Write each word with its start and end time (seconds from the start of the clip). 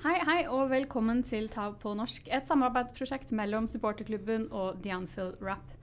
Hei, 0.00 0.14
hei, 0.24 0.38
og 0.48 0.70
velkommen 0.70 1.18
til 1.28 1.50
Tav 1.52 1.74
på 1.82 1.90
norsk, 1.92 2.30
et 2.32 2.46
samarbeidsprosjekt 2.48 3.34
mellom 3.36 3.66
supporterklubben 3.68 4.46
og 4.48 4.78
The 4.80 4.94
Anfield 4.96 5.42
Rap. 5.44 5.74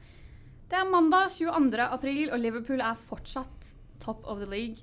Det 0.72 0.80
er 0.80 0.88
mandag 0.90 1.36
22. 1.36 1.84
april, 1.86 2.32
og 2.34 2.42
Liverpool 2.42 2.82
er 2.82 2.98
fortsatt 3.12 3.76
top 4.02 4.26
of 4.26 4.42
the 4.42 4.48
league. 4.50 4.82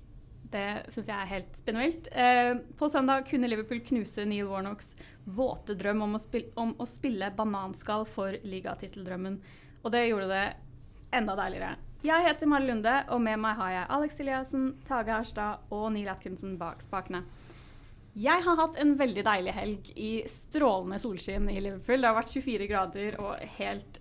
Det 0.53 0.85
syns 0.87 1.11
jeg 1.11 1.17
er 1.17 1.33
helt 1.33 1.59
spinnvilt. 1.59 2.13
Eh, 2.15 2.53
på 2.79 2.87
søndag 2.87 3.27
kunne 3.27 3.51
Liverpool 3.51 3.83
knuse 3.83 4.23
Neil 4.23 4.47
Warnocks 4.47 4.95
våte 5.27 5.75
drøm 5.83 6.05
om 6.07 6.15
å, 6.15 6.21
spille, 6.23 6.55
om 6.55 6.71
å 6.79 6.87
spille 6.87 7.33
bananskall 7.35 8.07
for 8.07 8.39
ligatitteldrømmen. 8.47 9.41
Og 9.83 9.97
det 9.97 10.05
gjorde 10.13 10.31
det 10.31 10.45
enda 11.11 11.35
deiligere. 11.43 11.73
Jeg 12.07 12.29
heter 12.29 12.47
Mari 12.55 12.71
Lunde, 12.71 13.01
og 13.11 13.27
med 13.27 13.43
meg 13.43 13.59
har 13.59 13.81
jeg 13.81 13.91
Alex 13.99 14.23
Eliassen, 14.23 14.71
Tage 14.87 15.11
Harstad 15.11 15.75
og 15.75 15.89
Neil 15.97 16.15
Atkinson 16.15 16.55
bak 16.63 16.87
spakene. 16.87 17.25
Jeg 18.15 18.45
har 18.47 18.59
hatt 18.61 18.77
en 18.79 18.93
veldig 18.95 19.25
deilig 19.27 19.53
helg 19.57 19.89
i 19.99 20.11
strålende 20.31 21.01
solskinn 21.03 21.49
i 21.51 21.59
Liverpool. 21.59 21.99
Det 21.99 22.07
har 22.07 22.15
vært 22.15 22.35
24 22.37 22.69
grader 22.71 23.17
og 23.19 23.41
helt 23.57 23.99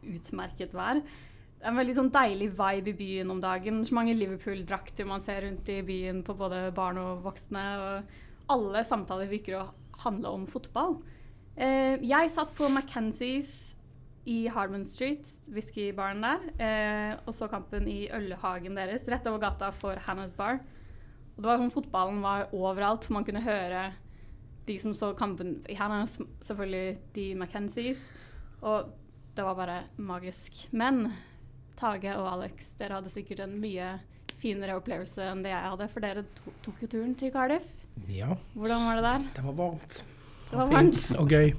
utmerket 0.00 0.72
vær. 0.72 1.02
Det 1.02 1.66
er 1.66 1.74
en 1.74 1.76
veldig 1.76 1.96
sånn 1.98 2.12
deilig 2.14 2.48
vibe 2.56 2.88
i 2.88 2.96
byen 2.96 3.34
om 3.34 3.42
dagen. 3.42 3.82
Så 3.84 3.92
mange 3.92 4.16
Liverpool-drakter 4.16 5.04
man 5.04 5.20
ser 5.20 5.44
rundt 5.44 5.68
i 5.68 5.82
byen 5.84 6.22
på 6.24 6.36
både 6.38 6.70
barn 6.76 7.02
og 7.02 7.20
voksne. 7.26 7.64
Og 7.84 8.54
alle 8.56 8.84
samtaler 8.88 9.28
virker 9.28 9.58
å 9.58 9.66
handle 10.06 10.32
om 10.38 10.48
fotball. 10.48 10.96
Eh, 11.60 12.00
jeg 12.00 12.32
satt 12.32 12.56
på 12.56 12.64
McKenzies 12.70 13.74
i 14.24 14.46
Harman 14.52 14.86
Street, 14.88 15.28
whiskybaren 15.52 16.24
der, 16.24 16.48
eh, 16.56 17.12
og 17.26 17.36
så 17.36 17.48
kampen 17.52 17.88
i 17.88 18.06
ølhagen 18.08 18.76
deres, 18.76 19.04
rett 19.08 19.26
over 19.28 19.44
gata 19.44 19.70
for 19.72 20.00
Hannah's 20.06 20.36
Bar. 20.36 20.62
Og 21.36 21.42
det 21.42 21.48
var 21.48 21.60
sånn 21.62 21.72
Fotballen 21.74 22.22
var 22.24 22.50
overalt, 22.56 23.08
man 23.14 23.26
kunne 23.26 23.44
høre 23.44 23.90
de 24.68 24.76
som 24.78 24.94
så 24.94 25.12
kampen 25.18 25.58
i 25.70 25.76
Hannah's, 25.78 26.18
selvfølgelig 26.46 26.98
de 27.16 27.26
McKenzies. 27.34 28.04
Og 28.60 28.90
det 29.34 29.46
var 29.46 29.58
bare 29.58 29.78
magisk. 29.96 30.66
Men 30.70 31.08
Tage 31.80 32.12
og 32.18 32.28
Alex, 32.34 32.74
dere 32.78 32.98
hadde 32.98 33.12
sikkert 33.12 33.44
en 33.46 33.56
mye 33.60 33.94
finere 34.40 34.76
opplevelse 34.78 35.24
enn 35.30 35.42
det 35.44 35.52
jeg 35.52 35.72
hadde, 35.72 35.88
for 35.92 36.04
dere 36.04 36.24
to 36.36 36.54
tok 36.64 36.84
jo 36.84 36.90
turen 36.94 37.14
til 37.18 37.32
Cardiff. 37.34 37.66
Ja. 38.08 38.34
Hvordan 38.54 38.86
var 38.86 39.00
det 39.00 39.06
der? 39.06 39.26
Det 39.36 39.44
var 39.46 39.56
varmt. 39.58 40.02
Det 40.50 40.58
var 40.58 40.70
fint 40.70 40.78
varmt. 40.78 41.20
og 41.20 41.34
gøy. 41.34 41.52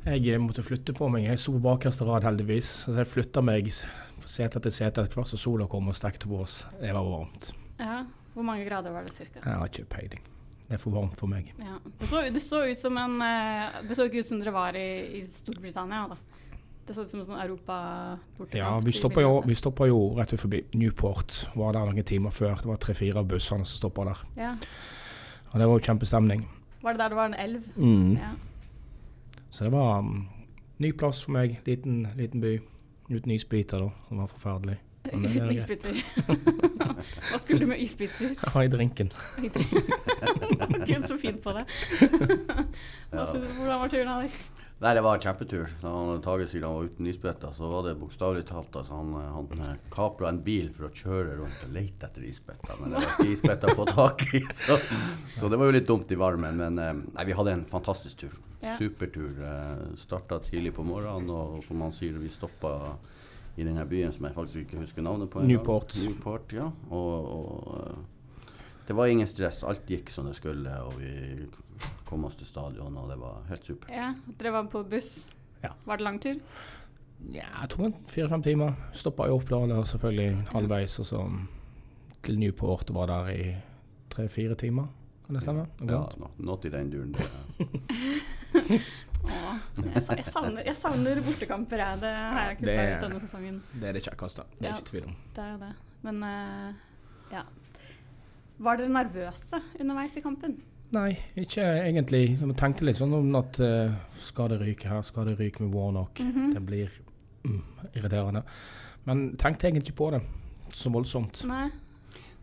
Jeg 0.00 0.28
eh, 0.32 0.40
måtte 0.40 0.64
flytte 0.64 0.94
på 0.96 1.08
meg. 1.12 1.26
Jeg 1.28 1.40
sto 1.42 1.56
bakerste 1.60 2.06
rad, 2.08 2.24
heldigvis. 2.24 2.68
Så 2.86 2.96
jeg 2.96 3.08
flytta 3.08 3.42
meg 3.44 3.68
sete 3.70 4.60
etter 4.60 4.72
sete 4.72 5.04
etter 5.04 5.18
hvert 5.18 5.30
som 5.30 5.40
sola 5.40 5.66
kom 5.68 5.90
og 5.90 5.96
stekte 5.98 6.28
på 6.30 6.40
oss. 6.44 6.62
Det 6.80 6.92
var 6.94 7.04
varmt. 7.04 7.52
Ja. 7.80 8.04
Hvor 8.34 8.46
mange 8.46 8.64
grader 8.68 8.94
var 8.94 9.06
det 9.06 9.14
cirka? 9.14 9.42
Jeg 9.44 9.58
har 9.58 9.70
ikke 9.70 9.88
peiling. 9.90 10.26
Det 10.70 10.76
er 10.76 10.82
for 10.82 10.94
varmt 10.94 11.16
for 11.18 11.26
meg. 11.26 11.48
Ja. 11.58 11.80
Det, 11.82 12.06
så, 12.06 12.20
det 12.30 12.42
så 12.44 12.60
ut 12.62 12.78
som 12.78 12.98
en 13.00 13.16
eh, 13.26 13.80
Det 13.88 13.96
så 13.98 14.04
ikke 14.06 14.22
ut 14.22 14.28
som 14.28 14.38
dere 14.38 14.52
var 14.54 14.76
i, 14.78 14.90
i 15.18 15.22
Storbritannia, 15.26 16.04
da. 16.12 16.18
Det 16.86 16.94
så 16.94 17.02
ut 17.02 17.10
som 17.10 17.22
en 17.22 17.26
sånn 17.26 17.40
Europa-bortekamp. 17.42 18.54
Ja, 18.54 18.70
vi 18.82 18.94
stoppa 18.94 19.88
jo, 19.90 19.90
jo 19.90 19.98
rett 20.18 20.34
forbi 20.38 20.62
Newport. 20.78 21.34
Var 21.58 21.74
der 21.74 21.90
noen 21.90 22.06
timer 22.06 22.34
før. 22.34 22.54
Det 22.62 22.70
var 22.70 22.78
tre-fire 22.82 23.18
av 23.18 23.28
bussene 23.30 23.66
som 23.66 23.82
stoppa 23.82 24.06
der. 24.12 24.22
Ja. 24.38 24.52
Og 25.50 25.58
det 25.58 25.66
var 25.66 25.74
jo 25.74 25.84
kjempestemning. 25.90 26.46
Var 26.80 26.94
det 26.94 27.02
der 27.02 27.12
det 27.12 27.18
var 27.18 27.32
en 27.32 27.38
elv? 27.38 27.66
Mm. 27.76 28.12
Ja. 28.18 28.30
Så 29.50 29.66
det 29.66 29.72
var 29.74 29.98
um, 29.98 30.28
ny 30.78 30.92
plass 30.94 31.24
for 31.26 31.34
meg. 31.34 31.58
Liten, 31.66 32.04
liten 32.18 32.42
by. 32.42 32.56
Uten 33.10 33.34
isbiter, 33.34 33.82
da. 33.82 34.06
Som 34.06 34.22
var 34.22 34.30
forferdelig. 34.30 34.78
Men 35.12 35.22
det 35.26 35.30
Uten 35.36 35.52
isbiter. 35.56 36.00
Hva 37.30 37.38
skulle 37.42 37.60
du 37.64 37.66
med 37.70 37.80
isbiter? 37.82 38.34
Jeg 38.36 38.52
har 38.54 38.62
i 38.66 38.70
drinken. 38.72 39.10
Gud, 40.86 41.06
så 41.10 41.18
fint 41.18 41.42
på 41.44 41.54
det. 41.56 41.64
Hva 43.10 43.26
synes 43.30 43.44
du- 43.46 43.54
Hvordan 43.60 43.80
var 43.84 43.88
turen, 43.92 44.08
Alex? 44.16 44.42
Nei, 44.80 44.94
det 44.96 45.02
var 45.04 45.18
en 45.18 45.20
kjempetur. 45.20 45.66
Da 45.82 45.90
han 45.92 46.22
Tage 46.24 46.46
sier 46.48 46.62
han 46.64 46.72
var 46.78 46.86
uten 46.88 47.08
isbiter, 47.10 47.50
så 47.52 47.68
var 47.68 47.82
det 47.84 47.98
bokstavelig 48.00 48.46
talt 48.48 48.78
altså, 48.80 48.96
han, 48.96 49.10
han 49.12 49.80
kapra 49.92 50.30
en 50.32 50.38
bil 50.46 50.70
for 50.72 50.86
å 50.88 50.92
kjøre 50.96 51.34
rundt 51.36 51.66
og 51.66 51.74
lete 51.74 52.08
etter 52.08 52.24
isbiter, 52.24 52.78
Men 52.80 52.94
det 52.94 53.02
var 53.02 53.10
ikke 53.18 53.34
isbiter 53.34 53.74
å 53.74 53.76
få 53.82 53.84
tak 53.90 54.24
i, 54.38 54.40
så, 54.56 54.78
så 55.36 55.50
det 55.52 55.58
var 55.60 55.68
jo 55.68 55.74
litt 55.76 55.88
dumt 55.90 56.08
i 56.08 56.16
varmen. 56.16 56.56
Men 56.62 56.80
eh, 56.80 56.94
nei, 57.12 57.26
vi 57.28 57.36
hadde 57.36 57.58
en 57.58 57.66
fantastisk 57.68 58.22
tur. 58.24 58.38
Supertur. 58.80 59.36
Eh, 59.50 59.84
Starta 60.00 60.40
tidlig 60.48 60.72
på 60.78 60.86
morgenen, 60.88 61.28
og 61.28 61.60
som 61.68 61.84
han 61.84 61.92
sier, 61.96 62.16
vi 62.16 62.32
stoppa 62.32 62.72
i 63.56 63.64
denne 63.64 63.84
byen 63.88 64.12
som 64.12 64.24
jeg 64.24 64.34
faktisk 64.34 64.64
ikke 64.64 64.84
husker 64.84 65.02
navnet 65.02 65.30
på. 65.30 65.42
Newport. 65.42 65.96
Newport, 66.06 66.52
ja. 66.52 66.70
Og, 66.90 67.30
og 67.34 67.80
eh, 67.80 68.52
det 68.88 68.96
var 68.96 69.06
ingen 69.10 69.26
stress. 69.26 69.62
Alt 69.64 69.86
gikk 69.90 70.10
som 70.10 70.26
det 70.26 70.36
skulle, 70.38 70.74
og 70.82 70.96
vi 71.00 71.46
kom 72.08 72.24
oss 72.26 72.36
til 72.38 72.48
stadion, 72.48 72.96
og 72.96 73.10
det 73.10 73.18
var 73.20 73.42
helt 73.48 73.66
supert. 73.66 73.92
Ja, 73.94 74.12
Dere 74.38 74.54
var 74.58 74.70
på 74.72 74.82
buss. 74.90 75.30
Ja. 75.62 75.74
Var 75.86 76.00
det 76.00 76.06
lang 76.06 76.20
tur? 76.22 76.40
Ja, 77.34 77.48
jeg 77.60 77.68
tror 77.74 77.92
fire-fem 78.08 78.42
timer. 78.42 78.72
Stoppa 78.96 79.26
i 79.28 79.34
Oppdal 79.34 79.74
selvfølgelig 79.86 80.46
halvveis, 80.54 80.98
og 81.02 81.06
så 81.06 81.26
til 82.24 82.38
Newport 82.40 82.90
og 82.90 82.96
var 82.96 83.12
der 83.12 83.28
i 83.34 83.54
tre-fire 84.10 84.54
timer. 84.54 84.88
Kan 85.26 85.34
det 85.34 85.42
stemme? 85.42 85.66
Ja, 85.86 86.02
not 86.38 86.64
i 86.64 86.72
den 86.72 86.90
duren. 86.90 87.14
Åh, 89.24 89.58
jeg, 89.76 90.02
jeg, 90.16 90.24
savner, 90.32 90.62
jeg 90.64 90.76
savner 90.80 91.20
bortekamper, 91.26 91.82
jeg. 91.82 92.00
Det 92.00 92.12
har 92.16 92.46
jeg 92.48 92.58
kutta 92.60 92.76
ut 92.86 93.04
denne 93.04 93.20
sesongen. 93.20 93.58
Det 93.74 93.88
er 93.90 93.98
det 93.98 94.02
kjekkeste. 94.06 94.46
Det 94.58 94.66
er 94.66 94.70
Ja. 94.70 94.78
ikke 94.78 94.90
tvil 94.90 95.04
om. 95.10 95.16
Det 95.36 95.44
er 95.44 95.50
jo 95.52 95.58
det. 95.64 95.72
Men 96.06 96.22
uh, 96.24 96.72
ja. 97.34 97.42
Var 98.60 98.76
dere 98.80 98.92
nervøse 98.92 99.60
underveis 99.80 100.16
i 100.16 100.24
kampen? 100.24 100.56
Nei, 100.92 101.10
ikke 101.38 101.62
egentlig. 101.86 102.22
Jeg 102.40 102.56
tenkte 102.58 102.84
litt 102.88 102.98
sånn 102.98 103.12
om 103.14 103.28
at 103.38 103.60
uh, 103.62 103.92
skal 104.18 104.50
det 104.54 104.60
ryke 104.64 104.88
her, 104.90 105.02
skal 105.06 105.28
det 105.30 105.36
ryke 105.38 105.62
med 105.62 105.74
Warnock? 105.76 106.18
Mhm. 106.24 106.50
Det 106.56 106.64
blir 106.66 106.90
mm, 107.44 107.60
irriterende. 107.94 108.42
Men 109.06 109.36
tenkte 109.40 109.68
egentlig 109.68 109.88
ikke 109.90 110.00
på 110.02 110.10
det 110.16 110.24
så 110.76 110.90
voldsomt. 110.92 111.44
Nei? 111.50 111.68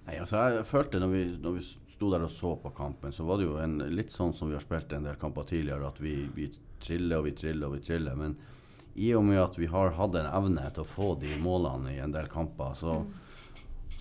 Nei, 0.08 0.16
altså 0.22 0.40
jeg 0.56 0.66
følte 0.68 1.00
når 1.04 1.12
vi, 1.12 1.26
når 1.44 1.58
vi 1.58 1.66
sto 1.98 2.12
der 2.14 2.24
og 2.28 2.32
så 2.32 2.54
på 2.62 2.70
kampen, 2.78 3.12
så 3.14 3.26
var 3.26 3.42
det 3.42 3.48
jo 3.50 3.58
en, 3.62 3.80
litt 3.90 4.14
sånn 4.14 4.34
som 4.38 4.50
vi 4.52 4.56
har 4.58 4.62
spilt 4.64 4.94
en 4.94 5.08
del 5.10 5.18
kamper 5.20 5.48
tidligere, 5.50 5.88
at 5.90 6.00
vi, 6.04 6.14
vi 6.38 6.52
triller 6.84 7.20
og 7.20 7.26
vi 7.26 7.34
triller 7.38 7.68
og 7.72 7.74
vi 7.80 7.86
triller. 7.88 8.16
Men 8.20 8.36
i 8.98 9.12
og 9.18 9.24
med 9.26 9.42
at 9.42 9.58
vi 9.58 9.68
har 9.70 9.92
hatt 9.98 10.16
en 10.18 10.30
evne 10.30 10.68
til 10.74 10.84
å 10.86 10.90
få 10.90 11.08
de 11.22 11.36
målene 11.42 11.96
i 11.96 12.00
en 12.02 12.14
del 12.14 12.30
kamper, 12.30 12.76
så, 12.78 13.00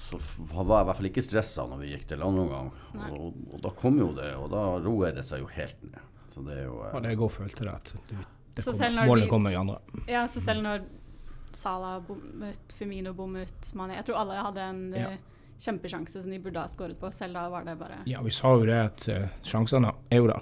så 0.07 0.21
var 0.21 0.79
jeg 0.79 0.85
i 0.85 0.89
hvert 0.91 1.01
fall 1.01 1.09
ikke 1.11 1.25
stressa 1.27 1.65
når 1.71 1.83
vi 1.83 1.91
gikk 1.95 2.07
til 2.13 2.25
andre 2.25 2.45
omgang. 2.47 2.71
gang, 2.93 3.17
Og, 3.17 3.41
og 3.57 3.65
da 3.65 3.73
kom 3.81 3.99
jo 4.01 4.11
det, 4.17 4.31
og 4.41 4.51
da 4.53 4.63
roer 4.85 5.17
det 5.17 5.25
seg 5.29 5.43
jo 5.45 5.51
helt 5.57 5.83
ned. 5.89 6.01
Så 6.33 6.45
det 6.45 6.59
er 6.61 6.67
jo 6.69 6.79
eh, 6.85 6.93
Og 6.95 7.03
det 7.03 7.15
det 7.17 7.73
at 7.73 7.93
du, 8.11 8.17
det 8.57 8.65
Så 8.65 8.71
kommer, 8.73 8.81
selv 8.83 8.97
når 9.01 9.11
målet 9.13 9.25
vi- 9.25 9.31
kommer 9.33 9.51
i 9.57 9.59
andre. 9.61 9.79
Ja, 10.09 10.27
så 10.29 10.41
selv 10.45 10.63
når 10.67 10.85
Salah 11.57 12.03
bommet, 12.05 12.73
Femino 12.77 13.15
bommet, 13.17 13.55
Mané 13.73 13.95
Jeg 13.97 14.05
tror 14.11 14.19
alle 14.21 14.35
hadde 14.45 14.61
en 14.61 14.83
Ja. 14.93 15.09
Kjempesjanse 15.59 16.23
som 16.23 16.31
de 16.31 16.39
burde 16.39 16.61
ha 16.61 16.69
skåret 16.69 16.99
på. 17.01 17.11
Selv 17.13 17.35
da 17.35 17.49
var 17.49 17.65
det 17.65 17.79
bare 17.79 18.03
Ja, 18.07 18.21
vi 18.23 18.31
sa 18.31 18.53
jo 18.57 18.67
det 18.67 18.77
at 18.81 19.09
uh, 19.09 19.29
sjansene 19.43 19.93
er 20.11 20.17
jo 20.17 20.27
der. 20.27 20.41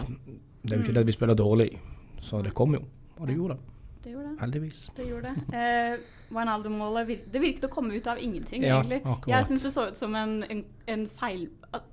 Det 0.65 0.73
er 0.73 0.77
jo 0.77 0.83
ikke 0.83 0.89
Mm. 0.91 0.95
det 0.95 1.01
at 1.01 1.07
vi 1.07 1.13
spiller 1.13 1.35
dårlig, 1.35 1.79
så 2.21 2.43
det 2.43 2.55
kom 2.55 2.73
jo. 2.75 2.81
Og 3.21 3.27
det 3.29 3.37
gjorde 3.37 3.55
det, 3.55 3.61
Det 4.05 4.13
gjorde 4.13 4.29
det. 4.31 4.41
heldigvis. 4.41 4.91
Det 4.97 5.09
gjorde 5.09 5.23
det. 5.35 5.55
Eh, 5.55 5.99
Wijnaldum-målet 6.35 7.07
vir 7.07 7.19
det 7.31 7.41
virket 7.43 7.65
å 7.65 7.69
komme 7.71 7.95
ut 7.95 8.07
av 8.07 8.19
ingenting, 8.19 8.63
Ja, 8.65 8.81
egentlig. 8.81 9.03
akkurat. 9.05 9.29
Jeg 9.29 9.47
syns 9.47 9.63
det 9.63 9.73
så 9.73 9.89
ut 9.89 9.97
som 9.97 10.15
en, 10.15 10.43
en, 10.51 10.65
en 10.89 11.07
feil 11.09 11.49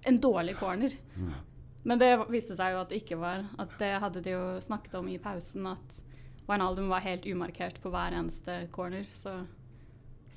En 0.05 0.17
dårlig 0.19 0.55
corner. 0.57 0.89
mm. 1.17 1.33
Men 1.83 1.97
det 1.99 2.11
viste 2.29 2.55
seg 2.55 2.73
jo 2.73 2.79
at 2.81 2.89
det 2.89 3.01
ikke 3.03 3.17
var. 3.19 3.43
At 3.59 3.69
det 3.79 3.99
hadde 3.99 4.21
de 4.21 4.29
jo 4.29 4.59
snakket 4.61 4.95
om 4.95 5.07
i 5.09 5.17
pausen, 5.17 5.65
at 5.67 6.01
Wijnaldum 6.47 6.89
var 6.89 6.99
helt 7.01 7.25
umarkert 7.25 7.79
på 7.81 7.89
hver 7.89 8.13
eneste 8.13 8.67
corner. 8.71 9.05
Så 9.13 9.45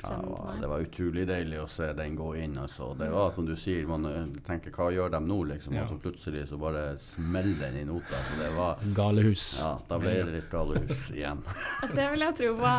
Ja, 0.02 0.16
det 0.20 0.30
var, 0.30 0.56
det 0.60 0.68
var 0.68 0.82
utrolig 0.84 1.24
deilig 1.28 1.60
å 1.62 1.66
se 1.70 1.86
den 1.96 2.16
gå 2.18 2.30
inn. 2.36 2.56
Altså. 2.60 2.90
Det 2.98 3.08
var 3.12 3.30
som 3.32 3.46
du 3.48 3.54
sier, 3.56 3.86
man 3.88 4.04
eh, 4.08 4.24
tenker 4.46 4.74
hva 4.74 4.90
gjør 4.92 5.12
de 5.14 5.20
nå, 5.24 5.38
liksom? 5.52 5.76
Ja. 5.76 5.84
Og 5.86 5.94
så 5.94 6.00
plutselig 6.02 6.44
så 6.50 6.58
bare 6.60 6.82
smeller 7.00 7.56
den 7.62 7.78
i 7.80 7.84
nota. 7.88 8.20
Så 8.28 8.38
det 8.40 8.50
var 8.56 8.82
Galehus. 8.96 9.46
Ja, 9.62 9.72
da 9.88 10.00
ble 10.02 10.16
det 10.18 10.36
litt 10.36 10.50
galehus 10.52 11.08
igjen. 11.16 11.44
Det 11.94 12.08
vil 12.12 12.26
jeg 12.26 12.38
tro. 12.40 12.50
Hva, 12.60 12.74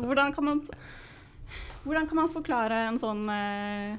hvordan, 0.00 0.36
kan 0.36 0.48
man, 0.48 0.62
hvordan 1.84 2.08
kan 2.12 2.22
man 2.22 2.32
forklare 2.32 2.82
en 2.88 3.00
sånn 3.02 3.26
uh, 3.28 3.98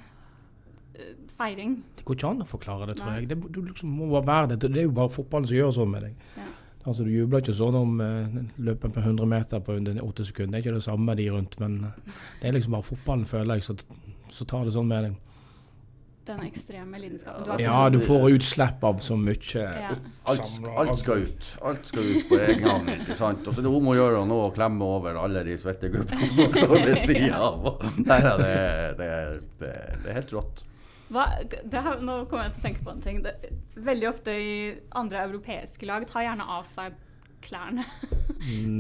feiring? 1.38 1.77
Det 2.00 2.07
går 2.07 2.17
ikke 2.17 2.31
an 2.31 2.45
å 2.45 2.50
forklare 2.50 2.89
det, 2.89 2.97
tror 3.01 3.11
Nei. 3.11 3.19
jeg. 3.21 3.33
Det, 3.33 3.41
du 3.53 3.61
liksom 3.67 3.91
må 4.00 4.09
bare 4.15 4.29
være 4.31 4.55
det. 4.55 4.63
Det 4.65 4.81
er 4.81 4.89
jo 4.89 4.95
bare 4.97 5.13
fotballen 5.13 5.51
som 5.51 5.59
gjør 5.59 5.75
sånn 5.81 5.93
med 5.93 6.09
deg. 6.09 6.29
Ja. 6.39 6.47
Altså, 6.88 7.04
Du 7.04 7.12
jubler 7.12 7.44
ikke 7.44 7.56
sånn 7.57 7.75
om 7.75 7.98
uh, 8.00 8.42
løpet 8.63 8.94
på 8.95 9.04
100 9.04 9.28
meter 9.28 9.63
på 9.63 9.75
under 9.75 10.00
8 10.06 10.28
sekunder. 10.30 10.56
Det 10.56 10.60
er 10.62 10.66
ikke 10.66 10.78
det 10.80 10.86
samme 10.88 11.16
de 11.19 11.30
rundt, 11.34 11.57
men 11.60 11.80
eh, 11.89 12.12
det 12.39 12.48
er 12.48 12.56
liksom 12.56 12.78
bare 12.78 12.88
fotballen, 12.88 13.25
føler 13.28 13.60
jeg, 13.60 13.66
så, 13.68 13.75
så 14.31 14.48
tar 14.48 14.63
det 14.63 14.75
sånn 14.78 14.88
med 14.88 15.10
deg. 15.10 15.18
Den 16.28 16.42
ekstreme 16.44 17.00
lidenskapen. 17.00 17.44
Du 17.44 17.51
har 17.51 17.62
Ja, 17.63 17.89
du 17.89 18.00
får 18.04 18.25
utslipp 18.36 18.84
av 18.84 18.98
så 19.04 19.16
mye. 19.19 19.63
Ja. 19.63 19.94
Alt, 20.28 20.50
alt 20.75 21.00
skal 21.00 21.24
ut. 21.24 21.51
Alt 21.63 21.88
skal 21.88 22.04
ut 22.04 22.28
på 22.28 22.39
egen 22.39 22.63
gang. 22.66 22.89
ikke 22.98 23.16
sant? 23.16 23.48
Og 23.48 23.56
så 23.56 23.62
er 23.62 23.68
det 23.68 23.72
om 23.80 23.88
å 23.88 23.95
gjøre 23.95 24.25
nå 24.28 24.39
å 24.48 24.50
klemme 24.56 24.89
over 24.98 25.19
alle 25.22 25.45
de 25.48 25.56
svette 25.56 25.88
svettegubbene 25.88 26.31
som 26.36 26.51
står 26.51 26.75
ved 26.75 27.00
sida 27.07 27.39
av. 27.39 27.69
Er 28.18 28.28
det, 28.44 28.57
det, 29.00 29.12
det, 29.62 29.72
det 30.04 30.12
er 30.12 30.19
helt 30.19 30.36
rått. 30.36 30.63
Det 31.07 31.81
nå 32.04 32.15
kommer 32.27 32.48
jeg 32.48 32.54
til 32.56 32.59
å 32.59 32.65
tenke 32.65 32.86
på 32.86 32.94
en 32.94 33.04
ting. 33.04 33.19
Det, 33.25 33.33
veldig 33.88 34.09
ofte 34.09 34.33
i 34.36 34.56
andre 34.98 35.24
europeiske 35.27 35.88
lag 35.89 36.06
tar 36.09 36.25
gjerne 36.27 36.48
av 36.57 36.65
seg 36.68 36.98
klærne. 37.45 37.86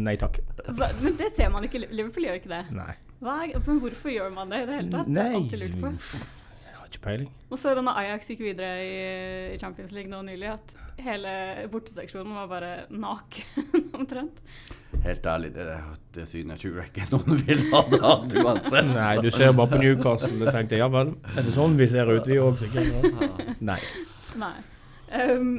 Nei 0.07 0.15
takk. 0.19 0.41
Hva, 0.67 0.89
men 1.03 1.17
det 1.19 1.31
ser 1.37 1.51
man 1.53 1.67
ikke. 1.67 1.85
Liverpool 1.87 2.27
gjør 2.27 2.41
ikke 2.41 2.51
det. 2.51 2.63
Nei. 2.75 2.93
Hva, 3.23 3.37
men 3.53 3.79
hvorfor 3.81 4.13
gjør 4.13 4.33
man 4.33 4.51
det 4.53 4.63
i 4.63 4.67
det 4.69 4.81
hele 4.81 4.91
tatt? 4.93 5.13
Det 5.13 5.23
er 5.23 5.37
alltid 5.39 5.63
lurt 5.63 5.79
på. 5.85 6.25
Har 6.87 6.93
ikke 6.95 7.03
peiling. 7.03 7.31
Og 7.51 7.59
så 7.59 7.73
da 7.75 7.83
Ajax 7.99 8.29
gikk 8.31 8.45
videre 8.45 8.75
i, 8.79 9.55
Champions 9.59 9.91
League 9.91 10.07
nå 10.07 10.21
nylig, 10.23 10.53
at 10.53 10.75
hele 11.03 11.31
borteseksjonen 11.71 12.35
var 12.37 12.45
bare 12.47 12.69
naken 12.95 13.73
omtrent. 13.97 14.39
Helt 15.03 15.27
ærlig, 15.27 15.49
det, 15.57 15.65
det 16.15 16.27
synet 16.31 16.61
tror 16.63 16.77
jeg 16.79 16.91
ikke 16.93 17.07
noen 17.11 17.41
vil 17.43 17.65
ha 17.73 17.81
det 17.91 17.99
hatt 18.05 18.35
uansett. 18.39 18.87
Nei, 18.93 19.09
du 19.19 19.27
ser 19.35 19.51
bare 19.57 19.73
på 19.73 19.81
Newcastle. 19.81 20.39
og 20.39 20.53
tenkte 20.55 20.77
jeg 20.77 20.83
ja 20.85 20.87
vel, 20.93 21.11
er 21.35 21.43
det 21.43 21.55
sånn 21.57 21.75
vi 21.79 21.89
ser 21.91 22.07
ut, 22.13 22.29
vi 22.31 22.39
òg 22.39 22.61
sikkert? 22.61 23.59
Nei. 23.59 23.77
Nei. 24.39 24.55
Um, 25.11 25.51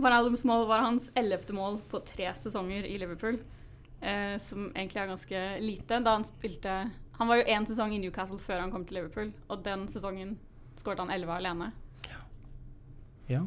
Van 0.00 0.16
mål 0.48 0.66
var 0.68 0.86
hans 0.86 1.12
ellevte 1.16 1.52
mål 1.56 1.78
på 1.92 2.00
tre 2.08 2.32
sesonger 2.40 2.88
i 2.88 2.96
Liverpool. 3.00 3.36
uh, 4.00 4.40
som 4.48 4.70
egentlig 4.72 5.04
er 5.04 5.12
ganske 5.12 5.44
lite. 5.60 6.00
Da 6.08 6.16
han 6.16 6.24
spilte 6.28 6.78
Han 7.18 7.28
var 7.28 7.40
jo 7.40 7.50
én 7.50 7.66
sesong 7.66 7.92
i 7.94 7.98
Newcastle 7.98 8.38
før 8.38 8.62
han 8.62 8.70
kom 8.70 8.84
til 8.86 9.00
Liverpool, 9.00 9.32
og 9.48 9.62
den 9.64 9.88
sesongen 9.90 10.36
skåret 10.78 11.02
han 11.02 11.10
elleve 11.10 11.34
alene. 11.34 11.72
Ja. 13.28 13.42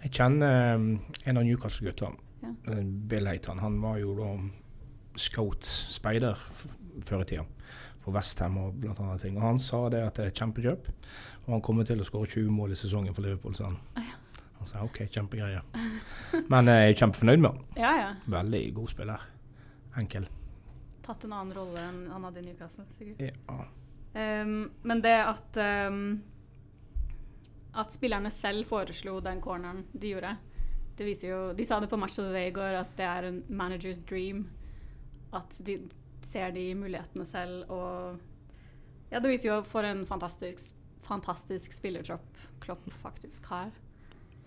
Jeg 0.00 0.12
kjenner 0.16 0.76
um, 0.78 0.92
en 1.26 1.36
av 1.36 1.44
Newcastle-gutta. 1.44 2.12
Ja. 2.40 2.54
Eh, 2.72 2.84
Bill 2.84 3.28
Heitan. 3.28 3.58
Han 3.60 3.80
var 3.82 3.98
jo 4.00 4.14
da 4.16 4.30
scout-speider 5.20 6.38
før 7.04 7.24
i 7.24 7.28
tida. 7.28 7.44
For 8.00 8.14
Westham 8.16 8.56
og 8.62 8.78
blant 8.80 9.02
annet 9.02 9.26
ting. 9.26 9.36
Og 9.36 9.44
han 9.44 9.60
sa 9.60 9.82
det 9.92 10.00
at 10.06 10.16
det 10.16 10.30
er 10.30 10.38
kjempekjøp. 10.38 10.88
Og 11.44 11.52
han 11.52 11.64
kommer 11.66 11.84
til 11.84 12.00
å 12.00 12.06
skåre 12.08 12.30
20 12.30 12.48
mål 12.54 12.72
i 12.72 12.80
sesongen 12.80 13.16
for 13.16 13.26
Liverpool, 13.26 13.58
sa 13.58 13.68
han. 13.68 13.76
Han 14.60 14.68
sa 14.68 14.86
OK, 14.86 15.02
kjempegreier. 15.12 15.66
Men 16.48 16.68
eh, 16.70 16.86
jeg 16.86 16.94
er 16.94 17.00
kjempefornøyd 17.02 17.44
med 17.44 17.50
han. 17.50 17.64
Ja, 17.84 17.92
ja. 18.00 18.10
Veldig 18.38 18.62
god 18.78 18.94
spiller. 18.94 19.28
Enkel. 20.00 20.30
Tatt 21.10 21.26
en 21.26 21.34
annen 21.34 21.56
rolle 21.56 21.82
enn 21.82 22.04
han 22.12 22.26
hadde 22.28 22.42
i 22.42 22.46
Newcastle, 22.46 22.86
sikkert. 22.98 23.40
Ja. 23.48 23.62
Um, 24.14 24.70
men 24.82 25.02
det 25.02 25.16
at 25.22 25.58
um, 25.90 26.00
At 27.78 27.92
spillerne 27.94 28.30
selv 28.34 28.66
foreslo 28.66 29.20
den 29.22 29.38
corneren 29.42 29.84
de 29.92 30.14
gjorde 30.14 30.32
det 31.00 31.06
viser 31.08 31.30
jo, 31.30 31.36
De 31.56 31.64
sa 31.64 31.78
det 31.80 31.88
på 31.88 31.96
Match 31.96 32.18
of 32.20 32.26
the 32.26 32.32
Day 32.34 32.50
i 32.50 32.52
går, 32.52 32.74
at 32.76 32.90
det 32.98 33.06
er 33.08 33.26
en 33.30 33.38
managers 33.48 34.02
dream. 34.04 34.42
At 35.32 35.54
de 35.64 35.78
ser 36.28 36.52
de 36.52 36.66
mulighetene 36.76 37.24
selv 37.28 37.70
og 37.72 38.18
Ja, 39.10 39.18
det 39.18 39.30
viser 39.30 39.48
jo 39.48 39.62
for 39.66 39.86
en 39.88 40.04
fantastisk, 40.06 40.76
fantastisk 41.02 41.72
spillertropp 41.74 42.44
Klopp 42.60 42.84
faktisk 43.00 43.48
har. 43.50 43.72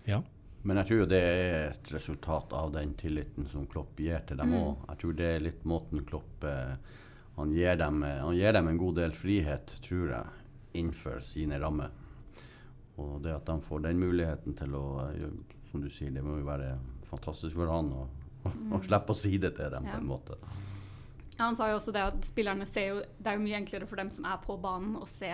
ja. 0.06 0.22
Men 0.64 0.78
jeg 0.80 0.88
tror 0.88 1.06
det 1.10 1.18
er 1.20 1.56
et 1.74 1.90
resultat 1.92 2.52
av 2.56 2.70
den 2.72 2.94
tilliten 2.96 3.46
som 3.52 3.66
Klopp 3.68 3.98
gir 4.00 4.22
til 4.26 4.38
dem 4.40 4.52
Mm. 4.54 4.76
Jeg 4.88 4.98
tror 5.02 5.12
det 5.18 5.26
er 5.34 5.40
litt 5.44 5.64
måten 5.68 6.04
Klopp 6.08 6.44
eh, 6.48 6.76
han, 7.36 7.52
gir 7.52 7.76
dem, 7.76 8.02
eh, 8.02 8.20
han 8.22 8.34
gir 8.38 8.52
dem 8.56 8.68
en 8.70 8.78
god 8.80 8.94
del 8.96 9.12
frihet, 9.12 9.74
tror 9.84 10.08
jeg, 10.14 10.26
innenfor 10.74 11.20
sine 11.20 11.58
rammer. 11.60 11.90
Og 12.96 13.20
det 13.22 13.34
at 13.34 13.44
de 13.46 13.58
får 13.60 13.82
den 13.88 13.98
muligheten 13.98 14.54
til 14.56 14.74
å 14.78 14.84
eh, 15.10 15.28
Som 15.70 15.82
du 15.82 15.88
sier, 15.90 16.10
det 16.14 16.22
må 16.22 16.36
jo 16.38 16.46
være 16.46 16.76
fantastisk 17.10 17.56
for 17.58 17.66
han 17.66 17.88
å 17.92 18.04
å 18.76 18.78
slippe 18.84 19.10
å 19.12 19.16
si 19.18 19.38
det 19.40 19.54
til 19.56 19.70
dem 19.72 19.82
Mm. 19.84 19.88
Ja. 19.88 19.94
på 19.96 20.00
en 20.00 20.06
måte. 20.08 20.36
Han 21.38 21.56
sa 21.56 21.68
jo 21.70 21.76
også 21.80 21.92
det 21.92 22.02
at 22.06 22.24
spillerne 22.24 22.66
ser 22.66 22.86
jo 22.92 22.98
Det 23.18 23.26
er 23.26 23.34
jo 23.38 23.42
mye 23.42 23.56
enklere 23.58 23.86
for 23.90 23.96
dem 23.96 24.10
som 24.14 24.24
er 24.24 24.36
på 24.44 24.56
banen, 24.60 24.96
å 24.96 25.06
se 25.08 25.32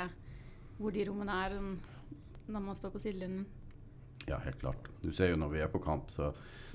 hvor 0.79 0.91
de 0.94 1.05
rommene 1.05 1.35
er, 1.44 1.56
når 2.49 2.61
man 2.65 2.75
står 2.77 2.91
på 2.94 2.99
sidelinjen. 3.03 3.44
Ja, 4.31 4.38
helt 4.44 4.61
klart. 4.62 4.88
Du 5.03 5.11
ser 5.17 5.32
jo 5.32 5.38
når 5.41 5.50
vi 5.56 5.62
er 5.65 5.71
på 5.73 5.81
kamp, 5.82 6.11
så 6.15 6.31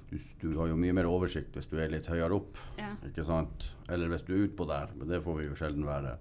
du, 0.10 0.18
du 0.42 0.50
har 0.60 0.68
jo 0.69 0.75
mye 0.78 0.94
mer 0.94 1.07
oversikt 1.10 1.56
hvis 1.57 1.69
du 1.72 1.78
er 1.81 1.90
litt 1.94 2.07
høyere 2.12 2.36
opp. 2.38 2.60
Ja. 2.78 2.92
Ikke 3.07 3.25
sant? 3.25 3.69
Eller 3.90 4.12
hvis 4.12 4.25
du 4.28 4.34
er 4.36 4.44
utpå 4.50 4.68
der, 4.69 4.92
men 5.00 5.10
det 5.10 5.22
får 5.25 5.40
vi 5.40 5.48
jo 5.50 5.56
sjelden 5.57 5.88
være. 5.88 6.18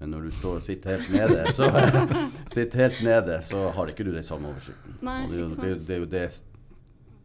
Men 0.00 0.10
når 0.16 0.24
du 0.26 0.30
står 0.34 0.64
sitter 0.66 0.96
helt 0.98 1.12
nede, 1.14 1.44
så, 1.54 1.68
sitter 2.56 2.80
helt 2.88 3.02
nede, 3.06 3.36
så 3.46 3.68
har 3.76 3.92
ikke 3.92 4.06
du 4.08 4.10
den 4.16 4.24
samme 4.26 4.50
oversikten. 4.50 4.96
Nei, 5.06 5.20
det, 5.30 5.36
er 5.36 5.44
jo- 5.44 5.50
det, 5.54 5.76
det, 5.86 6.22
er 6.24 6.26
jo- 6.26 6.32
sant. 6.38 6.48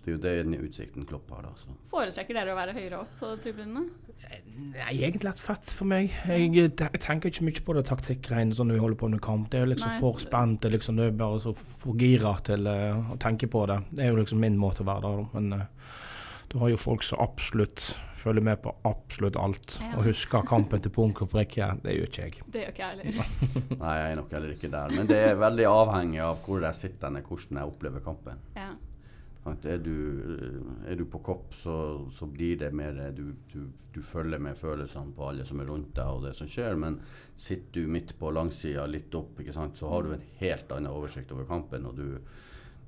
Det 0.08 0.14
er 0.14 0.16
jo 0.16 0.24
det 0.24 0.44
den 0.48 0.68
utsikten 0.68 1.06
Klopp 1.08 1.32
har, 1.36 1.44
da. 1.44 1.50
Så. 1.60 1.74
Foretrekker 1.92 2.38
dere 2.38 2.54
å 2.54 2.58
være 2.58 2.76
høyere 2.78 3.02
opp 3.02 3.18
på 3.20 3.32
tribunene? 3.44 3.84
Nei, 4.28 4.94
egentlig 4.94 5.28
litt 5.28 5.42
fett 5.42 5.72
for 5.76 5.88
meg. 5.90 6.14
Jeg, 6.28 6.48
eh, 6.56 6.72
jeg 6.80 7.02
tenker 7.04 7.32
ikke 7.32 7.48
mye 7.48 7.64
på 7.68 7.76
det 7.76 7.84
taktikkgreiene 7.90 8.56
som 8.56 8.72
vi 8.72 8.80
holder 8.80 9.00
på 9.00 9.10
med 9.12 9.22
kamp. 9.24 9.50
Det 9.52 9.60
er 9.60 9.66
jo 9.66 9.74
liksom 9.74 9.92
Nei. 9.92 10.00
for 10.00 10.24
spent. 10.24 10.62
Det 10.62 10.70
er 10.70 10.76
liksom 10.78 11.00
det 11.00 11.10
er 11.10 11.20
bare 11.20 11.42
så 11.44 11.54
for 11.58 12.00
gira 12.00 12.34
til 12.48 12.68
uh, 12.72 13.14
å 13.14 13.20
tenke 13.22 13.52
på 13.52 13.66
det. 13.70 13.82
Det 13.92 14.06
er 14.06 14.14
jo 14.14 14.22
liksom 14.22 14.42
min 14.44 14.60
måte 14.60 14.86
å 14.86 14.88
være 14.88 15.12
der. 15.12 15.28
Men 15.36 15.60
uh, 15.60 15.94
du 16.52 16.58
har 16.64 16.72
jo 16.72 16.80
folk 16.80 17.04
som 17.04 17.20
absolutt 17.24 17.90
følger 18.18 18.48
med 18.48 18.64
på 18.64 18.74
absolutt 18.88 19.38
alt. 19.40 19.78
Ja. 19.84 19.94
Og 20.00 20.08
husker 20.08 20.48
kampen 20.48 20.84
til 20.84 20.96
punkt 20.96 21.22
og 21.24 21.32
prikke. 21.36 21.74
Det 21.84 22.00
gjør 22.00 22.12
ikke 22.12 22.26
jeg. 22.26 22.44
Det 22.48 22.64
gjør 22.64 22.76
ikke 22.76 22.90
jeg 22.90 23.00
heller. 23.12 23.32
Nei, 23.76 23.96
jeg 24.00 24.10
er 24.10 24.20
nok 24.24 24.36
heller 24.40 24.56
ikke 24.56 24.74
der. 24.80 24.98
Men 24.98 25.12
det 25.12 25.24
er 25.30 25.40
veldig 25.44 25.72
avhengig 25.76 26.24
av 26.32 26.44
hvor 26.48 26.64
jeg 26.72 26.82
sitter, 26.86 27.24
hvordan 27.28 27.62
jeg 27.62 27.76
opplever 27.76 28.08
kampen. 28.08 28.46
Ja. 28.56 28.72
Er 29.48 29.78
du, 29.80 29.92
er 30.88 30.96
du 31.00 31.06
på 31.06 31.20
kopp, 31.24 31.54
så, 31.56 31.74
så 32.18 32.26
blir 32.28 32.58
det 32.60 32.72
mer 32.76 32.98
du, 33.16 33.34
du, 33.54 33.68
du 33.94 34.02
følger 34.04 34.40
med 34.44 34.58
følelsene 34.60 35.14
på 35.16 35.30
alle 35.30 35.46
som 35.48 35.60
er 35.64 35.70
rundt 35.70 35.94
deg 35.96 36.08
og 36.18 36.24
det 36.26 36.34
som 36.36 36.48
skjer. 36.52 36.76
Men 36.80 37.00
sitter 37.36 37.82
du 37.82 37.88
midt 37.88 38.16
på 38.20 38.32
langsida, 38.36 38.86
litt 38.90 39.14
opp, 39.16 39.40
ikke 39.40 39.54
sant, 39.56 39.78
så 39.80 39.90
har 39.94 40.04
du 40.04 40.14
en 40.18 40.26
helt 40.42 40.72
annen 40.76 40.92
oversikt 40.92 41.32
over 41.36 41.46
kampen. 41.50 41.86
Og 41.90 41.96
du, 41.96 42.18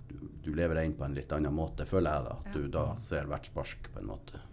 du, 0.09 0.15
du 0.45 0.51
lever 0.53 0.75
deg 0.81 0.89
inn 0.91 0.97
på 0.99 1.05
en 1.07 1.15
litt 1.15 1.31
annen 1.35 1.53
måte, 1.55 1.85
føler 1.89 2.11
jeg 2.19 2.27
da. 2.29 2.37
At 2.39 2.51
Ja. 2.51 2.53
du 2.59 2.67
da 2.75 2.85
ser 2.99 3.29
hvert 3.31 3.45
spark 3.51 3.91
på 3.93 3.99
en 4.03 4.11
måte. 4.11 4.43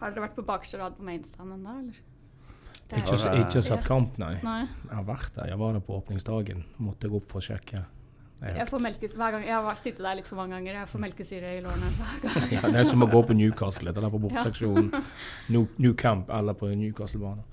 Har 0.00 0.14
dere 0.14 0.22
vært 0.28 0.36
på 0.38 0.46
bakerste 0.48 0.78
rad 0.80 0.94
på 0.96 1.04
mainstand 1.04 1.52
ennå, 1.58 1.78
eller? 1.82 1.98
Er- 2.90 3.02
Ikke, 3.04 3.16
ikke 3.44 3.60
sett 3.62 3.84
kamp, 3.86 4.16
nei. 4.18 4.32
Nei. 4.42 4.62
Jeg 4.66 4.96
har 4.96 5.04
vært 5.06 5.34
der. 5.36 5.50
Jeg 5.52 5.58
var 5.60 5.72
der 5.76 5.82
på 5.86 5.98
åpningsdagen. 6.00 6.64
Måtte 6.82 7.06
gå 7.12 7.20
opp 7.20 7.28
for 7.30 7.38
å 7.38 7.44
sjekke. 7.44 7.84
Jeg 8.40 8.68
får 8.70 8.80
hver 8.80 9.34
gang. 9.34 9.42
Jeg 9.44 9.52
har 9.66 9.76
sittet 9.76 10.04
der 10.04 10.16
litt 10.16 10.28
for 10.28 10.40
mange 10.40 10.56
ganger. 10.56 10.78
Jeg 10.80 10.88
får 10.88 11.02
melkesyre 11.04 11.54
i 11.58 11.62
lårene 11.64 11.90
hver 11.98 12.20
gang. 12.24 12.52
Ja, 12.54 12.62
det 12.66 12.82
er 12.82 12.88
som 12.88 13.04
å 13.04 13.08
gå 13.10 13.20
på 13.28 13.36
Newcastle, 13.36 13.92
eller 13.92 14.12
på 14.12 14.20
borteseksjonen. 14.22 14.92
New, 15.52 15.66
New 15.76 15.96
Camp 15.98 16.30
eller 16.32 16.56
på 16.56 16.70
Newcastle-banen. 16.72 17.44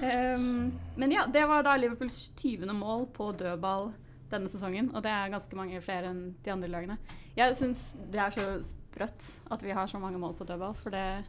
Um, 0.00 0.70
men 0.96 1.12
ja, 1.12 1.26
det 1.28 1.42
var 1.44 1.66
da 1.66 1.74
Liverpools 1.76 2.30
20. 2.40 2.72
mål 2.72 3.10
på 3.12 3.28
dødball 3.36 3.90
denne 4.32 4.48
sesongen. 4.48 4.88
Og 4.94 5.04
det 5.04 5.12
er 5.12 5.34
ganske 5.34 5.58
mange 5.58 5.82
flere 5.84 6.14
enn 6.14 6.22
de 6.40 6.54
andre 6.54 6.70
lagene. 6.72 6.96
Jeg 7.36 7.56
syns 7.58 7.90
det 8.10 8.22
er 8.24 8.32
så 8.34 8.46
sprøtt 8.64 9.28
at 9.52 9.62
vi 9.64 9.76
har 9.76 9.90
så 9.90 10.00
mange 10.00 10.20
mål 10.22 10.32
på 10.38 10.48
dødball, 10.48 10.72
for 10.80 10.96
det 10.96 11.26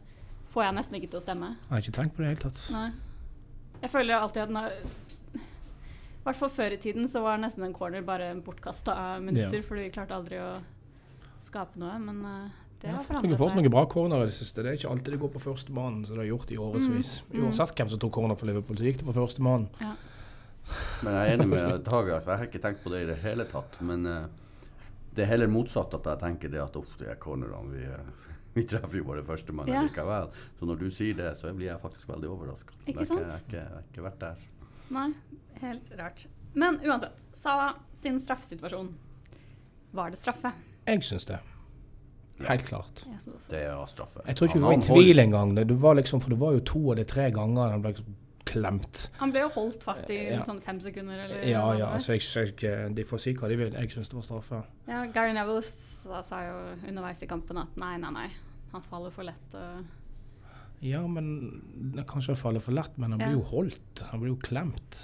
får 0.52 0.68
jeg 0.68 0.76
nesten 0.80 0.98
ikke 0.98 1.12
til 1.12 1.20
å 1.20 1.24
stemme. 1.24 1.54
Jeg 1.66 1.74
har 1.74 1.84
ikke 1.84 1.98
tenkt 2.00 2.16
på 2.16 2.24
det 2.24 2.30
i 2.30 2.32
det 2.32 2.38
hele 2.38 2.48
tatt. 2.48 2.64
Nei. 2.72 2.88
Jeg 3.82 3.90
føler 3.90 4.16
alltid 4.16 4.44
at 4.46 4.54
når 4.54 4.74
I 6.22 6.24
hvert 6.28 6.38
fall 6.38 6.50
før 6.54 6.72
i 6.76 6.78
tiden 6.78 7.08
så 7.10 7.20
var 7.24 7.40
nesten 7.42 7.64
en 7.66 7.72
corner 7.74 8.02
bare 8.06 8.28
bortkasta 8.46 8.94
minutter, 9.20 9.56
Ja. 9.58 9.62
for 9.66 9.74
vi 9.80 9.88
klarte 9.90 10.14
aldri 10.14 10.38
å 10.38 10.60
skape 11.42 11.76
noe. 11.82 11.96
Men 11.98 12.20
eh, 12.24 12.50
det 12.80 12.90
har 12.92 13.00
har 13.00 13.04
seg. 13.08 13.22
Vi 13.26 13.34
har 13.34 13.40
fått 13.40 13.56
noen 13.58 13.70
bra 13.74 13.82
corner 13.90 14.22
i 14.22 14.28
det 14.30 14.36
siste. 14.36 14.62
Det 14.62 14.70
er 14.70 14.78
ikke 14.78 14.90
alltid 14.92 15.12
det 15.16 15.20
går 15.24 15.32
på 15.34 15.42
førstemann, 15.42 16.04
som 16.06 16.14
det 16.16 16.22
har 16.22 16.30
gjort 16.30 16.52
i 16.54 16.58
årevis. 16.62 17.22
Mm. 17.32 17.42
Uansett 17.48 17.74
hvem 17.74 17.90
som 17.90 17.98
tok 17.98 18.12
corner 18.14 18.38
for 18.38 18.46
Liverpool, 18.46 18.78
så 18.78 18.86
gikk 18.86 19.02
det 19.02 19.08
på 19.10 19.16
førstemann. 19.18 19.66
Ja. 19.82 19.96
Men 21.02 21.12
jeg 21.18 21.26
er 21.26 21.34
enig 21.36 21.48
med 21.50 21.84
Tage. 21.84 22.14
Altså, 22.14 22.30
jeg 22.30 22.38
har 22.38 22.46
ikke 22.46 22.62
tenkt 22.62 22.84
på 22.84 22.90
det 22.94 23.02
i 23.02 23.10
det 23.10 23.18
hele 23.24 23.44
tatt. 23.50 23.80
Men 23.82 24.06
uh, 24.06 24.26
det 25.14 25.24
er 25.26 25.32
heller 25.34 25.50
motsatt 25.50 25.92
at 25.98 26.06
jeg 26.06 26.22
tenker 26.22 26.48
det 26.54 26.62
at 26.62 26.76
uff, 26.78 26.94
de 27.00 27.10
her 27.10 27.18
cornerne 27.18 27.66
vi, 27.74 27.82
uh, 27.82 28.30
vi 28.54 28.62
treffer 28.70 28.98
jo 29.02 29.04
bare 29.10 29.26
førstemann 29.26 29.66
Ja. 29.66 29.82
likevel. 29.82 30.30
Så 30.60 30.70
når 30.70 30.78
du 30.78 30.88
sier 30.94 31.18
det, 31.18 31.32
så 31.42 31.50
blir 31.52 31.72
jeg 31.72 31.82
faktisk 31.82 32.08
veldig 32.14 32.30
overraska. 32.30 32.78
Ikke 32.86 33.00
Jeg 33.02 33.10
sant? 33.10 33.26
har 33.26 33.42
ikke, 33.42 33.66
ikke 33.90 34.06
vært 34.06 34.20
der. 34.22 34.48
Nei, 34.92 35.08
helt 35.62 35.92
rart. 35.98 36.26
Men 36.54 36.78
uansett, 36.84 37.22
Salah 37.32 37.74
sin 37.96 38.18
straffesituasjon. 38.20 38.90
Var 39.96 40.10
det 40.12 40.18
straffe? 40.20 40.52
Jeg 40.86 41.04
syns 41.06 41.26
det. 41.28 41.38
Helt 42.42 42.64
klart. 42.66 43.04
Jeg 43.06 43.20
synes 43.22 43.36
også. 43.36 43.50
Det 43.52 43.62
var 43.68 43.86
straffe. 43.86 44.20
Jeg 44.26 44.36
tror 44.36 44.48
ikke 44.48 44.58
Han- 44.60 44.62
vi 44.62 44.76
var 44.76 44.82
i 44.82 44.88
tvil 45.04 45.18
engang. 45.18 45.54
Det, 45.56 45.80
var 45.80 45.94
liksom, 45.94 46.20
for 46.20 46.28
det 46.30 46.38
var 46.40 46.52
jo 46.52 46.60
to 46.60 46.90
av 46.90 46.96
de 46.96 47.04
tre 47.04 47.30
ganger 47.30 47.70
han 47.70 47.82
ble 47.82 47.94
klemt. 48.44 49.08
Han 49.20 49.30
ble 49.30 49.40
jo 49.44 49.48
holdt 49.54 49.82
fast 49.84 50.10
i 50.10 50.16
Ja. 50.32 50.42
sånn 50.44 50.60
fem 50.60 50.80
sekunder, 50.80 51.14
eller 51.24 51.42
Ja, 51.46 51.72
ja. 51.78 51.96
Så 51.98 52.12
jeg, 52.18 52.54
jeg, 52.60 52.94
de 52.94 53.04
får 53.04 53.20
si 53.20 53.34
hva 53.34 53.48
de 53.48 53.56
vil. 53.56 53.72
Jeg 53.72 53.90
syns 53.90 54.08
det 54.08 54.14
var 54.14 54.22
straffe. 54.22 54.64
Ja, 54.88 55.04
Gary 55.06 55.32
Neville 55.32 55.62
sa, 55.62 56.22
sa 56.22 56.40
jo 56.42 56.88
underveis 56.88 57.22
i 57.22 57.26
kampen 57.26 57.58
at 57.58 57.76
nei, 57.76 57.96
nei, 57.98 58.10
nei. 58.10 58.28
Han 58.72 58.82
faller 58.82 59.10
for 59.10 59.22
lett. 59.22 59.54
Og 59.54 59.84
Ja, 60.82 61.04
men 61.06 61.62
det 61.94 62.06
kanskje 62.10 62.34
faller 62.36 62.60
for 62.60 62.72
lett, 62.74 62.96
men 62.98 63.12
han 63.12 63.20
Ja. 63.20 63.26
blir 63.28 63.38
jo 63.40 63.44
holdt. 63.52 64.02
Han 64.10 64.20
blir 64.20 64.32
jo 64.34 64.36
klemt 64.42 65.02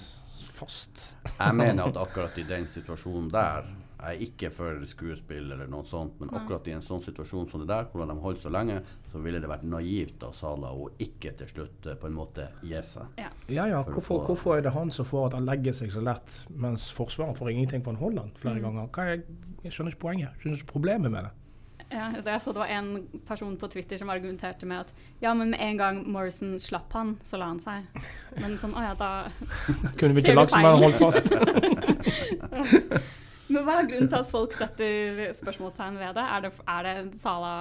fast. 0.53 1.17
Jeg 1.39 1.55
mener 1.55 1.87
at 1.87 1.95
akkurat 1.97 2.37
i 2.39 2.43
den 2.43 2.67
situasjonen 2.67 3.31
der, 3.31 3.65
Jeg 4.01 4.15
er 4.15 4.21
ikke 4.29 4.53
for 4.55 4.85
skuespill 4.87 5.51
eller 5.53 5.67
noe 5.67 5.83
sånt, 5.83 6.21
men 6.21 6.29
akkurat 6.31 6.69
i 6.69 6.71
en 6.71 6.81
sånn 6.87 7.03
situasjon 7.03 7.49
som 7.51 7.59
det 7.65 7.67
der, 7.67 7.83
hvor 7.91 8.07
de 8.07 8.15
holdt 8.23 8.43
så 8.45 8.49
lenge, 8.49 8.85
så 9.05 9.19
ville 9.21 9.41
det 9.41 9.49
vært 9.51 9.65
naivt 9.65 10.23
av 10.23 10.33
Salah 10.39 10.71
å 10.71 10.89
ikke 11.01 11.33
til 11.37 11.47
slutt 11.49 11.85
eh, 11.91 11.95
på 11.97 12.07
en 12.07 12.15
måte 12.15 12.47
gi 12.63 12.79
seg. 12.81 13.09
Ja. 13.19 13.27
Ja, 13.49 13.67
ja. 13.67 13.83
Hvorfor, 13.83 14.25
hvorfor 14.25 14.57
er 14.57 14.63
det 14.63 14.73
han 14.73 14.93
som 14.93 15.05
får 15.05 15.27
at 15.27 15.33
han 15.35 15.47
legger 15.47 15.73
seg 15.75 15.91
så 15.91 16.01
lett, 16.01 16.47
mens 16.55 16.93
Forsvaret 16.95 17.37
får 17.37 17.51
ingenting 17.51 17.83
for 17.83 17.91
han 17.93 18.01
holder 18.01 18.21
han 18.23 18.31
flere 18.37 18.61
Mm. 18.61 18.63
ganger? 18.63 18.89
Hva 18.89 19.03
er, 19.03 19.23
jeg 19.65 19.73
skjønner 19.73 19.91
ikke 19.97 19.99
poenget. 20.07 20.31
Jeg 20.31 20.39
skjønner 20.45 20.59
ikke 20.63 20.73
problemet 20.73 21.11
med 21.11 21.25
det. 21.25 21.33
Ja, 21.89 22.11
det 22.13 22.29
jeg 22.29 22.43
så 22.45 22.53
det 22.53 22.61
var 22.61 22.73
en 22.73 22.89
person 23.29 23.55
på 23.57 23.69
Twitter 23.73 23.97
som 24.01 24.11
argumenterte 24.13 24.67
med 24.69 24.83
at 24.83 24.91
ja, 25.23 25.33
men 25.35 25.55
med 25.55 25.63
en 25.65 25.79
gang 25.81 26.01
Morrison 26.13 26.59
slapp 26.61 26.93
han, 26.93 27.15
så 27.25 27.41
la 27.41 27.49
han 27.49 27.61
seg. 27.65 27.87
Men 28.37 28.59
sånn, 28.61 28.75
å 28.77 28.83
ja, 28.85 28.93
da 28.99 29.31
Kunne 30.01 30.13
vi 30.19 30.25
ikke 30.25 30.37
lagt 30.37 30.53
som 30.53 30.67
han 30.67 30.83
holdt 30.83 31.01
fast? 31.01 31.33
Men 33.49 33.65
hva 33.65 33.79
er 33.81 33.87
grunnen 33.89 34.11
til 34.13 34.19
at 34.19 34.29
folk 34.29 34.53
setter 34.53 35.23
spørsmålstegn 35.33 35.97
ved 35.97 36.19
det? 36.19 36.25
Er 36.35 36.45
det, 36.45 36.51
er 36.69 36.85
det 36.85 36.97
Sala 37.17 37.53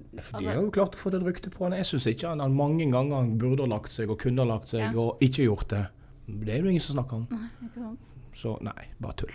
de 0.00 0.46
har 0.46 0.56
jo 0.56 0.70
klart 0.72 0.94
å 0.96 1.00
få 1.00 1.10
et 1.12 1.24
rykte 1.26 1.50
på 1.52 1.66
han. 1.66 1.74
Jeg 1.76 1.88
syns 1.88 2.06
ikke 2.08 2.30
han, 2.30 2.40
han 2.40 2.54
mange 2.56 2.86
ganger 2.92 3.20
han 3.20 3.34
burde 3.40 3.66
ha 3.66 3.70
lagt 3.72 3.92
seg 3.92 4.10
og 4.12 4.20
kunne 4.22 4.44
ha 4.44 4.48
lagt 4.48 4.70
seg 4.70 4.86
Ja. 4.86 4.90
og 4.94 5.20
ikke 5.24 5.44
gjort 5.48 5.68
det. 5.74 5.84
Det 6.30 6.54
er 6.54 6.62
jo 6.62 6.70
ingen 6.70 6.84
som 6.84 6.96
snakker 6.96 7.20
om. 7.20 7.48
Ikke 7.66 7.82
sant? 7.82 8.12
Så 8.38 8.54
nei, 8.64 8.88
bare 9.02 9.18
tull. 9.20 9.34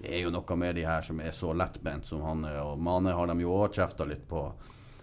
Det 0.00 0.08
er 0.16 0.22
jo 0.24 0.32
noe 0.32 0.56
med 0.56 0.78
de 0.78 0.86
her 0.88 1.04
som 1.04 1.20
er 1.20 1.34
så 1.36 1.52
lettbent 1.52 2.06
som 2.08 2.22
han 2.24 2.44
er, 2.48 2.62
og 2.64 2.80
Mane 2.80 3.12
har 3.12 3.28
de 3.28 3.42
jo 3.42 3.52
òg 3.52 3.76
kjefta 3.76 4.06
litt 4.08 4.22
på. 4.28 4.46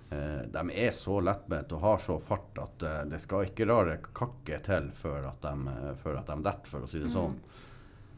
Eh, 0.09 0.47
de 0.53 0.63
er 0.73 0.93
så 0.95 1.19
lettbent 1.21 1.73
og 1.75 1.83
har 1.83 2.01
så 2.01 2.15
fart 2.23 2.57
at 2.63 2.83
eh, 2.87 3.01
det 3.11 3.19
skal 3.21 3.45
ikke 3.45 3.67
rare 3.67 3.97
kakke 4.15 4.57
til 4.65 4.89
før 4.95 5.27
at 5.29 5.41
de, 5.43 5.73
eh, 5.73 5.91
før 6.01 6.21
at 6.21 6.31
de 6.31 6.37
detter, 6.47 6.71
for 6.71 6.87
å 6.87 6.89
si 6.89 7.01
det 7.03 7.11
sånn. 7.13 7.35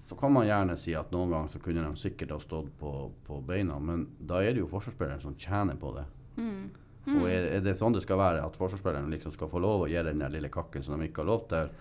Så 0.07 0.15
kan 0.17 0.33
man 0.33 0.47
gjerne 0.47 0.77
si 0.79 0.95
at 0.97 1.11
noen 1.13 1.33
ganger 1.33 1.51
så 1.53 1.61
kunne 1.61 1.83
de 1.83 1.99
sikkert 1.99 2.31
ha 2.33 2.39
stått 2.41 2.71
på, 2.79 2.93
på 3.27 3.41
beina, 3.45 3.75
men 3.81 4.07
da 4.17 4.39
er 4.39 4.53
det 4.53 4.63
jo 4.63 4.69
forsvarsspilleren 4.71 5.21
som 5.21 5.35
tjener 5.37 5.77
på 5.81 5.91
det. 5.97 6.05
Mm. 6.39 6.63
Og 7.09 7.25
er, 7.27 7.49
er 7.57 7.65
det 7.65 7.75
sånn 7.77 7.95
det 7.95 8.05
skal 8.05 8.21
være, 8.21 8.45
at 8.45 8.57
forsvarsspilleren 8.57 9.11
liksom 9.13 9.33
skal 9.33 9.51
få 9.51 9.61
lov 9.61 9.85
å 9.85 9.89
gi 9.89 9.99
den 10.05 10.21
der 10.21 10.31
lille 10.33 10.49
kakken 10.53 10.85
som 10.85 10.95
de 10.95 11.09
ikke 11.09 11.23
har 11.25 11.29
lov 11.29 11.45
til? 11.51 11.73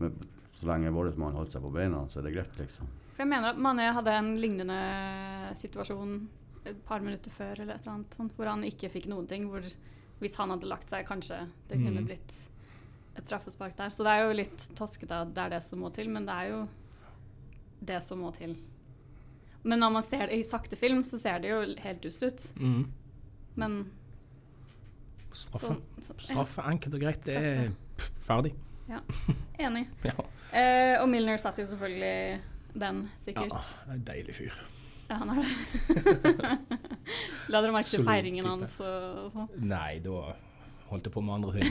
Men 0.00 0.18
så 0.56 0.68
lenge 0.72 0.92
vår 0.94 1.12
mann 1.20 1.36
holder 1.36 1.56
seg 1.56 1.64
på 1.64 1.72
beina, 1.74 2.04
så 2.08 2.20
er 2.20 2.28
det 2.28 2.34
greit, 2.36 2.58
liksom. 2.60 2.90
For 3.12 3.22
jeg 3.24 3.28
mener 3.28 3.50
at 3.52 3.58
Mané 3.60 3.90
hadde 3.92 4.12
en 4.18 4.30
lignende 4.40 4.76
situasjon 5.60 6.14
et 6.64 6.78
par 6.86 7.00
minutter 7.04 7.30
før 7.34 7.60
eller 7.60 7.74
et 7.74 7.82
eller 7.82 7.96
annet, 7.98 8.14
sånn, 8.16 8.30
hvor 8.36 8.46
han 8.48 8.62
ikke 8.64 8.88
fikk 8.92 9.08
noen 9.10 9.26
ting. 9.28 9.48
Hvor 9.50 9.64
hvis 10.22 10.36
han 10.38 10.52
hadde 10.54 10.68
lagt 10.70 10.88
seg, 10.92 11.04
kanskje 11.08 11.40
det 11.68 11.78
kunne 11.82 12.00
Mm. 12.00 12.06
blitt 12.06 12.34
et 13.16 13.24
straffespark 13.26 13.76
der. 13.76 13.90
Så 13.90 14.04
det 14.06 14.12
er 14.14 14.24
jo 14.28 14.36
litt 14.38 14.68
toskete 14.78 15.10
at 15.26 15.34
det 15.34 15.42
er 15.44 15.50
det 15.56 15.62
som 15.64 15.80
må 15.80 15.90
til, 15.92 16.08
men 16.08 16.24
det 16.24 16.32
er 16.34 16.48
jo 16.52 16.68
det 17.84 18.02
som 18.02 18.18
må 18.22 18.30
til. 18.34 18.56
Men 19.64 19.78
når 19.80 19.92
man 19.92 20.02
ser 20.02 20.26
det 20.26 20.38
i 20.38 20.42
sakte 20.46 20.76
film, 20.76 21.02
så 21.04 21.18
ser 21.20 21.38
det 21.40 21.50
jo 21.50 21.58
helt 21.82 22.00
dust 22.02 22.22
ut. 22.22 22.46
Mm. 22.56 22.86
Men 23.56 23.90
Straffe. 25.32 25.76
så, 26.02 26.14
ja, 26.14 26.34
Straffe, 26.34 26.62
enkelt 26.68 26.94
og 26.94 27.00
greit. 27.00 27.22
Det 27.24 27.36
er 27.36 27.70
pff, 27.96 28.10
ferdig. 28.26 28.54
Enig. 29.58 29.86
Ja. 30.04 30.14
Eh, 30.52 31.00
og 31.02 31.08
Milner 31.08 31.38
satt 31.40 31.56
jo 31.58 31.64
selvfølgelig 31.66 32.40
den, 32.74 33.02
sikkert. 33.20 33.52
ja. 33.52 33.92
En 33.92 34.04
deilig 34.06 34.34
fyr. 34.36 34.54
Ja, 35.10 35.18
han 35.20 35.30
er 35.30 35.42
det. 35.42 35.48
La 37.52 37.60
dere 37.60 37.72
merke 37.74 37.90
til 37.90 38.04
feiringen 38.06 38.46
hans 38.48 38.78
og 38.80 39.28
sånn. 39.34 39.48
Nei, 39.68 39.98
da 40.04 40.32
holdt 40.92 41.08
jeg 41.08 41.12
på 41.14 41.22
med 41.24 41.34
andre 41.34 41.52
ting. 41.56 41.68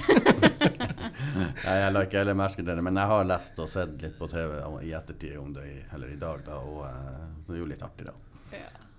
Nei, 1.65 1.75
jeg 1.83 1.93
la 1.93 2.03
ikke 2.05 2.21
heller 2.21 2.37
merke 2.37 2.59
til 2.61 2.69
det, 2.69 2.77
men 2.85 2.97
jeg 3.01 3.11
har 3.13 3.25
lest 3.29 3.59
og 3.61 3.69
sett 3.71 3.95
litt 4.01 4.15
på 4.19 4.27
TV 4.31 4.59
i 4.85 4.93
ettertid 4.97 5.37
om 5.41 5.51
det, 5.55 5.65
eller 5.93 6.13
i 6.13 6.19
dag, 6.21 6.43
da, 6.45 6.57
og 6.61 6.83
eh, 6.87 7.25
det 7.47 7.55
er 7.57 7.61
jo 7.63 7.69
litt 7.71 7.83
artig, 7.85 8.07
da. 8.09 8.15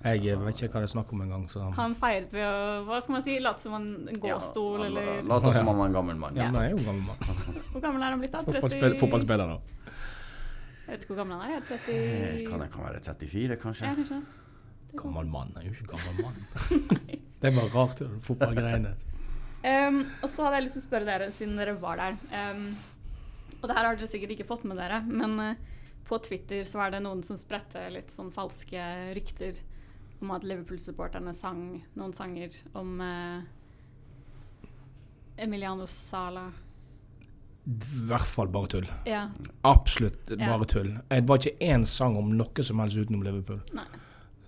Jeg 0.02 0.25
eh, 0.32 0.38
vet 0.42 0.59
ikke 0.59 0.73
hva 0.73 0.80
det 0.82 0.88
er 0.88 0.92
snakk 0.97 1.12
om 1.14 1.21
engang, 1.23 1.44
så 1.50 1.68
Han 1.76 1.92
feiret 1.99 2.32
ved 2.35 2.42
å 2.42 2.80
hva 2.88 2.99
skal 3.04 3.14
man 3.18 3.23
si, 3.26 3.37
late 3.42 3.62
som 3.62 3.76
en 3.78 3.90
gåstol, 4.23 4.80
Ja, 4.82 4.87
eller 4.88 5.11
la- 5.23 5.37
Late 5.37 5.52
som 5.59 5.71
han 5.71 5.78
var 5.85 5.90
en 5.92 5.99
gammel 5.99 6.18
mann. 6.18 6.35
Ja, 6.38 6.42
Ja. 6.42 6.50
han 6.50 6.59
er 6.64 6.71
jo 6.73 6.80
gammel 6.82 7.04
mann. 7.06 7.62
Hvor 7.75 7.85
gammel 7.85 8.02
er 8.02 8.11
han 8.16 8.23
blitt 8.25 8.35
da? 8.35 8.42
30 8.42 8.99
fotballspiller, 9.02 9.54
da. 9.54 9.81
Jeg 10.92 10.99
vet 10.99 11.04
ikke 11.06 11.14
hvor 11.14 11.22
gammel 11.22 11.38
han 11.40 11.52
er. 11.54 11.62
Eh, 11.64 11.68
30 12.37 12.49
Kan 12.50 12.61
det 12.61 12.66
kan 12.68 12.82
være 12.84 12.99
34, 13.00 13.56
kanskje? 13.56 13.87
Ja, 13.88 13.94
kanskje. 13.96 14.18
Gammel 15.00 15.28
mann 15.32 15.54
er 15.56 15.62
jo 15.64 15.70
ikke 15.72 15.87
gammel 15.94 16.18
mann. 16.20 16.34
det 17.40 17.49
er 17.49 17.54
bare 17.56 17.70
rart, 17.72 18.02
det 18.02 18.18
fotballgreiene. 18.26 18.90
Um, 19.64 20.02
og 20.20 20.28
så 20.28 20.44
hadde 20.44 20.58
jeg 20.58 20.66
lyst 20.66 20.76
til 20.76 20.82
å 20.82 20.84
spørre 20.84 21.08
dere, 21.08 21.28
siden 21.32 21.56
dere 21.56 21.78
var 21.80 21.96
der 21.96 22.18
um, 22.34 22.64
Og 23.62 23.64
det 23.70 23.76
her 23.78 23.87
har 23.87 23.96
dere 23.96 24.08
sikkert 24.11 24.34
ikke 24.34 24.46
fått 24.50 24.66
med 24.68 24.76
dere, 24.82 24.99
men 25.06 25.38
uh, 25.40 25.80
på 26.04 26.18
Twitter 26.26 26.61
så 26.68 26.82
var 26.82 26.92
det 26.92 27.00
noen 27.06 27.25
som 27.25 27.38
spredte 27.40 27.87
litt 27.94 28.12
sånn 28.12 28.28
falske 28.34 28.84
rykter 29.16 29.62
om 30.20 30.34
at 30.37 30.44
Liverpool-supporterne 30.44 31.32
sang 31.32 31.62
noen 31.96 32.12
sanger 32.12 32.61
om 32.76 33.00
uh, 33.00 33.40
Emiliano 35.40 35.88
Sala. 35.88 36.50
I 37.64 38.07
hvert 38.09 38.26
fall 38.26 38.49
bare 38.49 38.66
tull. 38.69 38.87
Ja. 39.07 39.28
Absolutt 39.64 40.31
Ja. 40.31 40.47
bare 40.59 40.64
tull. 40.66 40.99
Det 41.09 41.21
var 41.28 41.38
ikke 41.38 41.59
én 41.61 41.87
sang 41.87 42.16
om 42.16 42.33
noe 42.37 42.62
som 42.62 42.78
helst 42.83 42.97
utenom 42.97 43.23
Liverpool. 43.23 43.61
Nei. 43.73 43.85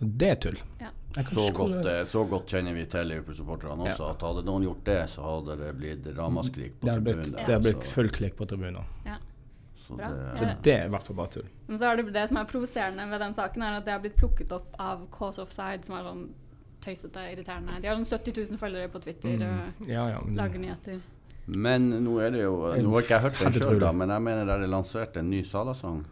Det 0.00 0.28
er 0.30 0.34
tull. 0.34 0.58
Ja. 0.80 0.88
Så 1.22 1.52
godt, 1.54 1.86
eh, 1.86 2.02
så 2.04 2.24
godt 2.28 2.46
kjenner 2.50 2.74
vi 2.74 2.84
til 2.90 3.06
Liverpool-supporterne 3.06 3.78
også, 3.86 3.98
Ja. 4.00 4.10
at 4.10 4.20
hadde 4.20 4.42
noen 4.44 4.64
gjort 4.64 4.84
det, 4.84 5.08
så 5.10 5.22
hadde 5.22 5.56
det 5.60 5.76
blitt 5.78 6.16
ramaskrik 6.16 6.72
på 6.80 6.86
tribunen 6.88 7.30
det 7.30 7.40
hadde 7.40 7.52
har 7.52 7.60
blitt 7.60 7.86
full 7.86 8.08
klikk 8.08 8.34
på 8.36 8.46
tribunen. 8.48 8.84
så 9.86 9.96
det- 9.96 10.38
Så 10.38 10.62
det 10.62 10.74
er 10.80 10.86
i 10.86 10.88
hvert 10.88 11.02
fall 11.02 11.16
bare 11.16 11.28
tull. 11.28 11.44
Men 11.68 11.78
så 11.78 11.92
er 11.92 11.96
det 12.02 12.12
det 12.12 12.28
som 12.28 12.36
er 12.38 12.44
provoserende 12.46 13.08
ved 13.10 13.20
den 13.20 13.34
saken, 13.34 13.62
er 13.62 13.76
at 13.76 13.84
det 13.84 13.92
har 13.92 14.00
blitt 14.00 14.16
plukket 14.16 14.50
opp 14.50 14.74
av 14.78 15.08
Cause 15.10 15.38
Offside, 15.42 15.84
som 15.84 15.94
er 15.96 16.02
sånn 16.02 16.28
tøysete, 16.80 17.20
irriterende. 17.36 17.80
De 17.80 17.86
har 17.88 17.96
sånn 17.96 18.04
70 18.18 18.32
000 18.50 18.58
følgere 18.58 18.88
på 18.90 19.00
Twitter 19.00 19.28
og 19.28 19.38
Mm. 19.38 19.86
Ja, 19.88 20.08
ja, 20.08 20.18
lager 20.20 20.58
nyheter. 20.58 21.00
Men 21.46 21.90
nå 22.04 22.16
er 22.24 22.30
det 22.32 22.44
jo 22.44 22.54
Nå 22.80 22.92
har 22.94 23.04
ikke 23.04 23.16
jeg 23.18 23.24
hørt 23.26 23.40
den 23.42 23.56
sjøl, 23.58 23.86
men 23.92 24.12
jeg 24.14 24.24
mener 24.24 24.48
det 24.48 24.54
er 24.56 24.70
lansert 24.70 25.16
en 25.20 25.30
ny 25.30 25.42
Sala-sang. 25.44 26.04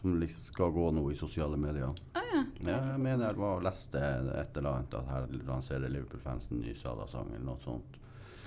Som 0.00 0.18
liksom 0.20 0.44
skal 0.50 0.72
gå 0.74 0.90
nå 0.92 1.04
i 1.12 1.16
sosiale 1.16 1.56
medier. 1.56 1.94
Ah, 2.18 2.26
ja. 2.34 2.42
Ja, 2.66 2.78
jeg 2.92 3.00
mener 3.00 3.28
jeg 3.28 3.38
var 3.38 3.62
leste 3.64 4.00
et 4.02 4.56
eller 4.58 4.76
annet 4.76 4.96
at 4.98 5.10
her 5.14 5.28
lanserer 5.46 5.92
Liverpool-fansen 5.92 6.58
en 6.58 6.64
ny 6.66 6.74
Sala-sang 6.76 7.30
eller 7.32 7.46
noe 7.46 7.62
sånt. 7.62 7.98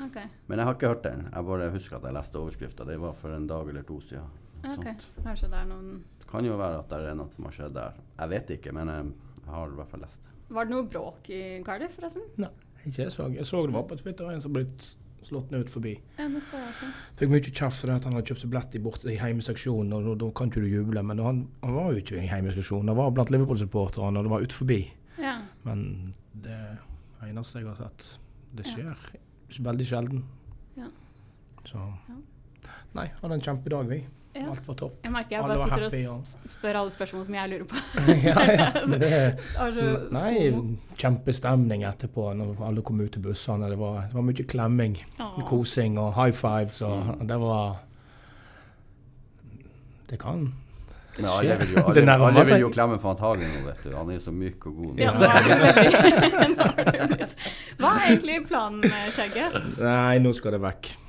Ok. 0.04 0.18
Men 0.48 0.60
jeg 0.60 0.68
har 0.68 0.76
ikke 0.76 0.92
hørt 0.92 1.06
den. 1.06 1.24
Jeg 1.32 1.48
bare 1.48 1.70
husker 1.72 1.98
at 1.98 2.10
jeg 2.10 2.18
leste 2.18 2.42
overskrifta. 2.42 2.88
Det 2.88 2.98
var 3.00 3.16
for 3.16 3.36
en 3.36 3.48
dag 3.48 3.70
eller 3.72 3.88
to 3.88 4.02
siden. 4.04 4.28
ok. 4.66 4.88
Så 5.10 5.24
kanskje 5.24 5.50
det 5.50 5.62
er 5.62 5.70
noen 5.70 6.04
Det 6.20 6.28
kan 6.30 6.46
jo 6.46 6.58
være 6.60 6.82
at 6.84 6.90
det 6.92 7.00
er 7.10 7.16
noe 7.16 7.32
som 7.32 7.48
har 7.48 7.56
skjedd 7.56 7.74
der. 7.78 7.98
Jeg 8.20 8.30
vet 8.30 8.54
ikke, 8.58 8.74
men 8.76 8.92
jeg, 8.92 9.12
har 9.48 9.72
i 9.72 9.80
hvert 9.80 9.90
fall 9.90 10.04
lest 10.04 10.22
det. 10.26 10.36
Var 10.56 10.66
det 10.66 10.76
noe 10.76 10.86
bråk 10.90 11.30
i 11.30 11.42
Cardiff, 11.66 11.96
forresten? 11.96 12.26
Nei, 12.42 12.52
ikke 12.84 13.06
jeg 13.06 13.12
så. 13.14 13.30
Jeg 13.34 13.46
så 13.46 13.62
det 13.66 13.74
var 13.74 13.88
på 13.90 13.98
Twitter 14.02 14.30
en 14.30 14.42
som 14.44 14.54
ble 14.54 14.66
slått 15.28 15.52
ned 15.52 15.62
ut 15.66 15.70
forbi. 15.74 15.94
Ja, 16.18 16.28
det 16.30 16.42
så 16.44 16.58
jeg 16.60 16.70
også. 16.70 16.90
Fikk 17.20 17.30
mye 17.30 17.42
kjeft 17.50 17.82
for 17.82 17.92
at 17.96 18.04
han 18.04 18.14
hadde 18.14 18.28
kjøpt 18.30 18.42
seg 18.46 18.50
billett 18.54 18.76
i 18.76 18.80
borte 18.86 19.12
i 19.12 19.18
heimeseksjonen, 19.18 19.94
og 19.94 20.06
da- 20.06 20.16
da 20.26 20.32
kan 20.32 20.50
ikke 20.52 20.62
du 20.62 20.68
juble. 20.70 21.04
Men 21.04 21.18
han, 21.20 21.48
han 21.64 21.74
var 21.76 21.92
jo 21.94 22.02
ikke 22.02 22.22
i 22.24 22.28
heimeseksjonen, 22.28 22.88
han 22.88 22.98
var 22.98 23.12
blant 23.12 23.30
Liverpool-supporterne, 23.32 24.18
og 24.18 24.24
det 24.24 24.32
var 24.32 24.42
ut 24.42 24.54
forbi. 24.54 24.80
Ja. 25.20 25.38
Men 25.64 26.14
det 26.34 26.60
eneste 27.24 27.60
jeg 27.60 27.68
har 27.68 27.76
sett, 27.76 28.20
det 28.56 28.66
Ja. 28.68 28.72
skjer 28.74 29.62
veldig 29.62 29.86
sjelden. 29.88 30.24
Ja. 30.78 30.88
Så 31.66 31.80
Nei, 32.96 33.08
hadde 33.22 33.34
en 33.34 33.42
kjempedag, 33.42 33.88
vi. 33.90 34.06
Ja. 34.36 34.50
Alt 34.52 34.68
var 34.68 34.76
topp. 34.76 34.96
Jeg 35.04 35.12
merker 35.14 35.36
jeg 35.36 35.44
Alle 35.44 35.56
bare 35.56 35.70
sitter 35.70 35.84
happy. 35.84 36.02
Og... 36.12 36.52
spør 36.58 36.80
alle 36.82 36.92
spørsmål 36.92 37.26
som 37.26 37.36
jeg 37.38 37.52
lurer 37.54 37.68
på. 37.72 37.76
ja, 38.28 38.42
ja, 38.52 38.68
det 38.92 39.12
Jeg 39.12 39.38
har 39.58 39.72
så 39.78 39.86
Nei, 40.12 40.34
kjempestemning 41.00 41.86
etterpå 41.88 42.28
når 42.36 42.66
alle 42.68 42.84
kom 42.86 43.00
ut 43.00 43.14
til 43.16 43.24
bussene. 43.24 43.70
Det 43.72 43.80
var, 43.80 44.02
det 44.10 44.18
var 44.18 44.28
mye 44.28 44.48
klemming, 44.52 44.98
Åh. 45.24 45.40
kosing 45.48 46.00
og 46.02 46.14
high 46.20 46.36
fives. 46.36 46.82
Og 46.84 46.96
Mm. 47.06 47.28
Det 47.28 47.40
var 47.40 47.76
Det 50.10 50.20
kan. 50.20 50.54
Det 51.16 51.22
Men 51.24 51.32
alle 51.32 51.58
vil 51.60 51.72
jo, 51.74 51.84
alle, 51.88 52.12
alle 52.28 52.46
vil 52.46 52.60
jo 52.60 52.70
klemme 52.70 52.98
på 53.00 53.10
Antagen 53.10 53.48
nå, 53.48 53.62
vet 53.70 53.84
du. 53.84 53.96
Han 53.96 54.10
er 54.10 54.14
jo 54.20 54.24
så 54.26 54.32
myk 54.36 54.66
og 54.68 54.76
god. 54.76 55.00
Ja, 55.00 55.12
det 55.16 55.30
det 57.16 57.30
Hva 57.80 57.94
er 57.96 58.06
egentlig 58.10 58.38
planen 58.48 58.84
med 58.84 59.12
skjegget 59.16 59.56
Nei, 59.80 60.20
nå 60.20 60.34
skal 60.36 60.58
det 60.58 60.62
vekk. 60.66 61.05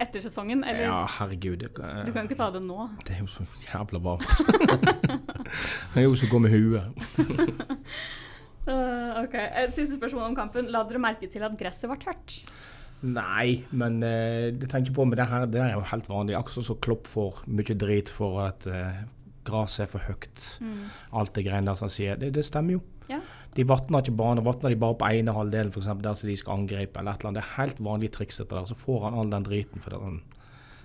Etter 0.00 0.24
sesongen? 0.24 0.64
Eller 0.64 0.86
Ja, 0.86 1.04
herregud. 1.18 1.62
Jeg, 1.64 1.74
du 2.06 2.12
kan 2.14 2.28
ikke 2.28 2.38
ta 2.38 2.50
det 2.54 2.62
nå? 2.64 2.88
det 3.06 3.16
er 3.16 3.22
jo 3.22 3.30
så 3.30 3.46
jævla 3.66 4.00
varmt. 4.02 4.34
det 5.94 6.02
er 6.02 6.06
jo 6.06 6.16
så 6.18 6.28
gå 6.30 6.40
med 6.42 6.54
huet. 6.54 6.84
Uh, 8.66 9.18
ok, 9.24 9.36
siste 9.74 9.96
spørsmål 9.96 10.30
om 10.30 10.38
kampen. 10.38 10.70
La 10.72 10.84
dere 10.88 11.02
merke 11.02 11.30
til 11.30 11.44
at 11.46 11.56
gresset 11.58 11.90
var 11.90 12.00
tørt? 12.02 12.38
Nei, 13.02 13.64
men 13.74 13.98
uh, 14.04 14.50
det 14.54 14.70
tenker 14.70 14.92
jeg 14.92 14.98
på 14.98 15.06
med 15.08 15.18
det 15.20 15.28
her, 15.30 15.48
det 15.50 15.62
er 15.62 15.74
jo 15.76 15.84
helt 15.92 16.08
vanlig. 16.10 16.38
Akkurat 16.38 16.68
som 16.68 16.80
Klopp 16.82 17.10
får 17.10 17.44
mye 17.50 17.76
drit 17.78 18.12
for 18.12 18.44
at 18.46 18.68
uh, 18.70 19.04
gresset 19.46 19.86
er 19.86 19.92
for 19.92 20.06
høyt. 20.06 20.48
Alt 21.12 21.34
det 21.36 21.46
greiene 21.48 21.66
der 21.68 21.78
som 21.78 21.90
han 21.90 21.96
sier. 21.96 22.18
Det, 22.20 22.32
det 22.36 22.46
stemmer 22.46 22.78
jo. 22.78 22.84
Ja. 23.10 23.20
De 23.54 23.64
vatner 23.68 24.00
ikke 24.00 24.16
banen. 24.16 24.44
Vatner 24.46 24.72
de 24.72 24.76
bare 24.80 24.96
på 24.96 25.08
ene 25.12 25.32
halvdelen, 25.36 25.72
f.eks. 25.74 25.90
der 26.00 26.14
som 26.16 26.28
de 26.30 26.36
skal 26.40 26.60
angripe, 26.62 26.98
eller 26.98 27.12
et 27.12 27.20
eller 27.20 27.30
annet. 27.32 27.40
Det 27.42 27.44
er 27.44 27.56
helt 27.58 27.82
vanlig 27.84 28.12
triks 28.14 28.40
dette 28.40 28.54
der. 28.56 28.64
Så 28.70 28.78
får 28.80 29.04
han 29.08 29.18
all 29.18 29.32
den 29.32 29.44
driten 29.48 29.82
fordi 29.84 30.00
han 30.00 30.22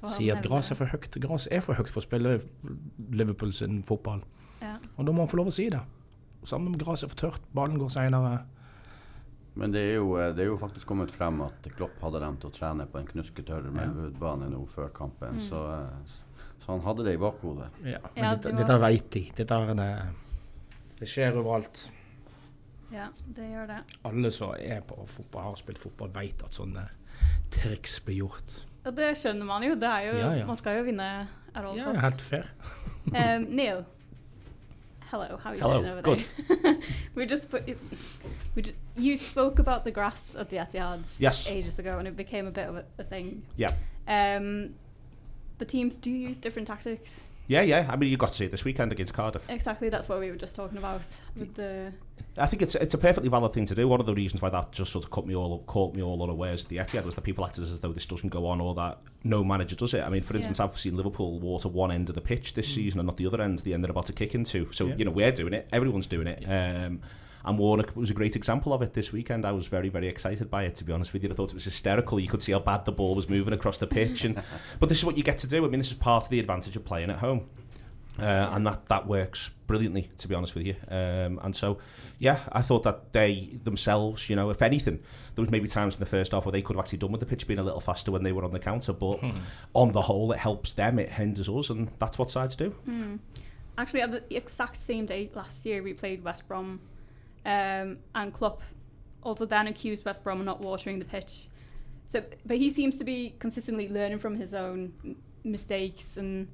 sier 0.08 0.36
at 0.38 0.44
gras 0.46 0.72
er 0.72 0.80
for 0.80 0.92
høyt. 0.92 1.16
Gras 1.24 1.48
er 1.52 1.64
for 1.64 1.80
høyt 1.80 1.90
for 1.90 2.04
å 2.04 2.06
spille 2.06 2.36
Liverpool 3.12 3.54
sin 3.56 3.80
fotball. 3.88 4.22
Ja. 4.62 4.76
Og 4.98 5.08
da 5.08 5.14
må 5.16 5.24
han 5.24 5.32
få 5.32 5.40
lov 5.40 5.52
å 5.52 5.56
si 5.56 5.70
det. 5.72 5.80
Samme 6.48 6.72
om 6.72 6.78
gresset 6.80 7.08
er 7.08 7.14
for 7.14 7.22
tørt, 7.24 7.48
ballen 7.56 7.80
går 7.82 7.90
seinere. 7.96 8.36
Men 9.58 9.74
det 9.74 9.82
er, 9.88 9.96
jo, 9.98 10.12
eh, 10.22 10.30
det 10.38 10.44
er 10.46 10.52
jo 10.52 10.60
faktisk 10.62 10.86
kommet 10.86 11.10
frem 11.12 11.40
at 11.42 11.66
Klopp 11.74 11.96
hadde 12.04 12.20
dem 12.22 12.36
til 12.38 12.52
å 12.52 12.54
trene 12.54 12.86
på 12.92 13.00
en 13.00 13.08
knusketørr 13.10 13.72
Melwood-bane 13.74 14.52
nå 14.54 14.62
før 14.70 14.92
kampen. 14.94 15.40
Mm. 15.40 15.48
Så, 15.48 15.62
eh, 15.74 16.44
så 16.62 16.76
han 16.76 16.84
hadde 16.86 17.08
det 17.08 17.16
i 17.18 17.22
bakhodet. 17.22 17.72
Ja, 17.82 17.98
men 18.14 18.24
Ja, 18.24 18.36
dette, 18.36 18.52
det 18.52 18.54
var- 18.54 18.60
dette 18.68 18.80
veit 18.86 19.10
de. 19.12 19.24
Dette 19.36 19.52
er 19.58 19.74
det, 19.74 19.90
det 21.00 21.08
skjer 21.10 21.34
overalt. 21.42 21.90
Ja, 22.92 23.08
det 23.36 23.50
gjør 23.52 23.68
det. 23.68 23.80
Alle 24.06 24.32
som 24.32 24.54
er 24.60 24.82
på 24.82 24.96
fotball, 25.08 25.44
har 25.44 25.56
spilt 25.60 25.78
fotball, 25.82 26.10
veit 26.16 26.44
at 26.44 26.54
sånne 26.56 26.88
triks 27.52 28.00
blir 28.06 28.16
gjort. 28.24 28.66
Og 28.86 28.96
det 28.96 29.12
skjønner 29.20 29.46
man 29.46 29.64
jo. 29.64 29.76
Det 29.76 29.88
er 29.90 30.02
jo 30.08 30.18
Ja, 30.18 30.32
ja. 30.42 30.46
Man 30.48 30.58
skal 30.58 30.78
jo 30.80 30.84
vinne 30.88 31.28
at 31.54 31.66
all 31.66 31.78
Ja, 31.78 31.86
cost. 31.92 32.02
helt 32.02 32.22
fair. 32.22 32.44
Um, 33.08 33.48
Neil, 33.60 33.86
hello. 35.12 35.38
How 35.38 35.50
are 35.52 35.56
you 35.56 35.62
Hello, 35.62 35.80
doing 35.82 35.92
over 35.92 36.02
good. 36.02 36.26
there? 36.48 36.78
we 37.16 37.26
just 37.26 37.50
put. 37.50 37.64
We 38.56 38.62
ju- 38.62 38.74
you 38.96 39.18
spoke 39.18 39.60
about 39.60 39.84
the 39.84 39.92
grass 39.92 40.36
at 40.36 40.50
the 40.50 40.58
Etihad 40.58 41.04
Yes. 41.20 41.48
ages 41.50 41.80
ago, 41.80 41.98
and 42.00 42.08
it 42.08 42.16
became 42.16 42.48
a 42.48 42.52
bit 42.52 42.68
of 42.70 42.76
a, 42.78 42.86
a 43.00 43.04
thing. 43.04 43.44
Yeah. 43.58 43.74
Um, 44.08 44.74
but 45.58 45.68
teams 45.68 45.98
do 45.98 46.10
use 46.10 46.38
different 46.38 46.68
tactics. 46.68 47.24
Yeah, 47.50 47.62
yeah. 47.62 47.88
I 47.90 47.96
mean, 47.96 48.10
you 48.12 48.18
got 48.18 48.28
to 48.30 48.36
see 48.36 48.46
it 48.46 48.52
this 48.52 48.66
weekend 48.66 48.92
against 48.92 49.14
Cardiff. 49.14 49.50
Exactly, 49.50 49.88
that's 49.88 50.10
what 50.10 50.20
we 50.20 50.30
were 50.30 50.36
just 50.36 50.54
talking 50.54 50.78
about 50.78 51.02
with 51.36 51.56
the. 51.56 51.94
I 52.38 52.46
think 52.46 52.62
it's 52.62 52.76
it's 52.76 52.94
a 52.94 52.98
perfectly 52.98 53.30
valid 53.30 53.54
thing 53.54 53.66
to 53.68 53.76
do. 53.76 53.88
One 53.88 54.00
of 54.02 54.06
the 54.06 54.14
reasons 54.14 54.42
why 54.42 54.50
that 54.50 54.74
just 54.74 54.92
sort 54.92 55.06
of 55.06 55.12
caught 55.12 55.26
me 55.26 55.34
all 55.36 55.60
caught 55.64 55.96
me 55.96 56.02
all 56.02 56.22
unawares 56.22 56.64
at 56.64 56.70
the 56.70 56.78
Etihad 56.78 57.06
was 57.06 57.16
that 57.16 57.22
people 57.22 57.46
acted 57.46 57.64
as 57.64 57.80
though 57.80 57.94
this 57.94 58.06
doesn't 58.06 58.30
go 58.30 58.46
on 58.48 58.60
or 58.60 58.76
that 58.76 59.00
no 59.24 59.44
manager 59.46 59.76
does 59.78 59.94
it. 59.94 60.02
I 60.02 60.10
mean, 60.10 60.24
for 60.24 60.34
Yeah. 60.34 60.40
instance, 60.40 60.60
I've 60.60 60.78
seen 60.78 60.98
Liverpool 60.98 61.40
water 61.40 61.70
one 61.70 61.92
end 61.92 62.10
of 62.10 62.16
the 62.16 62.22
pitch 62.22 62.54
this 62.54 62.68
season 62.74 63.00
and 63.00 63.08
not 63.08 63.16
the 63.18 63.28
other 63.28 63.42
end, 63.42 63.60
the 63.60 63.74
end 63.74 63.84
they're 63.84 63.92
about 63.92 64.08
to 64.08 64.14
kick 64.14 64.36
into. 64.36 64.70
So 64.74 64.88
Yeah. 64.88 64.96
you 64.96 65.06
know 65.06 65.12
we're 65.12 65.32
doing 65.32 65.54
it. 65.54 65.70
Everyone's 65.72 66.08
doing 66.08 66.28
it. 66.28 66.44
Um, 66.46 67.02
and 67.48 67.58
Warnock 67.58 67.96
was 67.96 68.12
a 68.12 68.14
great 68.14 68.36
example 68.36 68.74
of 68.74 68.82
it 68.82 68.94
this 68.94 69.14
weekend. 69.14 69.46
I 69.46 69.54
was 69.54 69.68
very, 69.68 69.88
very 69.88 70.10
excited 70.10 70.52
by 70.52 70.64
it, 70.64 70.76
to 70.76 70.84
be 70.84 70.92
honest 70.92 71.14
with 71.14 71.24
you. 71.24 71.30
I 71.30 71.34
thought 71.34 71.52
it 71.52 71.56
was 71.56 71.64
hysterical. 71.64 72.20
You 72.20 72.28
could 72.28 72.42
see 72.42 72.52
how 72.52 72.60
bad 72.60 72.84
the 72.84 72.92
ball 72.92 73.16
was 73.16 73.30
moving 73.30 73.54
across 73.54 73.78
the 73.78 73.88
pitch. 73.88 74.26
and 74.26 74.44
But 74.82 74.90
this 74.90 74.98
is 74.98 75.06
what 75.06 75.16
you 75.16 75.24
get 75.24 75.38
to 75.40 75.48
do. 75.48 75.66
I 75.66 75.70
mean, 75.70 75.80
this 75.80 75.88
is 75.88 75.94
part 75.94 76.26
of 76.26 76.30
the 76.30 76.42
advantage 76.42 76.76
of 76.76 76.84
playing 76.84 77.10
at 77.10 77.20
home. 77.20 77.48
Uh, 78.20 78.50
and 78.52 78.68
that, 78.68 78.86
that 78.90 79.08
works 79.08 79.50
brilliantly, 79.66 80.10
to 80.18 80.28
be 80.28 80.36
honest 80.36 80.56
with 80.56 80.66
you. 80.66 80.76
Um, 80.90 81.40
and 81.42 81.56
so, 81.56 81.78
yeah, 82.20 82.40
I 82.52 82.64
thought 82.64 82.84
that 82.84 83.14
they 83.14 83.58
themselves, 83.64 84.30
you 84.30 84.36
know, 84.36 84.50
if 84.50 84.62
anything, 84.62 85.00
there 85.36 85.42
was 85.42 85.50
maybe 85.50 85.70
times 85.70 85.96
in 85.96 86.00
the 86.02 86.06
first 86.06 86.34
half 86.34 86.44
where 86.44 86.52
they 86.52 86.62
could 86.62 86.76
have 86.76 86.84
actually 86.84 86.98
done 86.98 87.14
with 87.14 87.22
the 87.22 87.28
pitch 87.28 87.48
being 87.48 87.60
a 87.60 87.64
little 87.64 87.80
faster 87.80 88.12
when 88.12 88.24
they 88.24 88.34
were 88.34 88.44
on 88.44 88.52
the 88.52 88.60
counter. 88.60 88.92
But 88.92 89.22
on 89.74 89.94
the 89.94 90.02
whole, 90.02 90.34
it 90.34 90.40
helps 90.40 90.74
them, 90.74 91.00
it 91.00 91.10
hinders 91.10 91.48
us, 91.48 91.70
and 91.70 91.92
that's 92.00 92.20
what 92.20 92.30
sides 92.30 92.58
do. 92.58 92.72
Hmm. 92.72 93.18
Actually, 93.78 94.02
at 94.02 94.12
the 94.12 94.36
exact 94.36 94.76
same 94.76 95.06
day 95.06 95.30
last 95.34 95.66
year, 95.66 95.82
we 95.82 95.94
played 95.94 96.24
West 96.24 96.46
Brom, 96.48 96.82
um, 97.48 97.98
and 98.14 98.32
Klopp 98.34 98.62
also 99.24 99.46
then 99.46 99.66
accused 99.68 100.06
West 100.06 100.24
Brom 100.24 100.40
of 100.40 100.46
not 100.46 100.62
watering 100.62 101.00
the 101.00 101.06
pitch. 101.06 101.48
So, 102.10 102.24
but 102.46 102.58
he 102.58 102.70
seems 102.70 102.98
to 103.00 103.04
be 103.04 103.34
consistently 103.40 103.88
learning 103.90 104.20
from 104.20 104.36
his 104.36 104.54
own 104.54 104.94
m- 105.04 105.16
mistakes, 105.44 106.18
and 106.18 106.48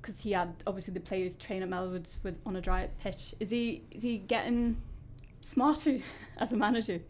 because 0.00 0.20
he 0.20 0.32
had 0.32 0.54
obviously 0.66 0.94
the 0.94 1.00
players 1.00 1.34
train 1.36 1.62
at 1.62 1.68
Melwood 1.68 2.06
with 2.22 2.38
on 2.46 2.54
a 2.56 2.60
dry 2.60 2.88
pitch, 3.00 3.34
is 3.40 3.50
he 3.50 3.82
is 3.90 4.02
he 4.02 4.18
getting 4.18 4.76
smarter 5.40 5.98
as 6.38 6.52
a 6.52 6.56
manager? 6.56 7.00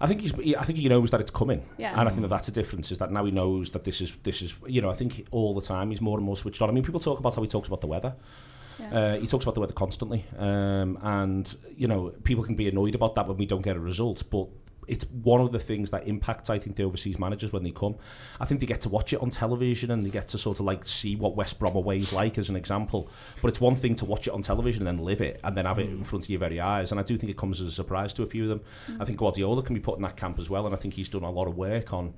I 0.00 0.08
think 0.08 0.20
he's. 0.22 0.32
he- 0.34 0.56
I 0.56 0.64
think 0.64 0.78
he 0.80 0.88
knows 0.88 1.12
that 1.12 1.20
it's 1.20 1.30
coming, 1.30 1.62
Yeah. 1.78 1.98
and 1.98 2.08
I 2.08 2.10
think 2.10 2.22
that 2.22 2.28
that's 2.28 2.48
a 2.48 2.52
difference. 2.52 2.90
Is 2.90 2.98
that 2.98 3.12
now 3.12 3.24
he 3.24 3.30
knows 3.30 3.70
that 3.70 3.84
this 3.84 4.00
is 4.00 4.16
this 4.24 4.42
is. 4.42 4.52
You 4.66 4.82
know, 4.82 4.90
I 4.90 4.94
think 4.94 5.26
all 5.30 5.54
the 5.54 5.62
time 5.62 5.90
he's 5.90 6.00
more 6.00 6.18
and 6.18 6.26
more 6.26 6.36
switched 6.36 6.60
on. 6.62 6.68
I 6.68 6.72
mean, 6.72 6.82
people 6.82 6.98
talk 7.00 7.20
about 7.20 7.36
how 7.36 7.42
he 7.42 7.48
talks 7.48 7.68
about 7.68 7.80
the 7.80 7.86
weather. 7.86 8.14
Yeah. 8.78 8.98
Uh, 8.98 9.20
he 9.20 9.26
talks 9.26 9.44
about 9.44 9.54
the 9.54 9.60
weather 9.60 9.72
constantly, 9.72 10.24
um, 10.36 10.98
and 11.02 11.56
you 11.76 11.86
know 11.86 12.12
people 12.24 12.44
can 12.44 12.56
be 12.56 12.68
annoyed 12.68 12.94
about 12.94 13.14
that 13.14 13.28
when 13.28 13.36
we 13.36 13.46
don't 13.46 13.62
get 13.62 13.76
a 13.76 13.80
result. 13.80 14.24
But 14.30 14.48
it's 14.88 15.04
one 15.06 15.40
of 15.40 15.52
the 15.52 15.58
things 15.58 15.90
that 15.90 16.06
impacts, 16.06 16.50
I 16.50 16.58
think, 16.58 16.76
the 16.76 16.82
overseas 16.82 17.18
managers 17.18 17.52
when 17.52 17.62
they 17.62 17.70
come. 17.70 17.96
I 18.40 18.44
think 18.44 18.60
they 18.60 18.66
get 18.66 18.80
to 18.82 18.88
watch 18.88 19.12
it 19.12 19.20
on 19.20 19.30
television 19.30 19.90
and 19.90 20.04
they 20.04 20.10
get 20.10 20.28
to 20.28 20.38
sort 20.38 20.60
of 20.60 20.66
like 20.66 20.84
see 20.84 21.16
what 21.16 21.36
West 21.36 21.58
Brom 21.58 21.74
away 21.76 21.98
is 21.98 22.12
like 22.12 22.38
as 22.38 22.48
an 22.48 22.56
example. 22.56 23.08
But 23.40 23.48
it's 23.48 23.60
one 23.60 23.74
thing 23.74 23.94
to 23.96 24.04
watch 24.04 24.26
it 24.26 24.32
on 24.32 24.42
television 24.42 24.86
and 24.86 24.98
then 24.98 25.04
live 25.04 25.20
it 25.20 25.40
and 25.44 25.56
then 25.56 25.64
have 25.66 25.78
it 25.78 25.88
in 25.88 26.04
front 26.04 26.24
of 26.24 26.30
your 26.30 26.40
very 26.40 26.60
eyes. 26.60 26.90
And 26.90 27.00
I 27.00 27.02
do 27.02 27.16
think 27.16 27.30
it 27.30 27.36
comes 27.36 27.60
as 27.60 27.68
a 27.68 27.72
surprise 27.72 28.12
to 28.14 28.22
a 28.22 28.26
few 28.26 28.42
of 28.44 28.48
them. 28.48 28.60
I 29.00 29.04
think 29.04 29.18
Guardiola 29.18 29.62
can 29.62 29.74
be 29.74 29.80
put 29.80 29.96
in 29.96 30.02
that 30.02 30.16
camp 30.16 30.38
as 30.38 30.50
well, 30.50 30.66
and 30.66 30.74
I 30.74 30.78
think 30.78 30.94
he's 30.94 31.08
done 31.08 31.22
a 31.22 31.30
lot 31.30 31.48
of 31.48 31.56
work 31.56 31.92
on 31.92 32.14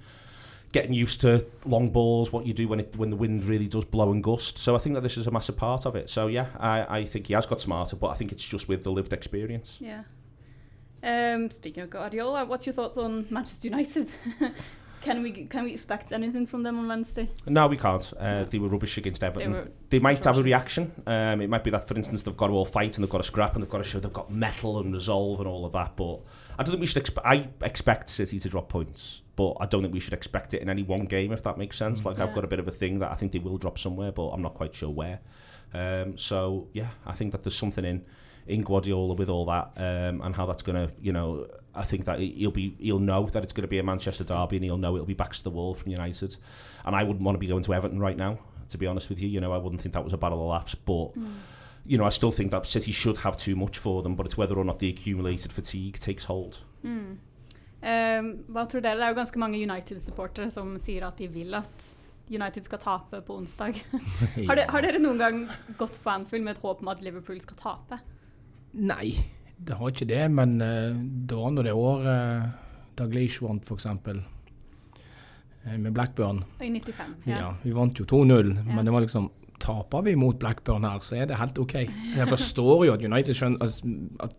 getting 0.73 0.93
used 0.93 1.21
to 1.23 1.47
long 1.65 1.91
balls, 1.91 2.33
what 2.33 2.47
you 2.47 2.53
do 2.53 2.69
when 2.69 2.81
it 2.81 2.97
when 2.97 3.11
the 3.11 3.17
wind 3.17 3.45
really 3.45 3.69
does 3.69 3.85
blow 3.85 4.11
and 4.11 4.23
gust. 4.23 4.59
So 4.59 4.75
I 4.75 4.79
think 4.79 4.95
that 4.95 5.03
this 5.03 5.17
is 5.17 5.27
a 5.27 5.31
massive 5.31 5.57
part 5.57 5.87
of 5.87 5.97
it. 5.97 6.11
So 6.11 6.27
yeah, 6.27 6.49
I, 6.59 6.99
I 6.99 7.05
think 7.05 7.29
he 7.29 7.35
has 7.35 7.47
got 7.47 7.61
smarter, 7.61 7.97
but 7.97 8.09
I 8.09 8.15
think 8.15 8.33
it's 8.33 8.45
just 8.45 8.69
with 8.69 8.85
the 8.85 8.91
lived 8.91 9.13
experience. 9.13 9.79
Yeah. 9.81 10.03
Um, 11.03 11.51
speaking 11.51 11.83
of 11.85 11.91
Guardiola, 11.91 12.45
what's 12.47 12.67
your 12.67 12.73
thoughts 12.73 12.99
on 12.99 13.27
Manchester 13.31 13.69
United? 13.69 14.11
can 15.03 15.23
we 15.23 15.31
can 15.31 15.65
we 15.65 15.73
expect 15.73 16.11
anything 16.13 16.47
from 16.47 16.63
them 16.63 16.79
on 16.79 16.89
Wednesday? 16.89 17.31
No, 17.47 17.69
we 17.69 17.77
can't. 17.77 18.13
Uh, 18.19 18.45
they 18.45 18.59
were 18.59 18.69
rubbish 18.69 18.99
against 18.99 19.23
Everton. 19.23 19.53
They, 19.89 19.99
were 19.99 20.03
might 20.03 20.25
have 20.25 20.39
a 20.39 20.43
reaction. 20.43 20.93
Um, 21.07 21.41
it 21.41 21.49
might 21.49 21.63
be 21.63 21.71
that, 21.71 21.87
for 21.87 21.95
instance, 21.95 22.23
they've 22.23 22.37
got 22.37 22.49
to 22.49 22.55
all 22.55 22.65
fight 22.65 22.97
and 22.97 23.05
they've 23.05 23.11
got 23.11 23.19
to 23.19 23.25
scrap 23.25 23.55
and 23.55 23.63
they've 23.63 23.71
got 23.71 23.79
to 23.79 23.85
show 23.85 24.01
they've 24.01 24.13
got 24.13 24.33
metal 24.33 24.79
and 24.79 24.93
resolve 24.93 25.39
and 25.39 25.49
all 25.49 25.65
of 25.65 25.73
that. 25.73 25.97
But 25.97 26.23
I 26.59 26.63
don't 26.63 26.73
think 26.73 26.81
we 26.81 26.87
should. 26.87 27.05
Expe- 27.05 27.25
I 27.25 27.49
expect 27.65 28.09
City 28.09 28.39
to 28.39 28.49
drop 28.49 28.69
points, 28.69 29.23
but 29.37 29.55
I 29.61 29.67
don't 29.67 29.83
think 29.83 29.93
we 29.93 30.01
should 30.01 30.15
expect 30.15 30.55
it 30.55 30.63
in 30.63 30.71
any 30.71 30.83
one 30.83 31.05
game, 31.05 31.33
if 31.33 31.43
that 31.43 31.59
makes 31.59 31.77
sense. 31.77 32.05
Like 32.05 32.19
I've 32.19 32.35
got 32.35 32.45
a 32.45 32.47
bit 32.47 32.59
of 32.59 32.69
a 32.69 32.71
thing 32.71 33.01
that 33.01 33.11
I 33.11 33.15
think 33.15 33.33
they 33.33 33.39
will 33.39 33.59
drop 33.59 33.79
somewhere, 33.79 34.13
but 34.13 34.29
I'm 34.29 34.43
not 34.43 34.55
quite 34.55 34.75
sure 34.75 34.91
where. 34.91 35.21
Um, 35.75 36.17
so 36.17 36.69
yeah, 36.73 36.89
I 37.05 37.13
think 37.13 37.33
that 37.33 37.43
there's 37.43 37.57
something 37.57 37.85
in 37.85 38.05
in 38.47 38.63
Guardiola 38.63 39.15
with 39.15 39.29
all 39.29 39.45
that 39.47 39.73
um, 39.77 40.23
and 40.23 40.35
how 40.35 40.47
that's 40.47 40.63
going 40.63 40.87
to, 40.87 40.95
you 41.01 41.13
know, 41.13 41.49
I 41.75 41.83
think 41.83 42.05
that 42.05 42.21
he'll 42.21 42.53
be 42.53 42.77
he'll 42.79 43.01
know 43.01 43.27
that 43.27 43.43
it's 43.43 43.53
going 43.53 43.63
to 43.63 43.69
be 43.69 43.79
a 43.79 43.83
Manchester 43.83 44.25
derby 44.25 44.57
and 44.57 44.65
he'll 44.65 44.79
know 44.79 44.95
it'll 44.95 45.05
be 45.07 45.15
back 45.15 45.33
to 45.35 45.43
the 45.43 45.51
wall 45.51 45.75
from 45.75 45.91
United. 45.91 46.37
And 46.85 46.95
I 46.95 47.03
wouldn't 47.03 47.25
want 47.25 47.35
to 47.35 47.41
be 47.41 47.49
going 47.49 47.65
to 47.65 47.75
Everton 47.75 47.99
right 47.99 48.17
now, 48.17 48.39
to 48.69 48.79
be 48.79 48.87
honest 48.87 49.09
with 49.09 49.21
you. 49.21 49.29
You 49.29 49.41
know, 49.41 49.53
I 49.53 49.59
wouldn't 49.59 49.83
think 49.83 49.95
that 49.95 50.05
was 50.05 50.13
a 50.13 50.19
battle 50.19 50.41
of 50.41 50.47
laughs, 50.49 50.75
but. 50.75 51.11
You 51.89 51.99
know, 51.99 52.07
I 52.07 52.11
still 52.11 52.33
think 52.33 52.51
that 52.51 52.67
City 52.67 52.93
should 52.93 53.19
have 53.19 53.37
too 53.37 53.55
much 53.57 53.79
for 53.79 54.03
them, 54.03 54.17
but 54.17 54.27
it's 54.27 54.37
whether 54.37 54.57
or 54.57 54.65
not 54.65 54.79
the 54.79 54.89
accumulated 54.89 55.53
fatigue 55.53 55.99
takes 56.01 56.25
hold. 56.25 56.59
Mm. 56.83 57.19
Um, 57.83 58.31
hva 58.51 58.65
tror 58.67 58.83
dere? 58.83 58.97
Det 58.99 59.05
er 59.05 59.13
jo 59.13 59.19
ganske 59.21 59.39
mange 59.39 59.61
United-supportere 59.63 60.51
som 60.51 60.73
sier 60.83 61.07
at 61.07 61.19
de 61.21 61.29
vil 61.31 61.55
at 61.55 61.91
United 62.31 62.65
skal 62.67 62.81
tape 62.83 63.21
på 63.23 63.37
onsdag. 63.39 63.79
har, 64.49 64.57
de, 64.59 64.65
har 64.73 64.83
dere 64.83 64.99
noen 64.99 65.21
gang 65.21 65.43
gått 65.79 66.01
på 66.03 66.11
Anfield 66.11 66.45
med 66.49 66.57
et 66.57 66.63
håp 66.65 66.83
om 66.83 66.91
at 66.91 67.03
Liverpool 67.05 67.39
skal 67.45 67.61
tape? 67.61 68.01
Nei, 68.75 69.13
det 69.57 69.79
har 69.79 69.93
ikke 69.93 70.09
det, 70.11 70.25
men 70.35 70.57
uh, 70.59 70.97
det 70.97 71.39
var 71.39 71.55
nå 71.55 71.63
det 71.65 71.77
året 71.77 72.51
Daglish 72.99 73.45
vant, 73.45 73.63
f.eks. 73.63 73.87
Uh, 73.87 75.77
med 75.79 75.93
Blackburn. 75.95 76.43
I 76.59 76.73
95. 76.75 77.15
Ja. 77.31 77.55
Vi 77.63 77.77
vant 77.77 78.03
jo 78.03 78.09
2-0, 78.09 78.57
Ja. 78.57 78.67
men 78.73 78.85
det 78.85 78.93
var 78.97 79.07
liksom 79.07 79.31
Taper 79.59 80.03
vi 80.05 80.17
mot 80.21 80.37
Blackburn 80.39 80.85
her, 80.85 80.99
så 81.01 81.17
er 81.17 81.27
det 81.31 81.39
helt 81.41 81.59
OK. 81.59 81.75
Jeg 82.17 82.29
forstår 82.29 82.85
jo 82.87 82.93
at 82.93 83.05
United 83.05 83.35
skjønner, 83.39 83.63
altså, 83.65 83.87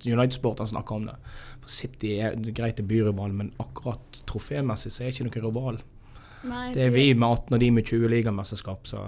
United-sporterne 0.06 0.69
snakker 0.69 0.95
om 0.99 1.08
det. 1.10 1.15
For 1.63 1.73
City 1.73 2.12
er 2.21 2.36
greit 2.53 2.77
det 2.77 2.86
byrival, 2.88 3.34
men 3.34 3.49
akkurat 3.60 4.21
trofémessig 4.30 4.91
så 4.93 5.03
er 5.03 5.10
det 5.10 5.15
ikke 5.17 5.30
noe 5.30 5.47
rival. 5.49 5.82
Nei, 6.47 6.67
Det 6.73 6.86
er 6.86 6.93
vi 6.93 7.08
med 7.13 7.27
18 7.27 7.58
og 7.58 7.60
de 7.60 7.71
med 7.71 7.86
20 7.89 8.08
ligamesterskap, 8.13 8.86
så 8.88 9.03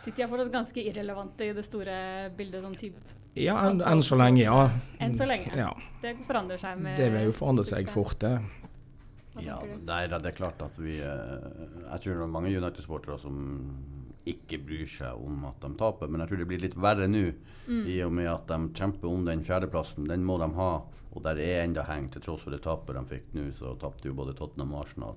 City 0.00 0.22
er 0.24 0.28
fortsatt 0.32 0.52
ganske 0.52 0.80
irrelevante 0.82 1.44
i 1.44 1.52
det 1.52 1.64
store 1.66 2.30
bildet. 2.36 2.62
sånn 2.64 2.76
type. 2.80 3.00
Ja, 3.38 3.54
enn 3.68 3.82
en 3.86 4.02
så 4.02 4.16
lenge, 4.18 4.42
ja. 4.42 4.70
Enn 4.98 5.14
så 5.16 5.26
lenge. 5.28 5.52
ja. 5.56 5.70
Det 6.02 6.16
forandrer 6.26 6.58
seg 6.58 6.80
med 6.80 6.96
Det 6.98 7.10
vil 7.12 7.28
jo 7.28 7.32
forandre 7.36 7.64
seg 7.68 7.88
fort, 7.92 8.18
det. 8.18 8.40
Ja, 9.44 9.60
det 9.62 9.94
er, 9.94 10.18
det 10.18 10.32
er 10.32 10.36
klart 10.36 10.60
at 10.64 10.74
vi 10.80 10.96
eh, 10.98 11.44
Jeg 11.86 12.00
tror 12.02 12.16
det 12.18 12.24
er 12.24 12.32
mange 12.34 12.50
United-sportere 12.50 13.18
som 13.20 13.36
ikke 14.28 14.58
bryr 14.64 14.86
seg 14.86 15.16
om 15.16 15.44
at 15.48 15.60
de 15.62 15.70
taper, 15.80 16.08
men 16.08 16.20
jeg 16.20 16.28
tror 16.28 16.38
det 16.42 16.46
blir 16.50 16.60
litt 16.60 16.76
verre 16.76 17.06
nå. 17.08 17.30
Mm. 17.66 17.84
I 17.88 17.98
og 18.04 18.12
med 18.12 18.28
at 18.28 18.46
de 18.50 18.58
kjemper 18.76 19.08
om 19.08 19.24
den 19.24 19.44
fjerdeplassen. 19.46 20.04
Den 20.08 20.24
må 20.26 20.36
de 20.42 20.48
ha. 20.56 20.70
Og 21.10 21.22
der 21.24 21.40
er 21.42 21.64
enda 21.64 21.82
heng, 21.88 22.06
til 22.12 22.22
tross 22.22 22.44
for 22.44 22.54
det 22.54 22.60
tapet 22.62 22.94
de 22.94 23.02
fikk 23.10 23.32
nå, 23.34 23.48
så 23.56 23.72
tapte 23.80 24.06
jo 24.06 24.14
både 24.14 24.34
Tottenham 24.38 24.74
og 24.76 24.84
Arsenal. 24.84 25.16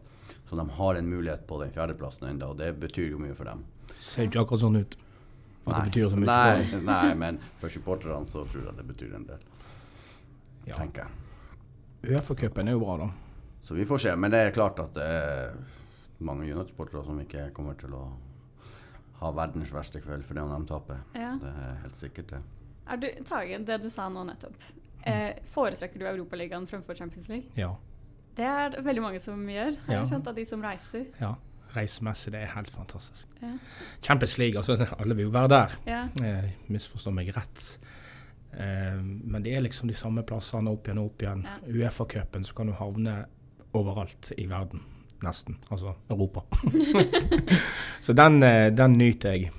Så 0.49 0.57
de 0.57 0.65
har 0.79 0.95
en 0.97 1.09
mulighet 1.11 1.43
på 1.45 1.59
den 1.61 1.73
fjerdeplassen 1.75 2.25
enda, 2.31 2.47
og 2.49 2.57
det 2.57 2.71
betyr 2.81 3.11
jo 3.11 3.19
mye 3.21 3.35
for 3.37 3.45
dem. 3.45 3.61
Ser 3.99 4.25
ikke 4.25 4.41
akkurat 4.41 4.63
sånn 4.63 4.79
ut. 4.79 4.97
At 5.67 5.75
det 5.77 5.83
betyr 5.91 6.09
så 6.09 6.17
mye. 6.17 6.25
Nei, 6.31 6.63
for 6.63 6.77
dem. 6.79 6.87
nei, 6.89 7.13
men 7.19 7.37
for 7.61 7.69
supporterne 7.75 8.25
så 8.31 8.41
tror 8.49 8.65
jeg 8.71 8.77
det 8.79 8.87
betyr 8.89 9.13
en 9.19 9.27
del, 9.29 9.45
Ja. 10.65 10.75
tenker 10.79 11.05
jeg. 11.05 12.15
Uefa-cupen 12.15 12.67
er 12.67 12.71
jo 12.75 12.79
bra, 12.83 12.97
da. 12.97 13.09
Så 13.63 13.73
vi 13.77 13.85
får 13.85 13.97
se. 14.07 14.15
Men 14.15 14.31
det 14.31 14.39
er 14.47 14.51
klart 14.51 14.79
at 14.79 14.93
det 14.97 15.03
er 15.05 15.53
mange 16.19 16.49
United-sportere 16.49 17.05
som 17.05 17.19
ikke 17.21 17.51
kommer 17.55 17.77
til 17.79 17.93
å 17.95 18.07
ha 19.23 19.31
verdens 19.31 19.71
verste 19.73 20.01
kveld 20.03 20.25
fordi 20.27 20.39
om 20.43 20.51
de 20.53 20.67
taper. 20.69 20.99
Ja. 21.17 21.31
Det 21.41 21.51
er 21.63 21.79
helt 21.83 21.97
sikkert 22.01 22.27
det. 22.35 22.41
Er 22.93 22.99
du, 22.99 23.07
Tage, 23.25 23.59
det 23.65 23.79
du 23.83 23.89
sa 23.89 24.09
nå 24.11 24.23
nettopp. 24.27 24.55
Eh, 25.05 25.33
foretrekker 25.51 25.99
du 25.99 26.05
Europaligaen 26.07 26.67
fremfor 26.67 26.95
Champions 26.95 27.27
League? 27.31 27.49
Ja. 27.59 27.73
Det 28.35 28.45
er 28.49 28.69
det 28.73 28.83
veldig 28.85 29.01
mange 29.03 29.19
som 29.21 29.41
gjør. 29.47 29.75
Har 29.87 29.93
Ja. 29.93 30.05
skjønt 30.05 30.27
av 30.27 30.35
de 30.35 30.45
som 30.45 30.61
reiser. 30.61 31.05
ja. 31.21 31.33
Reisemessig, 31.73 32.31
det 32.31 32.41
er 32.43 32.51
helt 32.53 32.69
fantastisk. 32.69 33.25
Ja. 33.41 33.55
Champions 34.03 34.37
League, 34.37 34.55
altså 34.57 34.75
alle 34.99 35.15
vil 35.15 35.25
jo 35.25 35.31
være 35.31 35.47
der. 35.49 35.71
Ja. 35.87 36.01
Eh, 36.23 36.51
misforstå 36.69 37.11
meg 37.11 37.31
rett. 37.35 37.79
Eh, 38.53 38.99
men 39.01 39.41
det 39.41 39.55
er 39.55 39.61
liksom 39.65 39.87
de 39.89 39.95
samme 39.97 40.21
plassene 40.23 40.69
opp 40.69 40.85
igjen 40.85 40.99
og 41.01 41.05
opp 41.09 41.21
igjen. 41.25 41.41
Ja. 41.43 41.55
Uefa-cupen, 41.87 42.43
så 42.45 42.53
kan 42.53 42.67
du 42.69 42.73
havne 42.77 43.25
overalt 43.73 44.31
i 44.37 44.45
verden. 44.45 44.83
Nesten. 45.23 45.57
Altså 45.71 45.93
Europa. 46.11 46.43
så 48.03 48.13
den, 48.13 48.43
eh, 48.43 48.69
den 48.75 48.97
nyter 48.99 49.37
jeg 49.37 49.51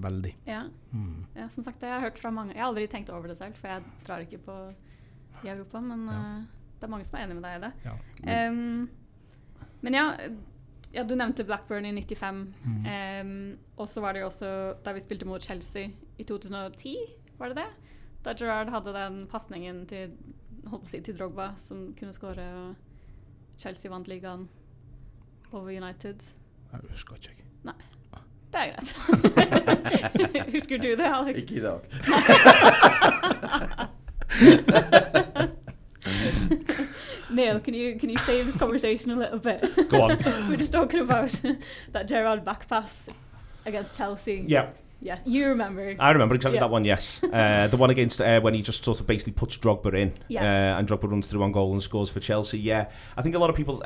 veldig. 0.00 0.36
Ja. 0.46 0.62
Mm. 0.92 1.26
ja, 1.36 1.48
som 1.48 1.64
sagt, 1.64 1.82
jeg 1.82 1.92
har 1.92 2.00
hørt 2.00 2.18
fra 2.18 2.30
mange. 2.34 2.54
Jeg 2.54 2.62
har 2.62 2.70
aldri 2.70 2.86
tenkt 2.90 3.10
over 3.10 3.30
det 3.30 3.38
selv, 3.38 3.56
for 3.58 3.70
jeg 3.70 3.82
drar 4.06 4.24
ikke 4.24 4.38
på 4.44 4.56
i 5.44 5.48
Europa, 5.48 5.80
men 5.80 6.06
Ja. 6.08 6.20
uh, 6.20 6.44
det 6.80 6.86
er 6.86 6.92
mange 6.92 7.04
som 7.04 7.18
er 7.18 7.26
enig 7.26 7.36
med 7.36 7.44
deg 7.44 7.58
i 7.58 7.64
det. 7.66 7.72
Ja. 7.84 8.48
Um, 8.50 8.88
men 9.80 9.94
ja, 9.96 10.04
ja, 10.94 11.04
du 11.04 11.14
nevnte 11.14 11.44
Blackburn 11.44 11.86
i 11.86 11.92
95. 11.92 12.54
Mm. 12.64 12.86
Um, 12.86 13.58
og 13.76 13.88
så 13.88 14.00
var 14.00 14.12
det 14.12 14.22
jo 14.22 14.26
også 14.30 14.50
da 14.84 14.92
vi 14.96 15.00
spilte 15.04 15.28
mot 15.28 15.42
Chelsea 15.42 15.90
i 16.18 16.24
2010, 16.24 16.96
var 17.38 17.52
det 17.52 17.62
det? 17.62 17.68
Da 18.24 18.34
Gerard 18.36 18.68
hadde 18.72 18.92
den 18.92 19.26
pasningen 19.30 19.86
til, 19.88 20.12
holdt 20.66 20.84
på 20.84 20.88
å 20.88 20.92
si, 20.92 21.00
til 21.04 21.16
Drogba 21.16 21.54
som 21.58 21.90
kunne 21.96 22.12
skåre, 22.12 22.44
og 22.60 22.89
Chelsea 23.60 23.90
vant 23.90 24.08
ligaen 24.08 24.48
over 25.52 25.68
United. 25.68 26.14
Jeg 26.72 26.80
husker 26.90 27.14
ikke. 27.14 27.34
jeg. 27.64 27.74
Det 28.52 28.60
er 28.60 28.66
greit. 28.72 28.96
Husker 30.54 30.78
du 30.78 30.88
det, 30.88 31.00
Alex? 31.00 31.38
Ikke 31.38 31.54
i 31.54 31.60
dag. 31.60 31.80
Neil, 37.30 37.60
can 37.60 37.74
you 37.74 37.98
can 37.98 38.10
you 38.10 38.18
save 38.18 38.44
this 38.44 38.56
conversation 38.56 39.10
a 39.12 39.16
little 39.16 39.38
bit? 39.38 39.60
Go 39.88 40.02
on. 40.02 40.10
We're 40.48 40.56
just 40.56 40.72
talking 40.72 41.00
about 41.00 41.30
that 41.92 42.08
Gerard 42.08 42.44
back 42.44 42.68
pass 42.68 43.08
against 43.66 43.96
Chelsea. 43.96 44.44
yeah. 44.48 44.66
Yeah, 45.02 45.18
you 45.24 45.48
remember. 45.48 45.94
I 45.98 46.10
remember 46.10 46.34
exactly 46.34 46.56
Yeah. 46.56 46.60
that 46.60 46.70
one, 46.70 46.84
yes. 46.84 47.22
Uh, 47.32 47.68
the 47.68 47.76
one 47.76 47.90
against 47.90 48.20
uh, 48.20 48.40
when 48.40 48.54
he 48.54 48.60
just 48.62 48.84
sort 48.84 49.00
of 49.00 49.06
basically 49.06 49.32
puts 49.32 49.56
Drogba 49.56 49.94
in 49.94 50.12
Yeah. 50.28 50.42
uh, 50.42 50.78
and 50.78 50.86
Drogba 50.88 51.10
runs 51.10 51.26
through 51.26 51.42
on 51.42 51.52
goal 51.52 51.72
and 51.72 51.80
scores 51.82 52.10
for 52.10 52.20
Chelsea. 52.20 52.58
Yeah, 52.58 52.90
I 53.16 53.22
think 53.22 53.34
a 53.34 53.38
lot 53.38 53.48
of 53.50 53.56
people. 53.56 53.82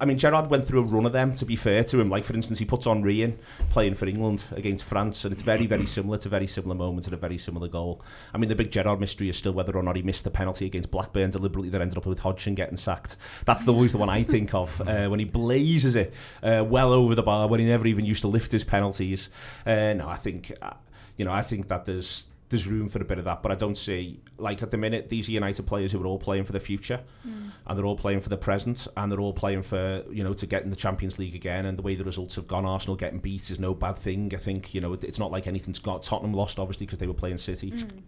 I 0.00 0.06
mean, 0.06 0.18
Gerard 0.18 0.50
went 0.50 0.64
through 0.64 0.80
a 0.80 0.84
run 0.84 1.04
of 1.04 1.12
them, 1.12 1.34
to 1.36 1.44
be 1.44 1.56
fair 1.56 1.84
to 1.84 2.00
him. 2.00 2.08
Like, 2.08 2.24
for 2.24 2.34
instance, 2.34 2.58
he 2.58 2.64
puts 2.64 2.86
on 2.86 3.06
in 3.08 3.38
playing 3.70 3.94
for 3.94 4.06
England 4.06 4.44
against 4.52 4.84
France, 4.84 5.24
and 5.24 5.32
it's 5.32 5.42
very, 5.42 5.66
very 5.66 5.86
similar. 5.86 6.18
A 6.20 6.28
very 6.28 6.46
similar 6.46 6.74
moment 6.74 7.06
and 7.06 7.14
a 7.14 7.16
very 7.16 7.38
similar 7.38 7.68
goal. 7.68 8.02
I 8.34 8.38
mean, 8.38 8.48
the 8.48 8.54
big 8.54 8.70
Gerard 8.70 9.00
mystery 9.00 9.28
is 9.28 9.36
still 9.36 9.52
whether 9.52 9.76
or 9.76 9.82
not 9.82 9.96
he 9.96 10.02
missed 10.02 10.24
the 10.24 10.30
penalty 10.30 10.66
against 10.66 10.90
Blackburn 10.90 11.30
deliberately 11.30 11.70
that 11.70 11.80
ended 11.80 11.96
up 11.96 12.06
with 12.06 12.18
Hodgson 12.18 12.54
getting 12.54 12.76
sacked. 12.76 13.16
That's 13.44 13.64
the, 13.64 13.72
always 13.72 13.92
the 13.92 13.98
one 13.98 14.08
I 14.08 14.22
think 14.22 14.54
of 14.54 14.80
uh, 14.80 15.08
when 15.08 15.18
he 15.18 15.24
blazes 15.24 15.96
it 15.96 16.14
uh, 16.42 16.64
well 16.66 16.92
over 16.92 17.14
the 17.14 17.22
bar 17.22 17.48
when 17.48 17.60
he 17.60 17.66
never 17.66 17.86
even 17.86 18.04
used 18.04 18.22
to 18.22 18.28
lift 18.28 18.52
his 18.52 18.64
penalties. 18.64 19.30
Uh, 19.66 19.94
no, 19.94 20.08
I 20.08 20.16
think, 20.16 20.52
uh, 20.60 20.74
you 21.16 21.24
know, 21.24 21.32
I 21.32 21.42
think 21.42 21.68
that 21.68 21.84
there's 21.84 22.26
there's 22.50 22.66
room 22.66 22.88
for 22.88 23.00
a 23.00 23.04
bit 23.04 23.18
of 23.18 23.24
that, 23.24 23.42
but 23.42 23.50
I 23.52 23.54
don't 23.54 23.78
see 23.78 24.20
like 24.36 24.60
at 24.62 24.70
the 24.70 24.76
minute 24.76 25.08
these 25.08 25.28
are 25.28 25.32
United 25.32 25.66
players 25.66 25.92
who 25.92 26.02
are 26.02 26.06
all 26.06 26.18
playing 26.18 26.44
for 26.44 26.52
the 26.52 26.60
future 26.60 27.00
Mm. 27.26 27.50
and 27.66 27.78
they're 27.78 27.86
all 27.86 27.96
playing 27.96 28.20
for 28.20 28.28
the 28.28 28.36
present 28.36 28.86
and 28.96 29.10
they're 29.10 29.20
all 29.20 29.32
playing 29.32 29.62
for 29.62 30.02
you 30.10 30.22
know 30.24 30.34
to 30.34 30.46
get 30.46 30.62
in 30.64 30.70
the 30.70 30.76
Champions 30.76 31.18
League 31.18 31.34
again 31.34 31.64
and 31.66 31.78
the 31.78 31.82
way 31.82 31.94
the 31.94 32.04
results 32.04 32.34
have 32.36 32.46
gone 32.48 32.64
Arsenal 32.66 32.96
getting 32.96 33.20
beat 33.20 33.50
is 33.50 33.58
no 33.60 33.72
bad 33.72 33.96
thing 33.96 34.32
I 34.34 34.38
think 34.38 34.74
you 34.74 34.80
know 34.80 34.92
it, 34.94 35.04
it's 35.04 35.18
not 35.18 35.30
like 35.30 35.46
anything's 35.46 35.78
got 35.78 36.02
Tottenham 36.02 36.34
lost 36.34 36.58
obviously 36.58 36.86
because 36.86 36.98
they 36.98 37.06
were 37.06 37.14
playing 37.14 37.38
City 37.38 37.70
Mm. 37.70 38.02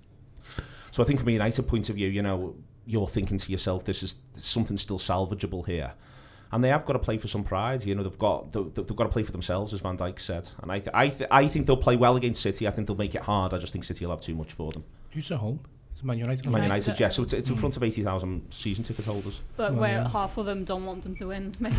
so 0.91 1.03
I 1.03 1.07
think 1.07 1.21
from 1.21 1.29
a 1.29 1.33
United 1.33 1.63
point 1.69 1.89
of 1.89 1.95
view 1.97 2.09
you 2.09 2.23
know 2.23 2.55
you're 2.85 3.07
thinking 3.09 3.39
to 3.39 3.53
yourself 3.53 3.85
this 3.85 4.03
is 4.03 4.17
something 4.35 4.77
still 4.77 4.99
salvageable 4.99 5.65
here 5.67 5.93
and 6.53 6.63
they 6.63 6.69
have 6.69 6.85
got 6.85 6.93
to 6.93 6.99
play 6.99 7.19
for 7.19 7.29
some 7.29 7.43
pride 7.43 7.85
you 7.85 7.95
know 7.95 8.03
they've 8.03 8.19
got 8.19 8.53
they've, 8.53 8.87
got 8.97 9.05
to 9.05 9.09
play 9.09 9.23
for 9.23 9.33
themselves 9.33 9.73
as 9.73 9.81
Van 9.81 9.97
Dijk 9.97 10.21
said 10.21 10.49
and 10.63 10.71
I, 10.71 10.79
th- 10.79 10.95
I, 10.95 11.09
th- 11.09 11.29
I 11.31 11.49
think 11.49 11.67
they'll 11.67 11.77
play 11.77 11.97
well 11.97 12.17
against 12.17 12.43
City 12.43 12.69
I 12.69 12.71
think 12.71 12.87
they'll 12.87 12.97
make 12.97 13.15
it 13.15 13.23
hard 13.23 13.55
I 13.55 13.59
just 13.59 13.73
think 13.73 13.85
City 13.85 14.05
will 14.05 14.13
have 14.13 14.21
too 14.21 14.35
much 14.35 14.53
for 14.53 14.71
them 14.73 14.85
Who's 15.11 15.31
at 15.31 15.39
home? 15.39 15.61
Is 16.03 16.07
Man 16.07 16.19
United? 16.19 16.45
Man 16.47 16.63
United, 16.65 16.85
United, 16.87 17.01
yeah. 17.01 17.09
So 17.11 17.23
it's, 17.23 17.33
it's 17.33 17.49
in 17.49 17.55
Mm. 17.55 17.61
front 17.61 17.77
of 17.77 17.83
80,000 17.85 18.51
season 18.51 18.83
ticket 18.83 19.05
holders. 19.05 19.41
But 19.57 19.73
Well, 19.73 19.81
where 19.83 19.93
yeah. 20.03 20.09
half 20.09 20.37
of 20.37 20.47
them 20.47 20.65
don't 20.65 20.85
want 20.85 21.05
them 21.05 21.15
to 21.17 21.29
win. 21.29 21.55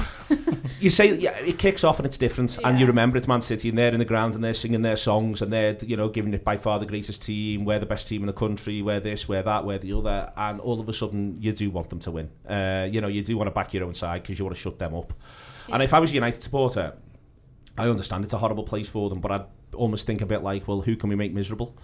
You 0.79 0.89
say, 0.89 1.17
yeah, 1.17 1.37
it 1.37 1.57
kicks 1.59 1.83
off 1.83 1.99
and 1.99 2.05
it's 2.05 2.17
different. 2.17 2.57
And 2.63 2.79
you 2.79 2.85
remember 2.85 3.17
it's 3.17 3.27
Man 3.27 3.41
City 3.41 3.69
and 3.69 3.77
they're 3.77 3.91
in 3.93 3.99
the 3.99 4.05
ground 4.05 4.35
and 4.35 4.43
they're 4.43 4.53
singing 4.53 4.81
their 4.81 4.95
songs 4.95 5.41
and 5.41 5.51
they're, 5.51 5.77
you 5.81 5.95
know, 5.97 6.09
giving 6.09 6.33
it 6.33 6.43
by 6.43 6.57
far 6.57 6.79
the 6.79 6.85
greatest 6.85 7.21
team. 7.21 7.63
We're 7.65 7.79
the 7.79 7.85
best 7.85 8.07
team 8.07 8.21
in 8.21 8.27
the 8.27 8.33
country. 8.33 8.81
We're 8.81 8.99
this, 8.99 9.27
we're 9.27 9.43
that, 9.43 9.65
we're 9.65 9.77
the 9.77 9.93
other. 9.93 10.31
And 10.35 10.59
all 10.61 10.79
of 10.79 10.87
a 10.89 10.93
sudden, 10.93 11.37
you 11.39 11.51
do 11.53 11.69
want 11.69 11.89
them 11.89 11.99
to 11.99 12.11
win. 12.11 12.29
Uh, 12.49 12.87
you 12.91 13.01
know, 13.01 13.07
you 13.07 13.23
do 13.23 13.37
want 13.37 13.47
to 13.47 13.51
back 13.51 13.73
your 13.73 13.83
own 13.85 13.93
side 13.93 14.23
because 14.23 14.39
you 14.39 14.45
want 14.45 14.55
to 14.55 14.61
shut 14.61 14.79
them 14.79 14.95
up. 14.95 15.13
And 15.71 15.83
if 15.83 15.93
I 15.93 15.99
was 15.99 16.11
a 16.11 16.15
United 16.15 16.41
supporter, 16.43 16.93
I 17.77 17.87
understand 17.87 18.23
it's 18.25 18.33
a 18.33 18.37
horrible 18.37 18.63
place 18.63 18.89
for 18.89 19.09
them, 19.09 19.19
but 19.21 19.31
I'd 19.31 19.45
almost 19.73 20.05
think 20.05 20.21
a 20.21 20.25
bit 20.25 20.43
like, 20.43 20.67
well, 20.67 20.81
who 20.81 20.95
can 20.95 21.09
we 21.09 21.15
make 21.15 21.33
miserable? 21.33 21.75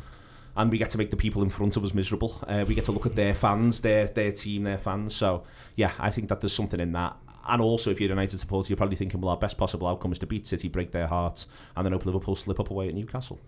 And 0.59 0.69
we 0.69 0.77
get 0.77 0.89
to 0.89 0.97
make 0.97 1.09
the 1.09 1.15
people 1.15 1.41
in 1.41 1.49
front 1.49 1.77
of 1.77 1.85
us 1.85 1.93
miserable. 1.93 2.37
Uh, 2.45 2.65
we 2.67 2.75
get 2.75 2.83
to 2.85 2.91
look 2.91 3.05
at 3.05 3.15
their 3.15 3.33
fans, 3.33 3.79
their 3.79 4.07
their 4.07 4.33
team, 4.33 4.63
their 4.63 4.77
fans. 4.77 5.15
So 5.15 5.43
yeah, 5.77 5.93
I 5.97 6.11
think 6.11 6.27
that 6.27 6.41
there's 6.41 6.51
something 6.51 6.81
in 6.81 6.91
that. 6.91 7.15
And 7.47 7.61
also, 7.61 7.91
if 7.91 8.01
you're 8.01 8.09
a 8.09 8.11
United 8.11 8.41
supporter, 8.41 8.67
you're 8.67 8.77
probably 8.77 8.97
thinking, 8.97 9.21
well, 9.21 9.29
our 9.29 9.37
best 9.37 9.57
possible 9.57 9.87
outcome 9.87 10.11
is 10.11 10.19
to 10.19 10.27
beat 10.27 10.45
City, 10.45 10.67
break 10.67 10.91
their 10.91 11.07
hearts, 11.07 11.47
and 11.77 11.85
then 11.85 11.93
hope 11.93 12.05
Liverpool 12.05 12.35
slip 12.35 12.59
up 12.59 12.71
away 12.71 12.89
at 12.89 12.93
Newcastle. 12.93 13.39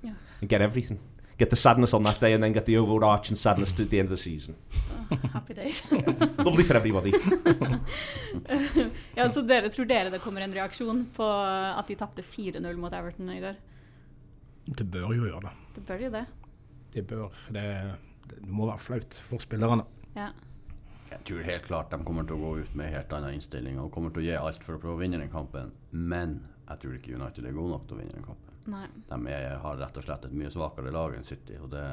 Yeah. 0.00 0.14
And 0.40 0.48
get 0.48 0.62
everything. 0.62 0.98
Get 1.36 1.50
the 1.50 1.56
sadness 1.56 1.92
on 1.92 2.02
that 2.04 2.18
day, 2.18 2.32
and 2.32 2.42
then 2.42 2.54
get 2.54 2.64
the 2.64 2.78
overarching 2.78 3.36
sadness 3.36 3.78
at 3.78 3.90
the 3.90 3.98
end 3.98 4.06
of 4.06 4.10
the 4.10 4.16
season. 4.16 4.56
Oh, 5.12 5.18
happy 5.34 5.52
days. 5.52 5.82
Lovely 5.90 6.64
for 6.64 6.76
everybody. 6.76 7.10
ja, 9.14 9.30
så 9.30 9.42
dere 9.42 9.68
tror 9.68 9.84
dere 9.84 10.10
det 10.10 10.22
kommer 10.24 10.40
en 10.40 10.56
reaksjon 10.56 11.04
på 11.12 11.28
at 11.28 11.86
de 11.86 12.00
tapte 12.00 12.24
4-0 12.24 12.80
mot 12.80 12.92
Everton 12.92 13.28
i 13.36 13.40
går? 13.44 13.60
Det 14.66 14.90
bør 14.90 15.12
jo 15.12 15.28
gjøre 15.28 15.44
det. 15.44 15.54
Det 15.76 15.86
bør 15.86 16.08
jo 16.08 16.12
det. 16.16 16.26
Det 16.96 17.02
bør. 17.04 17.32
Det, 17.52 17.62
det 18.30 18.42
må 18.48 18.66
være 18.70 18.80
flaut 18.80 19.14
for 19.28 19.42
spillerne. 19.42 19.84
Ja. 20.16 20.30
Jeg 21.10 21.20
tror 21.28 21.42
helt 21.44 21.66
klart 21.68 21.92
de 21.92 21.98
kommer 22.04 22.24
til 22.26 22.38
å 22.38 22.40
gå 22.40 22.52
ut 22.64 22.76
med 22.78 22.88
helt 22.90 23.12
annen 23.14 23.36
innstilling 23.36 23.76
og 23.78 23.92
kommer 23.94 24.14
til 24.14 24.24
å 24.24 24.26
gi 24.26 24.38
alt 24.38 24.64
for 24.64 24.78
å 24.78 24.80
prøve 24.80 24.96
å 24.96 25.02
vinne 25.04 25.20
den 25.20 25.30
kampen. 25.30 25.74
Men 25.92 26.38
jeg 26.66 26.80
tror 26.82 26.96
ikke 26.96 27.14
United 27.18 27.46
er 27.46 27.54
gode 27.54 27.74
nok 27.74 27.84
til 27.86 27.98
å 27.98 28.00
vinne 28.00 28.16
den 28.16 28.26
kampen. 28.26 28.56
Nei. 28.72 28.86
De 29.06 29.18
er, 29.30 29.44
har 29.62 29.78
rett 29.78 30.00
og 30.00 30.06
slett 30.08 30.24
et 30.26 30.34
mye 30.40 30.50
svakere 30.50 30.94
lag 30.94 31.14
enn 31.18 31.28
City. 31.28 31.60
Og 31.62 31.68
det, 31.76 31.84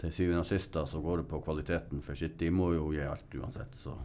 til 0.00 0.14
syvende 0.14 0.46
og 0.46 0.48
sist 0.48 0.72
da, 0.78 0.86
så 0.88 1.02
går 1.04 1.24
det 1.24 1.28
på 1.34 1.42
kvaliteten, 1.44 2.02
for 2.06 2.22
City 2.22 2.48
må 2.54 2.70
jo 2.76 2.92
gi 2.94 3.02
alt 3.04 3.34
uansett. 3.42 3.76
Så. 3.82 3.96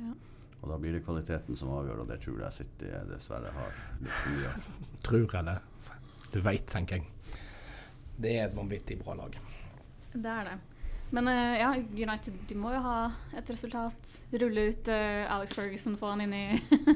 Ja. 0.00 0.14
Og 0.62 0.70
da 0.72 0.80
blir 0.80 0.96
det 0.96 1.04
kvaliteten 1.04 1.60
som 1.60 1.74
avgjør, 1.76 2.02
og 2.02 2.10
det 2.10 2.22
tror 2.24 2.40
jeg 2.46 2.58
City 2.62 2.90
dessverre 3.12 3.52
har 3.52 3.78
litt 4.00 4.26
mye 4.32 4.50
av. 4.56 4.72
Tror 5.04 5.38
eller 5.42 5.62
du 6.32 6.40
veit, 6.40 6.64
tenker 6.72 6.96
jeg. 6.96 7.10
Det 8.22 8.32
er 8.38 8.46
et 8.48 8.56
vanvittig 8.56 8.98
bra 9.02 9.16
lag. 9.18 9.36
Det 10.12 10.32
er 10.38 10.50
det. 10.50 10.58
Men 11.12 11.28
uh, 11.28 11.54
ja, 11.58 11.70
United 11.76 12.36
de 12.48 12.56
må 12.56 12.72
jo 12.72 12.80
ha 12.84 12.96
et 13.36 13.48
resultat. 13.52 14.12
Rulle 14.32 14.68
ut 14.72 14.90
uh, 14.92 15.34
Alex 15.36 15.56
Ferguson, 15.58 15.96
få 16.00 16.14
han 16.14 16.24
inn 16.24 16.36
i 16.36 16.44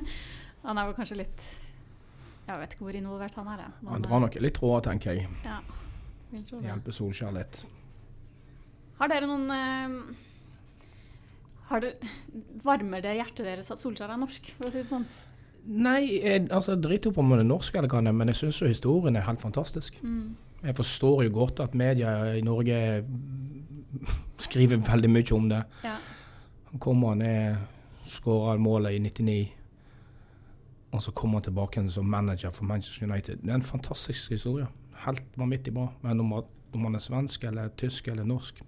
Han 0.67 0.79
er 0.81 0.89
vel 0.89 0.97
kanskje 0.97 1.19
litt 1.21 1.43
Jeg 2.47 2.61
vet 2.63 2.73
ikke 2.75 2.87
hvor 2.87 2.97
involvert 2.97 3.37
han 3.39 3.51
er. 3.53 3.67
Men, 3.83 3.91
Han 3.93 4.07
drar 4.07 4.23
nok 4.25 4.39
litt 4.41 4.61
råd, 4.63 4.87
tenker 4.89 5.13
jeg. 5.13 5.29
eh, 5.29 5.51
Ja, 5.51 5.59
vil 6.33 6.47
tro 6.49 6.61
det. 6.63 6.71
Hjelper 6.71 6.97
Solskjær 6.97 7.37
litt. 7.37 7.61
Har 8.97 9.13
dere 9.13 9.29
noen 9.29 9.53
uh, 9.53 10.25
har 11.69 11.83
dere, 11.85 12.11
Varmer 12.65 13.03
det 13.05 13.17
hjertet 13.19 13.45
deres 13.47 13.71
at 13.75 13.83
Solskjær 13.83 14.15
er 14.15 14.21
norsk? 14.23 14.53
For 14.57 14.71
å 14.71 14.73
si 14.73 14.81
det 14.81 14.89
sånn? 14.91 15.07
Nei, 15.67 16.01
jeg, 16.23 16.47
altså 16.55 16.77
drit 16.79 17.09
opp 17.11 17.17
om 17.19 17.33
han 17.35 17.43
er 17.43 17.49
norsk 17.49 17.75
eller 17.75 17.91
hva 17.91 17.99
er, 17.99 18.15
men 18.15 18.31
jeg 18.31 18.39
syns 18.45 18.61
jo 18.63 18.69
historien 18.71 19.19
er 19.19 19.27
helt 19.27 19.43
fantastisk. 19.43 19.97
Mm. 20.07 20.37
Jeg 20.67 20.77
forstår 20.77 21.23
jo 21.27 21.33
godt 21.35 21.61
at 21.63 21.75
media 21.79 22.35
i 22.35 22.43
Norge 22.43 22.79
skriver 24.43 24.83
veldig 24.83 25.11
mye 25.11 25.35
om 25.37 25.49
det. 25.53 25.63
Ja. 25.87 25.97
Han 26.73 26.83
kommer 26.83 27.15
han 27.15 27.23
skårer 28.07 28.59
målet 28.59 28.97
i 28.97 28.99
99, 28.99 29.53
og 30.93 31.03
så 31.03 31.13
kommer 31.13 31.41
han 31.41 31.49
tilbake 31.49 31.79
igjen 31.79 31.91
som 31.93 32.11
manager 32.11 32.55
for 32.55 32.67
Manchester 32.69 33.07
United. 33.07 33.43
Det 33.43 33.51
er 33.51 33.61
en 33.61 33.67
fantastisk 33.67 34.31
historie. 34.35 34.67
Helt 35.07 35.27
vanvittig 35.39 35.75
bra. 35.75 35.89
Men 36.03 36.21
om, 36.21 36.33
om 36.33 36.89
han 36.89 36.99
er 36.99 37.03
svensk 37.03 37.45
eller 37.45 37.75
tysk 37.79 38.09
eller 38.09 38.27
norsk 38.27 38.63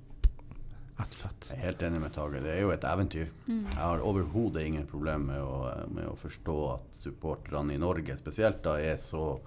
Ett 0.98 1.14
fett. 1.14 1.44
Jeg 1.52 1.60
er 1.60 1.66
helt 1.68 1.82
enig 1.86 2.00
med 2.02 2.10
Tage. 2.10 2.40
Det 2.42 2.50
er 2.50 2.64
jo 2.64 2.72
et 2.74 2.82
eventyr. 2.82 3.28
Mm. 3.46 3.60
Jeg 3.68 3.78
har 3.78 4.00
overhodet 4.02 4.64
ingen 4.66 4.86
problem 4.90 5.28
med 5.28 5.44
med 5.94 6.08
å 6.10 6.16
forstå 6.18 6.56
at 6.72 6.98
supporterne 6.98 7.76
i 7.76 7.78
Norge 7.78 8.16
spesielt 8.18 8.64
da 8.64 8.74
er 8.82 8.96
så 8.98 9.38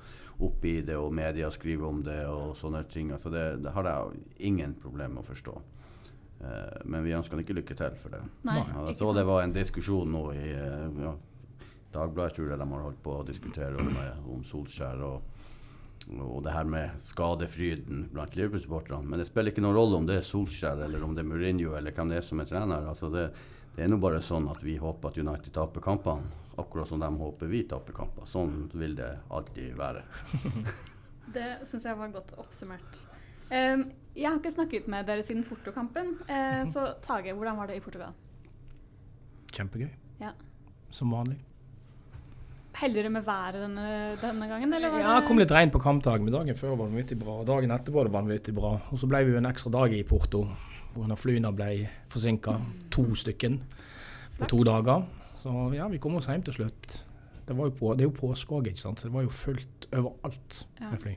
oppe 0.42 0.68
i 0.68 0.82
det, 0.86 0.98
og 0.98 1.14
media 1.14 1.52
skriver 1.54 1.88
om 1.88 2.02
det 2.06 2.20
og 2.30 2.56
sånne 2.60 2.84
ting. 2.90 3.12
Altså 3.16 3.32
det, 3.34 3.46
det 3.64 3.74
har 3.76 3.90
jeg 3.90 4.22
ingen 4.52 4.76
problem 4.82 5.18
med 5.18 5.24
å 5.24 5.30
forstå. 5.30 5.56
Uh, 6.42 6.80
men 6.90 7.04
vi 7.06 7.14
ønsker 7.14 7.38
han 7.38 7.44
ikke 7.44 7.60
lykke 7.60 7.78
til 7.78 7.98
for 8.02 8.16
det. 8.16 8.22
Nei. 8.48 8.58
Ja, 8.64 8.88
jeg 8.90 8.98
så 8.98 9.12
det 9.14 9.28
var 9.30 9.44
en 9.44 9.54
diskusjon 9.54 10.10
nå 10.10 10.24
i 10.34 10.48
eh, 10.56 11.04
ja, 11.04 11.14
Dagbladet, 11.92 12.38
tror 12.38 12.50
jeg 12.50 12.58
de 12.58 12.68
har 12.72 12.86
holdt 12.88 13.04
på 13.04 13.18
å 13.20 13.28
diskutere 13.28 13.78
om, 13.78 13.92
eh, 14.00 14.26
om 14.34 14.46
Solskjær. 14.48 15.06
og 15.10 15.28
og 16.12 16.42
det 16.44 16.52
her 16.52 16.66
med 16.68 16.98
skadefryden 17.00 18.08
blant 18.12 18.34
Liverpool-supporterne. 18.36 19.06
Men 19.08 19.22
det 19.22 19.28
spiller 19.30 19.54
ikke 19.54 19.62
noen 19.64 19.78
rolle 19.78 20.00
om 20.00 20.08
det 20.10 20.18
er 20.20 20.26
Solskjær 20.26 20.82
eller 20.84 21.04
om 21.06 21.14
det 21.16 21.22
er 21.24 21.30
Mourinho 21.30 21.76
eller 21.78 21.94
hvem 21.96 22.10
det 22.12 22.18
er 22.20 22.26
som 22.26 22.42
er 22.42 22.50
trener. 22.50 22.88
Altså 22.90 23.12
det, 23.14 23.28
det 23.76 23.86
er 23.86 23.92
nå 23.92 24.00
bare 24.02 24.20
sånn 24.26 24.50
at 24.52 24.64
vi 24.66 24.80
håper 24.82 25.12
at 25.12 25.20
United 25.22 25.54
taper 25.56 25.86
kampene, 25.86 26.41
akkurat 26.60 26.90
som 26.90 27.00
de 27.00 27.10
håper 27.18 27.52
vi 27.52 27.64
taper 27.70 27.96
kamper. 27.96 28.28
Sånn 28.30 28.66
vil 28.74 28.96
det 28.98 29.12
alltid 29.30 29.76
være. 29.80 30.04
Det 31.36 31.62
syns 31.70 31.86
jeg 31.88 31.96
var 31.96 32.10
godt 32.12 32.34
oppsummert. 32.42 32.98
Um, 33.52 33.86
jeg 34.16 34.28
har 34.28 34.40
ikke 34.40 34.52
snakket 34.52 34.88
med 34.92 35.06
dere 35.08 35.24
siden 35.24 35.46
Porto-kampen, 35.48 36.18
uh, 36.28 36.64
så 36.72 36.90
Tage, 37.04 37.32
hvordan 37.36 37.60
var 37.60 37.70
det 37.72 37.78
i 37.80 37.84
Portugal? 37.84 38.12
Kjempegøy. 39.52 39.90
Ja. 40.20 40.34
Som 40.92 41.14
vanlig. 41.16 41.38
Heldigere 42.82 43.12
med 43.12 43.24
været 43.28 43.60
denne, 43.60 43.88
denne 44.22 44.48
gangen? 44.48 44.74
Eller 44.74 44.92
var 44.92 45.04
Ja, 45.04 45.16
det 45.20 45.28
kom 45.28 45.40
litt 45.40 45.52
regn 45.52 45.72
på 45.72 45.80
kampdagen, 45.84 46.24
men 46.28 46.34
dagen 46.34 46.56
før 46.56 46.74
var 46.74 46.78
det 46.78 46.86
vanvittig 46.88 47.18
bra. 47.20 47.38
Og 47.42 47.48
dagen 47.48 47.76
etter 47.76 47.96
var 47.96 48.08
det 48.08 48.16
vanvittig 48.16 48.56
bra. 48.56 48.74
Og 48.92 49.00
så 49.00 49.10
ble 49.12 49.24
vi 49.28 49.36
jo 49.36 49.42
en 49.42 49.50
ekstra 49.52 49.72
dag 49.76 49.96
i 49.96 50.04
Porto, 50.08 50.46
hvor 50.96 51.16
flyene 51.20 51.52
ble 51.56 51.72
forsinka. 52.12 52.56
To 52.96 53.10
stykken 53.16 53.60
på 54.40 54.48
to 54.52 54.64
dager. 54.68 55.04
Så 55.42 55.50
ja, 55.74 55.88
vi 55.90 55.98
kom 55.98 56.20
oss 56.20 56.28
hjem 56.30 56.44
til 56.46 56.54
slutt. 56.54 57.00
Det, 57.48 57.56
var 57.58 57.72
jo 57.72 57.74
på, 57.74 57.94
det 57.98 58.06
er 58.06 58.12
jo 58.12 58.14
påske 58.14 58.54
òg, 58.54 58.68
ikke 58.70 58.82
sant. 58.84 59.02
Så 59.02 59.10
det 59.10 59.16
var 59.16 59.26
jo 59.26 59.32
fullt 59.34 59.88
overalt 59.90 60.58
med 60.84 61.02
fly. 61.02 61.16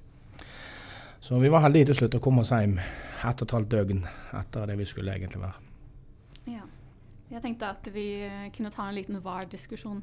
Så 1.25 1.37
vi 1.41 1.51
var 1.53 1.65
heldige 1.65 1.91
til 1.91 1.99
slutt 1.99 2.17
å 2.17 2.23
komme 2.25 2.45
oss 2.45 2.53
hjem 2.53 2.79
ett 2.81 3.43
og 3.43 3.47
et 3.47 3.55
halvt 3.57 3.71
døgn 3.73 4.03
etter 4.41 4.69
det 4.69 4.79
vi 4.81 4.87
skulle 4.89 5.13
egentlig 5.13 5.43
være. 5.43 5.61
Ja. 6.55 6.65
Jeg 7.33 7.45
tenkte 7.45 7.71
at 7.73 7.89
vi 7.93 8.07
eh, 8.25 8.49
kunne 8.55 8.73
ta 8.73 8.89
en 8.89 8.97
liten 8.97 9.21
VAR-diskusjon. 9.25 10.03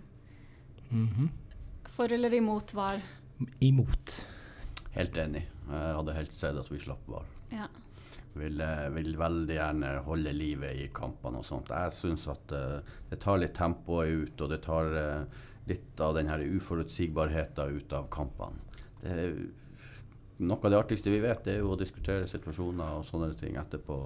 Mhm. 0.89 1.29
For 1.91 2.13
eller 2.13 2.33
imot 2.33 2.73
VAR? 2.77 3.01
Imot. 3.61 4.15
Helt 4.95 5.17
enig. 5.17 5.43
Jeg 5.71 5.95
hadde 5.97 6.15
helst 6.17 6.37
sett 6.39 6.57
at 6.57 6.69
vi 6.71 6.79
slapp 6.81 7.09
VAR. 7.09 7.25
Ja. 7.53 7.67
Vil, 8.33 8.61
eh, 8.63 8.89
vil 8.95 9.17
veldig 9.19 9.55
gjerne 9.57 9.87
holde 10.05 10.31
livet 10.31 10.77
i 10.79 10.85
kampene 10.95 11.41
og 11.41 11.47
sånt. 11.47 11.71
Jeg 11.75 11.95
syns 11.97 12.27
at 12.31 12.53
uh, 12.55 12.93
det 13.09 13.19
tar 13.19 13.41
litt 13.41 13.57
tempoet 13.57 14.13
ut, 14.21 14.43
og 14.45 14.53
det 14.53 14.61
tar 14.63 14.93
uh, 14.95 15.41
litt 15.67 15.99
av 16.03 16.15
den 16.15 16.31
her 16.31 16.39
uforutsigbarheten 16.39 17.75
ut 17.75 17.97
av 17.97 18.07
kampene. 18.13 18.63
Det 19.01 19.17
er, 19.17 19.35
noe 20.41 20.63
av 20.63 20.71
det 20.71 20.79
artigste 20.79 21.11
vi 21.11 21.19
vet, 21.21 21.43
det 21.45 21.57
er 21.57 21.61
jo 21.61 21.75
å 21.75 21.79
diskutere 21.79 22.29
situasjoner 22.29 23.01
og 23.01 23.05
sånne 23.09 23.33
ting 23.37 23.59
etterpå. 23.59 23.99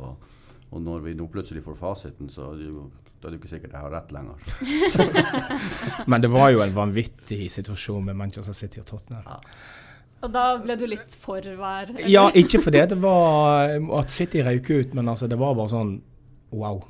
Og 0.74 0.82
når 0.82 1.06
vi 1.06 1.16
nå 1.16 1.30
plutselig 1.32 1.64
får 1.64 1.78
fasiten, 1.80 2.30
så 2.34 2.50
er 2.50 2.60
det 2.60 2.70
jo, 2.72 2.90
da 3.22 3.30
er 3.30 3.36
det 3.36 3.40
ikke 3.40 3.54
sikkert 3.54 3.78
jeg 3.78 3.86
har 3.86 3.94
rett 3.94 4.12
lenger. 4.16 4.42
Men 6.12 6.26
det 6.26 6.34
var 6.34 6.50
jo 6.52 6.66
en 6.66 6.76
vanvittig 6.76 7.46
situasjon 7.54 8.10
med 8.10 8.18
Manchester 8.20 8.58
City 8.58 8.82
og 8.82 8.90
Tottenham. 8.90 9.46
Og 10.26 10.34
da 10.34 10.46
ble 10.62 10.78
du 10.80 10.86
litt 10.90 11.16
for 11.22 11.42
hver? 11.46 11.92
eller? 11.92 12.10
Ja, 12.10 12.28
ikke 12.34 12.62
fordi 12.64 12.82
det 12.92 12.98
var 13.04 13.76
at 14.00 14.14
City 14.14 14.42
røyk 14.46 14.72
ut, 14.72 14.96
men 14.98 15.12
altså 15.12 15.30
det 15.30 15.38
var 15.42 15.56
bare 15.58 15.74
sånn 15.74 15.96
wow. 16.56 16.82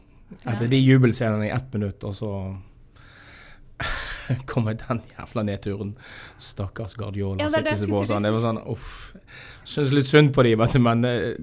Etter 0.46 0.70
de 0.72 0.80
jubelscenene 0.80 1.48
i 1.48 1.52
ett 1.54 1.68
minutt, 1.76 2.04
og 2.08 2.16
så 2.18 2.32
kommer 4.52 4.78
den 4.80 5.04
jævla 5.14 5.44
nedturen. 5.48 5.94
Stakkars 6.42 6.96
Guardiola 6.98 7.44
Ja, 7.44 7.50
og 7.50 7.54
det 7.54 7.62
er 7.62 7.68
det 7.68 7.76
jeg 7.76 7.84
skulle 7.84 8.06
til 8.08 8.16
å 8.16 8.20
City-supporterne. 8.20 8.32
Det 8.32 8.36
var 8.38 8.46
sånn 8.48 8.62
uff. 8.74 8.96
Syns 9.76 9.94
litt 9.96 10.10
synd 10.10 10.34
på 10.36 10.46
de, 10.46 10.56
vet 10.62 10.76
du, 10.76 10.82
men 10.86 11.06
eh, 11.10 11.38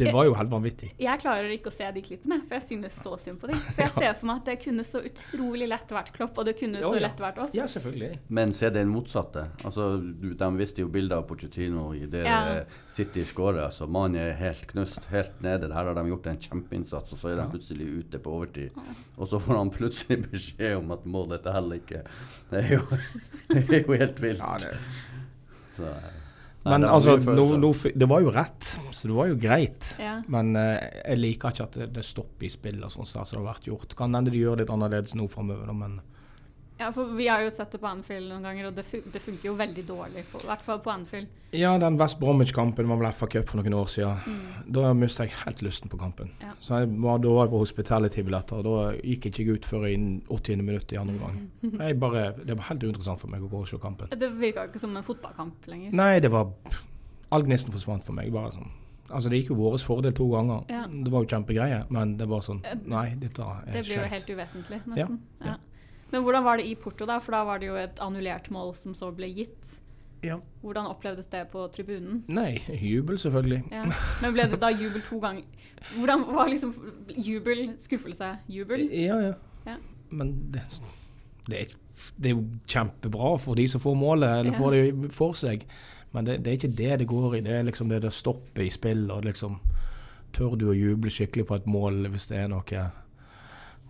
det 0.00 0.12
var 0.14 0.26
jo 0.28 0.34
helt 0.38 0.50
vanvittig. 0.52 0.90
Jeg 1.00 1.20
klarer 1.22 1.52
ikke 1.54 1.70
å 1.70 1.74
se 1.74 1.88
de 1.96 2.02
klippene, 2.04 2.40
for 2.48 2.56
jeg 2.58 2.66
synes 2.66 2.96
så 3.04 3.12
synd 3.20 3.40
på 3.42 3.50
dem. 3.52 3.60
For 3.76 3.84
jeg 3.84 3.94
ser 4.00 4.14
for 4.18 4.30
meg 4.30 4.40
at 4.42 4.50
det 4.50 4.56
kunne 4.64 4.84
så 4.88 5.02
utrolig 5.06 5.68
lett 5.70 5.94
vært 5.94 6.12
Klopp, 6.16 6.38
og 6.40 6.48
det 6.48 6.56
kunne 6.60 6.80
jo, 6.82 6.90
så 6.94 7.02
lett 7.04 7.20
vært 7.22 7.40
oss. 7.44 7.54
Ja, 7.56 7.66
selvfølgelig. 7.70 8.10
Men 8.40 8.54
se 8.56 8.70
den 8.74 8.90
motsatte. 8.92 9.46
Altså, 9.64 9.88
de 10.00 10.50
viste 10.60 10.84
jo 10.84 10.88
bilder 10.92 11.20
av 11.20 11.26
Pochettino 11.30 11.90
i 11.96 12.06
det 12.10 12.24
Ja. 12.26 12.38
eh, 12.60 12.78
City 12.90 13.24
skåra, 13.28 13.68
så 13.72 13.86
Mannen 13.90 14.20
er 14.22 14.34
helt 14.40 14.66
knust, 14.70 15.06
helt 15.12 15.40
nede. 15.44 15.70
Her 15.74 15.90
har 15.90 15.94
de 16.00 16.06
gjort 16.10 16.26
en 16.32 16.40
kjempeinnsats, 16.46 17.12
og 17.14 17.18
så 17.22 17.32
er 17.32 17.40
de 17.42 17.48
plutselig 17.52 17.88
ute 18.00 18.18
på 18.22 18.32
overtid. 18.40 18.80
Og 19.16 19.28
så 19.30 19.38
får 19.42 19.56
han 19.60 19.70
plutselig 19.74 20.20
beskjed 20.30 20.76
om 20.80 20.90
at 20.96 21.04
må 21.06 21.26
dette 21.30 21.52
heller 21.54 21.80
ikke. 21.82 22.02
Det 22.50 22.64
er 22.64 22.74
jo, 22.78 22.82
det 23.54 23.64
er 23.68 23.84
jo 23.86 24.00
helt 24.00 24.22
vilt. 24.24 24.40
Ja, 24.42 24.56
det. 24.62 24.74
Så, 25.76 25.86
nei, 25.86 26.16
Men 26.64 26.82
det 26.84 26.90
altså, 26.92 27.14
no, 27.56 27.70
f- 27.72 27.94
det 27.96 28.08
var 28.10 28.20
jo 28.20 28.30
rett, 28.34 28.66
så 28.92 29.08
det 29.08 29.14
var 29.16 29.30
jo 29.30 29.36
greit. 29.40 29.86
Ja. 29.98 30.18
Men 30.28 30.50
uh, 30.58 30.76
jeg 31.06 31.16
liker 31.22 31.54
ikke 31.54 31.64
at 31.70 31.78
det, 31.80 31.86
det 31.96 32.04
stopper 32.04 32.44
i 32.44 32.50
spill 32.52 32.82
og 32.84 32.92
sånn 32.92 33.08
som 33.08 33.22
det 33.24 33.38
har 33.38 33.46
vært 33.54 33.68
gjort. 33.70 33.94
Kan 33.96 34.12
hende 34.18 34.32
de 34.34 34.42
gjør 34.42 34.58
det 34.60 34.66
litt 34.66 34.74
annerledes 34.74 35.14
nå 35.16 35.24
framover, 35.32 35.72
men 35.72 36.00
ja, 36.80 36.88
for 36.96 37.12
vi 37.16 37.26
har 37.28 37.42
jo 37.44 37.50
sett 37.52 37.74
det 37.74 37.78
på 37.82 37.88
Anfield 37.90 38.30
noen 38.30 38.46
ganger, 38.48 38.70
og 38.70 38.78
det, 38.78 38.86
fun 38.88 39.02
det 39.12 39.20
funker 39.20 39.50
jo 39.50 39.54
veldig 39.58 39.84
dårlig, 39.88 40.24
på, 40.32 40.40
i 40.40 40.48
hvert 40.48 40.64
fall 40.64 40.80
på 40.80 40.92
Anfield. 40.92 41.28
Ja, 41.52 41.74
den 41.82 41.98
West 42.00 42.16
Bromwich-kampen 42.20 42.88
var 42.88 43.00
vel 43.02 43.12
FA 43.12 43.28
Cup 43.34 43.50
for 43.50 43.60
noen 43.60 43.76
år 43.76 43.90
siden. 43.92 44.22
Mm. 44.24 44.66
Da 44.78 44.92
mistet 44.96 45.28
jeg 45.28 45.36
helt 45.42 45.62
lysten 45.66 45.92
på 45.92 45.98
kampen. 46.00 46.32
Ja. 46.40 46.54
Så 46.62 46.80
jeg 46.80 46.92
var, 47.02 47.20
Da 47.20 47.34
var 47.36 47.46
jeg 47.46 47.54
på 47.54 47.62
hospitality-billetter, 47.64 48.62
og 48.62 48.68
da 48.68 48.96
gikk 48.96 49.28
jeg 49.28 49.36
ikke 49.36 49.58
ut 49.58 49.70
før 49.72 49.88
i 49.90 49.96
80. 50.30 50.62
minutt 50.64 50.94
i 50.94 51.00
andre 51.00 51.18
omgang. 51.18 51.40
Det 51.60 52.56
var 52.56 52.68
helt 52.70 52.86
uinteressant 52.88 53.20
for 53.20 53.28
meg 53.32 53.44
å 53.44 53.50
gå 53.50 53.64
og 53.64 53.68
se 53.68 53.80
kampen. 53.82 54.12
Det 54.16 54.32
virka 54.40 54.68
ikke 54.70 54.80
som 54.80 54.96
en 54.96 55.06
fotballkamp 55.06 55.68
lenger. 55.68 55.92
Nei, 55.92 56.14
det 56.24 56.32
var 56.32 56.52
All 57.30 57.44
gnisten 57.46 57.70
forsvant 57.70 58.02
for 58.02 58.16
meg. 58.16 58.32
bare 58.32 58.50
sånn. 58.50 58.70
Altså, 59.10 59.30
Det 59.30 59.40
gikk 59.40 59.50
jo 59.52 59.58
vår 59.58 59.78
fordel 59.82 60.14
to 60.14 60.26
ganger. 60.30 60.64
Ja. 60.70 60.84
Det 60.86 61.12
var 61.12 61.24
jo 61.24 61.30
kjempegreie, 61.30 61.84
men 61.90 62.16
det 62.18 62.28
var 62.30 62.44
sånn 62.46 62.62
Nei, 62.86 63.14
dette 63.18 63.42
er 63.42 63.72
Det 63.72 63.84
blir 63.86 63.98
jo 63.98 64.08
helt 64.14 64.30
uvesentlig, 64.30 64.80
nesten. 64.86 65.20
Ja. 65.40 65.46
ja. 65.52 65.56
Men 66.10 66.24
hvordan 66.26 66.44
var 66.44 66.58
det 66.60 66.66
i 66.66 66.74
Porto, 66.74 67.06
da? 67.06 67.18
For 67.22 67.36
da 67.36 67.44
var 67.46 67.60
det 67.62 67.70
jo 67.70 67.78
et 67.78 68.00
annullert 68.02 68.50
mål 68.50 68.74
som 68.78 68.96
så 68.98 69.12
ble 69.14 69.30
gitt. 69.34 69.76
Ja. 70.22 70.36
Hvordan 70.60 70.86
opplevdes 70.90 71.30
det 71.32 71.46
på 71.52 71.62
tribunen? 71.72 72.24
Nei, 72.28 72.60
jubel, 72.76 73.18
selvfølgelig. 73.18 73.62
Ja. 73.72 73.86
Men 74.20 74.34
ble 74.36 74.48
det 74.52 74.60
da 74.60 74.68
jubel 74.74 75.04
to 75.06 75.20
ganger? 75.22 75.44
Hvordan 75.94 76.26
var 76.28 76.50
liksom 76.52 76.74
jubel, 77.16 77.70
skuffelse, 77.80 78.34
jubel? 78.48 78.88
Ja, 78.92 79.16
ja. 79.20 79.32
Ja. 79.66 79.76
Men 80.10 80.34
det, 80.52 80.66
det, 81.48 81.60
er, 81.60 81.78
det 82.16 82.32
er 82.32 82.36
jo 82.36 82.44
kjempebra 82.68 83.36
for 83.40 83.56
de 83.56 83.68
som 83.68 83.80
får 83.80 83.96
målet, 83.96 84.40
eller 84.40 84.58
får 84.58 84.76
det 84.76 85.12
for 85.16 85.38
seg. 85.38 85.64
Men 86.12 86.26
det, 86.26 86.40
det 86.44 86.50
er 86.52 86.58
ikke 86.58 86.76
det 86.82 86.98
det 87.00 87.08
går 87.08 87.36
i. 87.38 87.44
Det 87.46 87.56
er 87.56 87.68
liksom 87.70 87.88
det 87.88 88.02
det 88.02 88.12
stopper 88.12 88.66
i 88.66 88.70
spill, 88.70 89.06
og 89.10 89.24
liksom 89.24 89.60
Tør 90.30 90.52
du 90.54 90.68
å 90.70 90.74
juble 90.78 91.10
skikkelig 91.10 91.42
på 91.48 91.56
et 91.58 91.64
mål 91.66 92.04
hvis 92.12 92.28
det 92.30 92.36
er 92.38 92.50
noe 92.52 92.82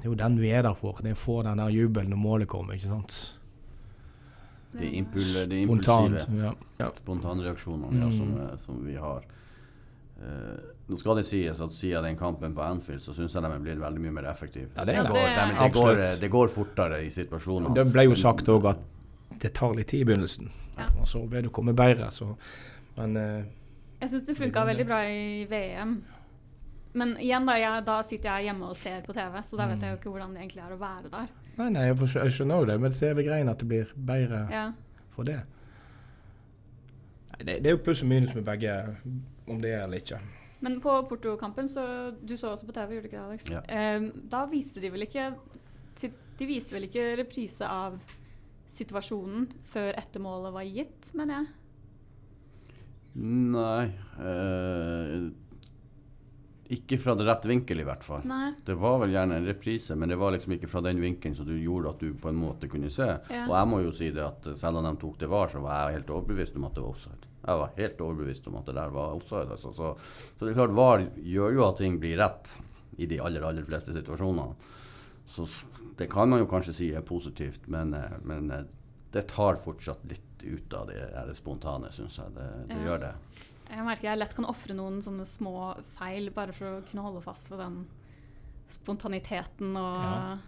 Det 0.00 0.06
er 0.08 0.10
jo 0.10 0.14
den 0.16 0.38
vi 0.40 0.50
er 0.56 0.62
der 0.64 0.74
for. 0.74 0.96
Det 1.02 1.10
er 1.12 1.18
å 1.18 1.20
få 1.20 1.42
den 1.44 1.58
der 1.60 1.68
jubelen 1.74 2.10
når 2.10 2.16
målet 2.22 2.48
kommer, 2.48 2.74
ikke 2.74 2.88
sant. 2.88 3.18
De, 4.72 4.86
impul 4.96 5.48
de 5.50 5.58
impulsive 5.64 6.22
Ja. 6.38 6.52
ja. 6.78 6.88
spontanreaksjonene 6.94 8.00
ja, 8.04 8.10
som, 8.16 8.28
Mm. 8.30 8.40
eh, 8.46 8.56
som 8.58 8.84
vi 8.86 8.94
har. 8.96 9.24
Uh, 10.20 10.58
nå 10.88 10.98
skal 11.00 11.16
det 11.16 11.24
sies 11.26 11.60
at 11.64 11.72
siden 11.72 12.04
den 12.04 12.16
kampen 12.16 12.52
på 12.54 12.60
Anfield, 12.60 13.00
så 13.00 13.14
syns 13.16 13.32
jeg 13.34 13.42
de 13.42 13.48
er 13.52 13.58
blitt 13.64 13.78
veldig 13.80 14.00
mye 14.04 14.12
mer 14.12 14.26
effektive. 14.30 14.68
Ja, 14.76 14.84
det 14.84 14.94
det, 14.96 15.06
går, 15.08 15.14
det- 15.14 15.58
det, 15.58 15.72
går, 15.72 16.20
det 16.20 16.30
går 16.30 16.48
fortere 16.48 16.98
i 17.06 17.08
situasjoner. 17.10 17.72
Det 17.74 17.86
ble 17.92 18.04
jo 18.04 18.14
sagt 18.14 18.44
òg 18.52 18.68
at 18.68 18.78
det 19.40 19.54
tar 19.54 19.72
litt 19.74 19.88
tid 19.88 20.02
i 20.02 20.04
begynnelsen. 20.04 20.50
Ja. 20.76 20.88
Og 21.00 21.08
så 21.08 21.22
vil 21.28 21.42
det 21.48 21.52
komme 21.52 21.72
bedre, 21.74 22.10
så 22.12 22.36
Men 22.96 23.16
uh, 23.16 23.44
Jeg 24.02 24.10
syns 24.10 24.22
det 24.26 24.36
funka 24.36 24.64
veldig 24.64 24.86
bra 24.86 24.98
i 25.08 25.46
VM. 25.48 26.02
Men 26.92 27.12
igjen, 27.22 27.46
da, 27.46 27.54
jeg, 27.60 27.84
da 27.86 28.00
sitter 28.02 28.32
jeg 28.40 28.48
hjemme 28.50 28.66
og 28.72 28.76
ser 28.76 29.04
på 29.06 29.14
TV, 29.14 29.36
så 29.46 29.56
da 29.60 29.66
vet 29.70 29.84
jeg 29.84 29.92
jo 29.94 29.98
ikke 30.00 30.10
hvordan 30.10 30.32
det 30.34 30.40
egentlig 30.42 30.62
er 30.64 30.72
å 30.74 30.78
være 30.80 31.10
der. 31.12 31.28
Nei, 31.60 31.68
nei, 31.76 31.84
jeg, 31.86 32.08
skjønner 32.34 32.62
jo 32.64 32.66
det, 32.70 32.76
men 32.82 32.92
TV-greiene 32.96 33.52
at 33.54 33.62
det 33.62 33.68
blir 33.70 33.92
bedre 33.94 34.40
Ja. 34.50 34.64
for 35.14 35.28
det. 35.28 35.38
Nei, 37.30 37.44
det. 37.46 37.56
Det 37.62 37.70
er 37.70 37.76
jo 37.76 37.82
pluss 37.84 38.02
og 38.02 38.08
minus 38.10 38.34
med 38.34 38.44
begge, 38.48 38.74
om 39.46 39.60
det 39.62 39.70
er 39.76 39.84
eller 39.84 40.02
ikke. 40.02 40.18
Men 40.60 40.80
på 40.82 40.92
Porto-kampen, 41.08 41.68
så 41.72 41.84
du 42.20 42.34
så 42.36 42.50
også 42.52 42.66
på 42.68 42.74
TV, 42.76 42.96
gjorde 42.98 43.06
du 43.06 43.08
ikke 43.08 43.20
det, 43.20 43.26
Alex? 43.28 43.46
Ja. 43.54 43.60
Ehm, 43.68 44.10
da 44.28 44.42
viste 44.50 44.80
de 44.82 44.90
vel 44.92 45.06
ikke 45.06 45.30
De 46.40 46.46
viste 46.48 46.72
vel 46.72 46.86
ikke 46.88 47.16
reprise 47.20 47.66
av 47.68 47.98
situasjonen 48.72 49.46
før 49.68 49.90
etter 50.00 50.22
målet 50.24 50.54
var 50.54 50.64
gitt, 50.64 51.10
mener 51.12 51.34
jeg. 51.42 51.48
Nei 53.20 53.90
eh, 54.24 55.26
Ikke 56.70 56.98
fra 57.02 57.16
det 57.18 57.24
rette 57.26 57.48
vinkel, 57.50 57.80
i 57.82 57.84
hvert 57.88 58.04
fall. 58.06 58.22
Nei. 58.30 58.52
Det 58.64 58.76
var 58.78 59.00
vel 59.02 59.10
gjerne 59.10 59.40
en 59.40 59.46
reprise, 59.50 59.96
men 59.98 60.08
det 60.12 60.18
var 60.20 60.30
liksom 60.36 60.52
ikke 60.54 60.68
fra 60.70 60.80
den 60.86 61.00
vinkelen 61.02 61.34
som 61.34 61.46
du 61.48 61.56
gjorde 61.58 61.90
at 61.90 61.98
du 62.04 62.12
på 62.14 62.28
en 62.30 62.38
måte 62.38 62.68
kunne 62.70 62.90
se. 62.94 63.08
Ja. 63.30 63.46
Og 63.48 63.54
jeg 63.56 63.68
må 63.72 63.80
jo 63.82 63.90
si 63.96 64.10
det 64.14 64.22
at 64.22 64.46
eh, 64.46 64.54
selv 64.60 64.78
om 64.78 64.86
de 64.86 64.92
tok 65.02 65.18
det 65.18 65.28
var, 65.32 65.50
så 65.50 65.58
var 65.64 65.88
jeg 65.90 65.98
helt 65.98 66.12
overbevist 66.14 66.56
om 66.60 66.68
at 66.68 66.74
det 66.78 66.84
var 66.84 66.94
offside. 66.94 67.26
Jeg 67.40 67.58
var 67.64 67.72
helt 67.76 68.00
overbevist 68.06 68.46
om 68.46 68.56
at 68.60 68.66
det 68.70 68.74
der 68.78 68.94
var 68.94 69.16
offside. 69.16 69.50
Altså. 69.56 69.72
Så, 69.74 69.90
så 70.38 70.44
det 70.46 70.52
er 70.52 70.58
klart, 70.60 70.76
VAR 70.78 71.06
gjør 71.34 71.56
jo 71.58 71.66
at 71.66 71.78
ting 71.82 71.98
blir 72.02 72.18
rett 72.22 72.54
i 73.00 73.06
de 73.10 73.18
aller, 73.24 73.42
aller 73.50 73.66
fleste 73.66 73.94
situasjonene. 73.96 74.54
Så 75.34 75.48
det 75.98 76.06
kan 76.12 76.28
man 76.30 76.42
jo 76.42 76.48
kanskje 76.50 76.74
si 76.76 76.92
er 76.94 77.02
positivt, 77.06 77.66
men, 77.72 77.94
eh, 77.98 78.14
men 78.22 78.50
eh, 78.54 78.62
det 79.14 79.26
tar 79.32 79.58
fortsatt 79.58 80.04
litt 80.10 80.44
ut 80.46 80.74
av 80.78 80.86
det, 80.88 81.00
det 81.26 81.34
spontane, 81.36 81.90
syns 81.92 82.16
jeg. 82.22 82.30
Det, 82.36 82.46
det 82.70 82.76
Ja. 82.78 82.84
gjør 82.86 83.00
det. 83.08 83.14
Jeg 83.70 83.84
merker 83.86 84.08
jeg 84.10 84.18
lett 84.18 84.34
kan 84.34 84.44
ofre 84.50 84.74
noen 84.74 85.00
sånne 85.04 85.24
små 85.28 85.52
feil 85.98 86.30
bare 86.34 86.52
for 86.52 86.66
å 86.66 86.84
kunne 86.88 87.02
holde 87.06 87.22
fast 87.22 87.50
ved 87.52 87.60
den 87.62 87.84
spontaniteten 88.70 89.76
og 89.76 90.00
Ja. 90.04 90.38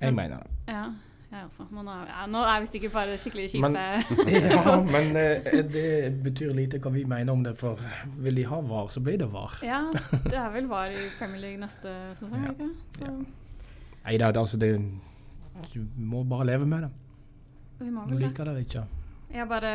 Jeg 0.00 0.14
mener 0.14 0.36
det. 0.42 0.50
Ja. 0.68 0.84
jeg 1.32 1.44
også. 1.46 1.64
Men 1.72 1.84
nå, 1.88 1.94
ja, 2.06 2.26
nå 2.26 2.42
er 2.46 2.60
vi 2.60 2.66
sikkert 2.66 2.92
bare 2.92 3.16
skikkelig 3.18 3.46
kjipe. 3.50 3.70
Men- 3.70 4.02
Ja, 4.52 4.74
men 4.82 5.16
eh, 5.16 5.62
det 5.62 6.22
betyr 6.22 6.52
lite 6.54 6.78
hva 6.78 6.92
vi 6.92 7.04
mener 7.04 7.32
om 7.32 7.42
det, 7.42 7.56
for 7.58 7.78
vil 8.18 8.34
de 8.36 8.44
ha 8.44 8.60
VAR, 8.60 8.88
så 8.92 9.00
blir 9.00 9.18
det 9.18 9.30
VAR. 9.32 9.56
ja, 9.62 9.80
det 10.30 10.34
er 10.36 10.50
vel 10.54 10.68
VAR 10.68 10.90
i 10.92 11.08
Premier 11.18 11.40
League 11.40 11.58
neste 11.62 11.94
sesong, 12.20 12.44
ja. 12.44 12.52
ikke? 12.52 12.70
Så 12.98 13.02
Ja. 13.04 13.16
Nei, 14.06 14.16
det, 14.18 14.22
er- 14.22 14.38
altså, 14.38 14.56
det, 14.56 14.74
du 15.74 15.80
må 15.98 16.22
bare 16.24 16.44
leve 16.46 16.66
med 16.66 16.82
det. 16.82 16.90
vi 17.80 17.90
må 17.90 18.04
vel 18.06 18.18
det. 18.20 18.28
liker 18.28 18.44
det 18.44 18.66
ikke. 18.68 18.84
Jeg 19.34 19.48
bare, 19.50 19.72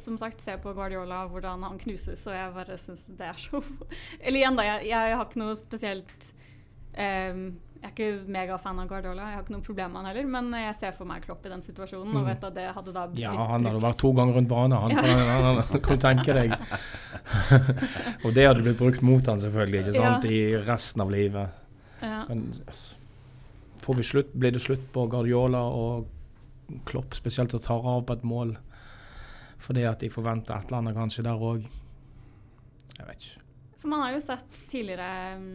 som 0.00 0.16
sagt, 0.18 0.40
ser 0.40 0.56
på 0.64 0.72
Guardiola 0.74 1.26
hvordan 1.28 1.62
han 1.66 1.76
knuses, 1.78 2.22
og 2.26 2.32
jeg 2.34 2.54
bare 2.54 2.78
syns 2.80 3.04
det 3.18 3.26
er 3.28 3.36
så 3.38 3.60
Eller 4.24 4.38
igjen, 4.40 4.56
da, 4.56 4.64
jeg, 4.64 4.88
jeg 4.88 5.16
har 5.18 5.26
ikke 5.28 5.42
noe 5.42 5.54
spesielt 5.60 6.30
um, 6.96 7.42
Jeg 7.84 7.84
er 7.84 7.92
ikke 7.92 8.08
megafan 8.32 8.80
av 8.80 8.88
Guardiola, 8.88 9.26
jeg 9.28 9.36
har 9.36 9.44
ikke 9.44 9.52
noe 9.58 9.66
problem 9.66 9.92
med 9.92 10.00
han 10.00 10.08
heller, 10.08 10.30
men 10.32 10.48
jeg 10.56 10.76
ser 10.80 10.94
for 10.96 11.04
meg 11.10 11.20
Klopp 11.26 11.44
i 11.44 11.52
den 11.52 11.60
situasjonen, 11.66 12.14
og 12.16 12.22
Mm. 12.24 12.30
vet 12.30 12.46
at 12.48 12.54
det 12.56 12.64
hadde 12.78 12.94
da 12.96 13.02
blitt 13.12 13.20
Ja, 13.26 13.34
han 13.52 13.68
hadde 13.68 13.82
vært 13.84 14.00
to 14.00 14.12
ganger 14.16 14.38
rundt 14.40 14.48
banen. 14.48 14.78
Han, 14.80 14.90
Ja. 14.96 15.02
han, 15.04 15.28
han, 15.44 15.60
han, 15.68 15.80
kan 15.84 15.98
du 16.00 16.06
tenke 16.06 16.32
deg. 16.38 16.56
og 18.24 18.32
det 18.34 18.46
hadde 18.48 18.64
blitt 18.64 18.80
brukt 18.80 19.02
mot 19.04 19.26
han 19.28 19.40
selvfølgelig, 19.42 19.84
ikke 19.84 19.96
sant, 20.00 20.24
Ja. 20.24 20.30
i 20.30 20.64
resten 20.64 21.04
av 21.04 21.12
livet. 21.12 21.60
Ja. 22.00 22.24
Men 22.28 22.46
får 23.84 23.94
vi 24.00 24.02
slutt, 24.02 24.32
blir 24.32 24.52
det 24.56 24.62
slutt 24.64 24.84
på 24.96 25.04
Guardiola 25.12 25.60
og 25.68 26.08
Klopp 26.88 27.12
spesielt 27.14 27.52
å 27.52 27.60
ta 27.60 27.76
av 27.76 28.06
på 28.08 28.16
et 28.16 28.24
mål 28.24 28.56
fordi 29.64 29.84
at 29.88 30.00
de 30.04 30.10
forventer 30.12 30.54
et 30.56 30.68
eller 30.68 30.82
annet 30.82 30.96
kanskje 30.98 31.24
der 31.26 31.40
òg? 31.48 31.64
Jeg 32.98 33.06
vet 33.08 33.24
ikke. 33.24 33.40
For 33.82 33.92
man 33.92 34.04
har 34.04 34.14
jo 34.14 34.20
sett 34.24 34.60
tidligere 34.70 35.36
um, 35.38 35.48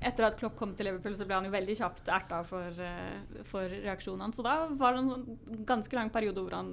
Etter 0.00 0.24
at 0.30 0.38
Klopp 0.40 0.54
kom 0.56 0.70
til 0.74 0.86
Liverpool, 0.88 1.12
så 1.18 1.26
ble 1.28 1.36
han 1.36 1.44
jo 1.44 1.52
veldig 1.52 1.74
kjapt 1.76 2.06
erta 2.08 2.38
for, 2.48 2.72
uh, 2.80 3.42
for 3.44 3.68
reaksjonene. 3.68 4.32
Så 4.32 4.40
da 4.46 4.54
var 4.80 4.94
det 4.96 5.02
en 5.02 5.10
sånn 5.12 5.64
ganske 5.68 5.98
lang 5.98 6.08
periode 6.14 6.40
hvor 6.40 6.56
han 6.56 6.70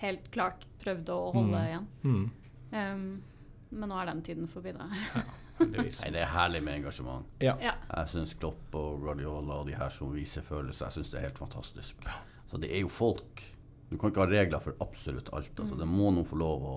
helt 0.00 0.30
klart 0.32 0.64
prøvde 0.80 1.12
å 1.12 1.26
holde 1.34 1.58
Mm. 1.58 1.66
igjen. 1.68 1.86
Mm. 2.08 2.30
Um, 2.72 3.22
men 3.70 3.90
nå 3.92 3.98
er 4.00 4.06
den 4.08 4.22
tiden 4.24 4.48
forbi, 4.48 4.72
da. 4.72 4.86
Ja, 4.96 5.26
Nei, 5.74 5.88
det 6.14 6.22
er 6.22 6.30
herlig 6.32 6.62
med 6.64 6.78
engasjement. 6.78 7.26
Ja. 7.42 7.56
ja. 7.60 7.74
Jeg 7.90 8.08
syns 8.14 8.32
Klopp 8.38 8.74
og 8.78 9.00
Guardiola 9.02 9.58
og 9.60 9.66
de 9.68 9.74
her 9.76 9.90
som 9.92 10.12
viser 10.14 10.40
følelser, 10.46 10.86
jeg 10.86 11.00
syns 11.02 11.10
det 11.12 11.18
er 11.20 11.26
helt 11.28 11.40
fantastisk. 11.42 12.06
Så 12.48 12.60
det 12.62 12.70
er 12.72 12.80
jo 12.86 12.88
folk. 12.88 13.42
Du 13.90 13.96
kan 13.96 14.10
ikke 14.10 14.20
ha 14.24 14.26
regler 14.30 14.60
for 14.60 14.74
absolutt 14.84 15.28
alt. 15.32 15.52
Altså. 15.58 15.76
Det 15.78 15.86
må 15.88 16.10
noen 16.12 16.26
få 16.28 16.36
lov 16.36 16.62
å 16.62 16.74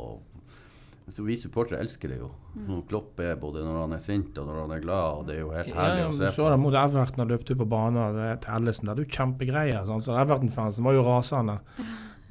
så 1.11 1.25
Vi 1.25 1.35
supportere 1.35 1.81
elsker 1.83 2.07
det 2.07 2.17
jo. 2.21 2.29
Mm. 2.55 2.83
Klopp 2.87 3.19
er 3.19 3.35
både 3.35 3.63
når 3.65 3.79
han 3.81 3.93
er 3.97 4.03
sint 4.05 4.37
og 4.39 4.45
når 4.47 4.59
han 4.61 4.71
er 4.77 4.83
glad, 4.85 5.17
og 5.17 5.25
det 5.27 5.33
er 5.35 5.39
jo 5.41 5.49
helt 5.51 5.71
herlig 5.75 5.99
Ja, 5.99 6.05
å 6.07 6.11
du 6.13 6.17
se 6.21 6.29
så 6.31 6.45
på. 6.45 6.51
det 6.53 6.59
mot 6.61 6.73
Everton 6.79 7.23
og 7.25 7.27
løpte 7.33 7.57
på 7.57 7.67
banen 7.67 8.19
til 8.39 8.53
Ellison. 8.55 8.85
Det 8.87 8.93
er 8.93 9.01
jo 9.03 9.09
kjempegreier. 9.17 9.81
Sånn. 9.89 10.03
Så 10.05 10.15
Everton-fansen 10.21 10.83
var 10.87 10.93
jo 10.95 11.03
rasende. 11.03 11.57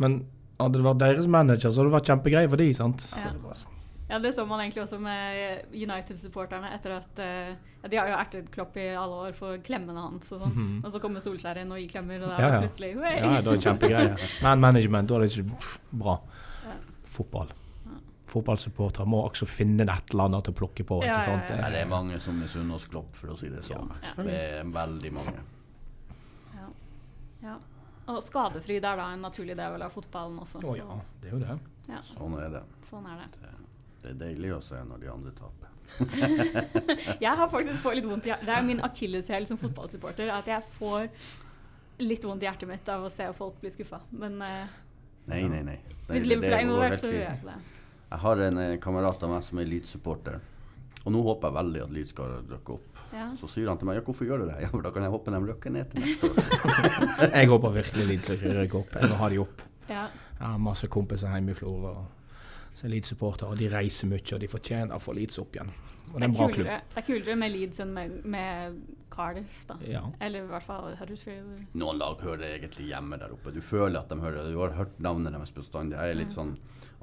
Men 0.01 0.25
hadde 0.59 0.79
det 0.79 0.87
vært 0.87 1.03
deres 1.03 1.29
manager, 1.29 1.69
så 1.69 1.83
hadde 1.83 1.91
det 1.91 1.99
vært 1.99 2.09
kjempegreier 2.15 2.49
for 2.55 2.57
de, 2.63 2.71
sant? 2.73 3.05
Så 3.11 3.33
det 3.35 3.43
var 3.43 3.53
så- 3.59 3.67
ja, 4.11 4.19
det 4.19 4.33
så 4.37 4.45
man 4.49 4.61
egentlig 4.65 4.83
også 4.85 4.99
med 5.01 5.71
United-supporterne 5.73 6.73
etter 6.75 6.97
at 6.99 7.21
uh, 7.23 7.55
ja, 7.83 7.89
De 7.93 7.97
har 8.01 8.11
jo 8.11 8.17
ertet 8.19 8.51
Klopp 8.53 8.77
i 8.77 8.89
alle 8.99 9.21
år 9.31 9.37
for 9.39 9.57
klemmene 9.65 10.03
hans 10.09 10.33
og 10.35 10.43
sånn. 10.43 10.53
Mhm. 10.57 10.75
Og 10.85 10.93
så 10.93 11.01
kommer 11.03 11.23
Solskjær 11.25 11.63
inn 11.63 11.71
og 11.73 11.79
gir 11.81 11.89
klemmer, 11.95 12.21
og 12.27 12.29
da 12.35 12.37
Ja, 12.37 12.43
er 12.43 12.53
ja. 12.55 12.59
det 12.61 12.69
plutselig 12.69 12.91
«Wey!» 12.99 13.17
Ja, 13.23 13.31
det 13.31 13.39
er 13.41 13.49
det 13.49 13.65
kjempegreier. 13.69 14.29
Man 14.45 14.61
management, 14.67 15.09
da 15.09 15.17
er 15.21 15.25
det 15.25 15.33
ikke 15.39 15.73
bra. 16.05 16.19
Ja. 16.67 16.77
Fotball. 17.17 17.55
Fotballsupportere 18.31 19.07
må 19.11 19.25
også 19.27 19.47
finne 19.51 19.83
et 19.91 20.13
eller 20.13 20.29
annet 20.29 20.51
å 20.53 20.53
plukke 20.55 20.85
på. 20.87 21.01
Ikke 21.03 21.17
ja, 21.17 21.23
sant? 21.27 21.49
ja. 21.51 21.71
Det 21.75 21.81
er 21.83 21.89
mange 21.91 22.21
som 22.23 22.37
misunner 22.39 22.77
oss 22.77 22.85
Klopp, 22.87 23.17
for 23.19 23.33
å 23.35 23.39
si 23.41 23.49
det 23.51 23.65
sånn. 23.67 23.91
Ja. 24.05 24.13
Det 24.23 24.37
er 24.61 24.69
veldig 24.71 25.11
mange. 25.17 25.41
Ja. 26.55 26.69
ja. 27.49 27.57
Og 28.11 28.21
skadefryd 28.27 28.85
er 28.87 29.01
da 29.03 29.09
en 29.15 29.25
naturlig 29.27 29.57
del 29.59 29.83
av 29.83 29.91
fotballen 29.95 30.39
også. 30.43 30.63
Å 30.63 30.77
ja, 30.79 31.01
det 31.23 31.31
er 31.31 31.35
jo 31.37 31.43
det. 31.43 31.59
Ja, 31.91 31.99
Sånn 32.07 32.37
er 32.39 32.53
det. 32.55 32.63
sånn 32.87 33.07
er 33.11 33.19
det. 33.25 33.29
Det 33.43 33.51
er 34.09 34.15
deilig 34.21 34.55
å 34.57 34.61
se 34.65 34.81
når 34.89 34.99
de 35.05 35.09
andre 35.13 35.33
taper. 35.37 35.69
Jeg 37.25 37.33
har 37.37 37.49
faktisk 37.51 37.81
fått 37.83 37.97
litt 37.99 38.07
vondt 38.09 38.27
i 38.27 38.31
hjertet. 38.31 38.47
Det 38.49 38.55
er 38.57 38.63
min 38.67 38.81
akilleshæl 38.87 39.47
som 39.49 39.59
fotballsupporter 39.61 40.31
at 40.33 40.47
jeg 40.47 40.63
får 40.79 41.09
litt 42.01 42.25
vondt 42.25 42.43
i 42.45 42.49
hjertet 42.49 42.69
mitt 42.71 42.89
av 42.89 43.05
å 43.05 43.11
se 43.13 43.27
folk 43.37 43.59
bli 43.61 43.71
skuffa. 43.75 43.99
Men 44.17 44.39
uh, 44.41 44.79
Nei, 45.31 45.43
nei, 45.51 45.61
nei. 45.67 45.77
Det- 46.07 46.15
hvis 46.15 46.27
Liverpool 46.31 46.55
er 46.57 46.65
involvert, 46.65 47.01
så 47.03 47.11
gjør 47.11 47.25
jeg 47.27 47.37
ikke 47.41 47.51
det. 47.51 47.59
Jeg 48.11 48.19
har 48.25 48.41
en 48.47 48.59
eh, 48.59 48.77
kamerat 48.83 49.23
av 49.23 49.31
meg 49.31 49.43
som 49.47 49.59
er 49.63 49.69
Leeds-supporter. 49.71 50.39
Og 51.05 51.13
nå 51.15 51.21
håper 51.27 51.49
jeg 51.51 51.55
veldig 51.59 51.83
at 51.85 51.93
Leeds 51.95 52.11
skal 52.15 52.33
rykke 52.51 52.73
opp. 52.75 53.03
Ja. 53.15 53.27
Så 53.41 53.49
sier 53.51 53.69
han 53.71 53.79
til 53.79 53.87
meg 53.91 53.99
ja, 53.99 54.03
hvorfor 54.07 54.27
gjør 54.27 54.43
du 54.43 54.47
det? 54.49 54.57
Ja, 54.65 54.71
for 54.73 54.83
da 54.87 54.91
kan 54.95 55.03
jeg 55.07 55.13
hoppe 55.15 55.35
dem 55.35 55.47
rykker 55.51 55.75
ned 55.75 55.91
til 55.93 56.03
neste 56.07 56.31
år. 56.31 56.35
Jeg 57.41 57.51
håper 57.51 57.77
virkelig 57.77 58.07
Leeds 58.11 58.31
rykker 58.33 58.79
opp. 58.81 58.97
Jeg 58.97 59.11
vil 59.11 59.17
ha 59.21 59.29
de 59.35 59.39
opp. 59.45 59.63
Ja. 59.91 60.05
Jeg 60.41 60.47
har 60.47 60.59
masse 60.63 60.87
kompiser 60.91 61.31
hjemme 61.35 61.55
i 61.55 61.59
Florø 61.59 61.93
og- 61.93 62.09
som 62.73 62.87
er 62.89 62.95
Leeds-supportere, 62.95 63.51
og 63.51 63.59
de 63.61 63.69
reiser 63.73 64.09
mye, 64.11 64.23
og 64.35 64.41
de 64.41 64.49
fortjener 64.51 64.95
å 64.97 65.01
få 65.03 65.15
Leeds 65.17 65.39
opp 65.43 65.57
igjen. 65.59 65.73
Og 66.11 66.17
det 66.17 66.25
er 66.25 66.29
en 66.29 66.35
bra 66.35 66.47
klubb. 66.51 66.57
kulere, 66.67 66.81
det 66.91 66.99
er 67.03 67.07
kulere 67.07 67.37
med 67.39 67.53
Leeds 67.55 67.83
enn 67.85 67.93
med, 67.95 68.15
med 68.25 68.81
Cardiff, 69.11 69.61
da. 69.69 69.77
Ja. 69.87 70.03
Eller 70.21 70.43
i 70.47 70.51
hvert 70.51 70.67
fall 70.67 70.95
Huddersfield. 70.99 71.51
Noen 71.79 72.01
lag 72.01 72.23
hører 72.25 72.47
egentlig 72.57 72.89
hjemme 72.91 73.19
der 73.21 73.35
oppe. 73.35 73.53
Du 73.55 73.61
føler 73.63 74.01
at 74.01 74.11
de 74.11 74.19
hører 74.23 74.51
Du 74.51 74.59
har 74.63 74.75
hørt 74.79 74.99
navnet 75.03 75.35
deres 75.35 75.53
bestandig. 75.55 75.99
Jeg 75.99 76.15
er 76.15 76.19
litt 76.19 76.35
sånn 76.35 76.57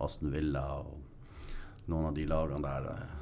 Aston 0.04 0.32
Villa 0.34 0.66
og 0.82 0.98
noen 1.88 2.10
av 2.10 2.18
de 2.18 2.26
lagene 2.28 2.64
der. 2.64 2.90
eh. 2.92 3.14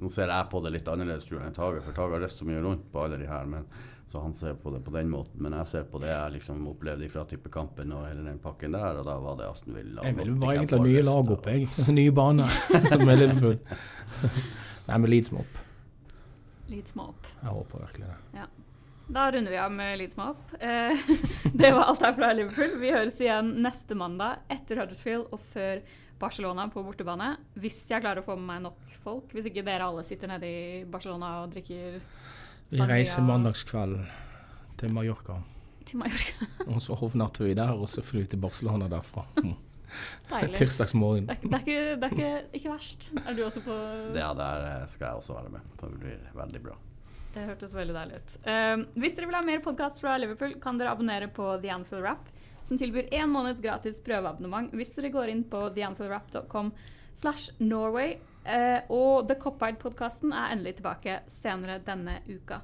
Nå 0.00 0.10
ser 0.14 0.30
jeg 0.30 0.50
på 0.52 0.60
det 0.62 0.70
litt 0.76 0.88
annerledes 0.90 1.26
tror 1.26 1.40
jeg 1.40 1.50
enn 1.50 1.56
Tage, 1.56 1.82
for 1.82 1.96
Tage 1.96 2.14
har 2.14 2.22
reist 2.22 2.38
så 2.38 2.46
mye 2.46 2.62
rundt 2.62 2.84
på 2.92 3.02
alle 3.02 3.18
de 3.18 3.26
her. 3.26 3.48
Men, 3.50 3.66
så 4.10 4.20
han 4.20 4.32
ser 4.34 4.54
på 4.54 4.70
det 4.74 4.80
på 4.80 4.90
den 4.90 5.10
måten. 5.10 5.38
Men 5.42 5.54
jeg 5.60 5.68
ser 5.70 5.84
på 5.86 6.00
det 6.02 6.08
jeg 6.10 6.32
liksom 6.34 6.64
opplevde 6.66 7.06
fra 7.12 7.22
tippekampen 7.30 7.92
og 7.94 8.08
hele 8.08 8.24
den 8.26 8.40
pakken 8.42 8.74
der, 8.74 8.98
og 8.98 9.04
da 9.06 9.14
var 9.22 9.36
det 9.38 9.46
Aston 9.46 9.76
Villa. 9.76 10.02
Jeg 10.02 10.16
ville 10.18 10.34
bare 10.40 10.56
egentlig 10.56 10.80
ha 10.80 10.86
nye 10.88 11.04
lag 11.06 11.30
opp, 11.36 11.46
jeg. 11.46 11.68
Nye 12.00 12.14
baner 12.16 12.56
med 13.06 13.20
Liverpool. 13.20 13.60
Nei, 14.88 14.96
men 14.96 15.06
Leeds 15.12 15.30
må 15.30 15.44
opp. 15.44 15.60
Leeds 16.72 16.96
må 16.98 17.06
opp. 17.12 17.30
Jeg 17.36 17.54
håper 17.54 17.84
virkelig 17.84 18.10
det. 18.10 18.48
Da 19.10 19.28
runder 19.30 19.54
vi 19.54 19.62
av 19.62 19.72
med 19.74 19.94
Leeds 19.98 20.18
må 20.18 20.26
opp. 20.32 20.52
Eh, 20.58 21.06
det 21.54 21.70
var 21.70 21.86
alt 21.92 22.02
her 22.06 22.18
fra 22.18 22.32
Liverpool. 22.34 22.76
Vi 22.82 22.90
høres 22.94 23.22
igjen 23.22 23.54
neste 23.62 23.94
mandag 23.98 24.42
etter 24.50 24.82
Huddersfield 24.82 25.30
og 25.30 25.46
før 25.54 25.84
Barcelona 26.18 26.66
på 26.70 26.82
bortebane. 26.82 27.32
Hvis 27.62 27.78
jeg 27.90 28.02
klarer 28.02 28.24
å 28.24 28.26
få 28.26 28.34
med 28.38 28.50
meg 28.50 28.66
nok 28.66 28.98
folk. 29.06 29.30
Hvis 29.34 29.46
ikke 29.50 29.66
dere 29.66 29.86
alle 29.86 30.02
sitter 30.06 30.34
nede 30.34 30.50
i 30.50 30.84
Barcelona 30.90 31.36
og 31.44 31.54
drikker 31.54 32.02
Vi 32.70 32.80
reiser 32.86 33.24
mandagskveld 33.26 33.96
til 34.78 34.92
Mallorca. 34.94 35.40
til 35.86 35.98
Mallorca. 35.98 36.46
Og 36.70 36.82
så 36.82 36.94
overnatter 36.94 37.48
vi 37.48 37.54
der, 37.58 37.72
og 37.74 37.88
så 37.90 38.02
flyr 38.02 38.20
vi 38.20 38.30
til 38.36 38.40
Barcelona 38.46 38.88
derfra. 38.88 39.26
Mm. 39.40 39.56
Deilig. 40.30 40.54
Tirsdagsmorgen. 40.54 41.24
Det 41.26 41.34
er, 41.34 41.40
det 41.42 41.56
er, 41.56 41.62
ikke, 41.64 41.94
det 41.98 42.06
er 42.06 42.12
ikke, 42.14 42.58
ikke 42.60 42.68
verst. 42.70 43.08
Er 43.26 43.34
du 43.34 43.40
også 43.42 43.58
på 43.64 43.74
ja, 44.14 44.28
der 44.38 44.66
eh, 44.68 44.84
skal 44.86 45.08
jeg 45.08 45.18
også 45.18 45.34
være 45.34 45.50
med. 45.56 45.72
Så 45.80 45.88
det 45.90 45.98
blir 45.98 46.28
veldig 46.36 46.60
bra. 46.62 46.76
Det 47.34 47.46
hørtes 47.48 47.74
veldig 47.74 47.96
deilig 47.96 48.20
ut. 48.20 48.36
Um, 48.46 48.84
hvis 49.02 49.18
dere 49.18 49.26
vil 49.32 49.38
ha 49.40 49.42
mer 49.48 49.64
podkast 49.64 49.98
fra 49.98 50.14
Liverpool, 50.22 50.54
kan 50.62 50.78
dere 50.78 50.94
abonnere 50.94 51.26
på 51.34 51.48
The 51.64 51.74
Anfield 51.74 52.06
Rap, 52.06 52.30
som 52.62 52.78
tilbyr 52.78 53.10
én 53.10 53.34
måneds 53.34 53.58
gratis 53.64 53.98
prøveabonnement 54.06 54.70
hvis 54.78 54.94
dere 54.94 55.10
går 55.10 55.34
inn 55.34 55.42
på 55.50 55.66
theanfieldwrap.com 55.74 56.70
slash 57.18 57.50
Norway. 57.58 58.20
Eh, 58.44 58.80
og 58.88 59.28
The 59.28 59.36
Cop-Eyed-podkasten 59.40 60.32
er 60.32 60.54
endelig 60.54 60.78
tilbake 60.78 61.20
senere 61.32 61.80
denne 61.84 62.20
uka. 62.28 62.62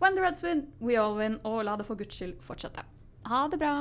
When 0.00 0.16
the 0.16 0.24
Reds 0.24 0.42
win, 0.42 0.66
we 0.80 0.98
all 1.00 1.16
win, 1.16 1.38
og 1.44 1.64
la 1.64 1.76
det 1.76 1.86
for 1.86 1.98
guds 1.98 2.18
skyld 2.18 2.40
fortsette. 2.42 2.82
Ha 3.30 3.46
det 3.48 3.60
bra! 3.62 3.76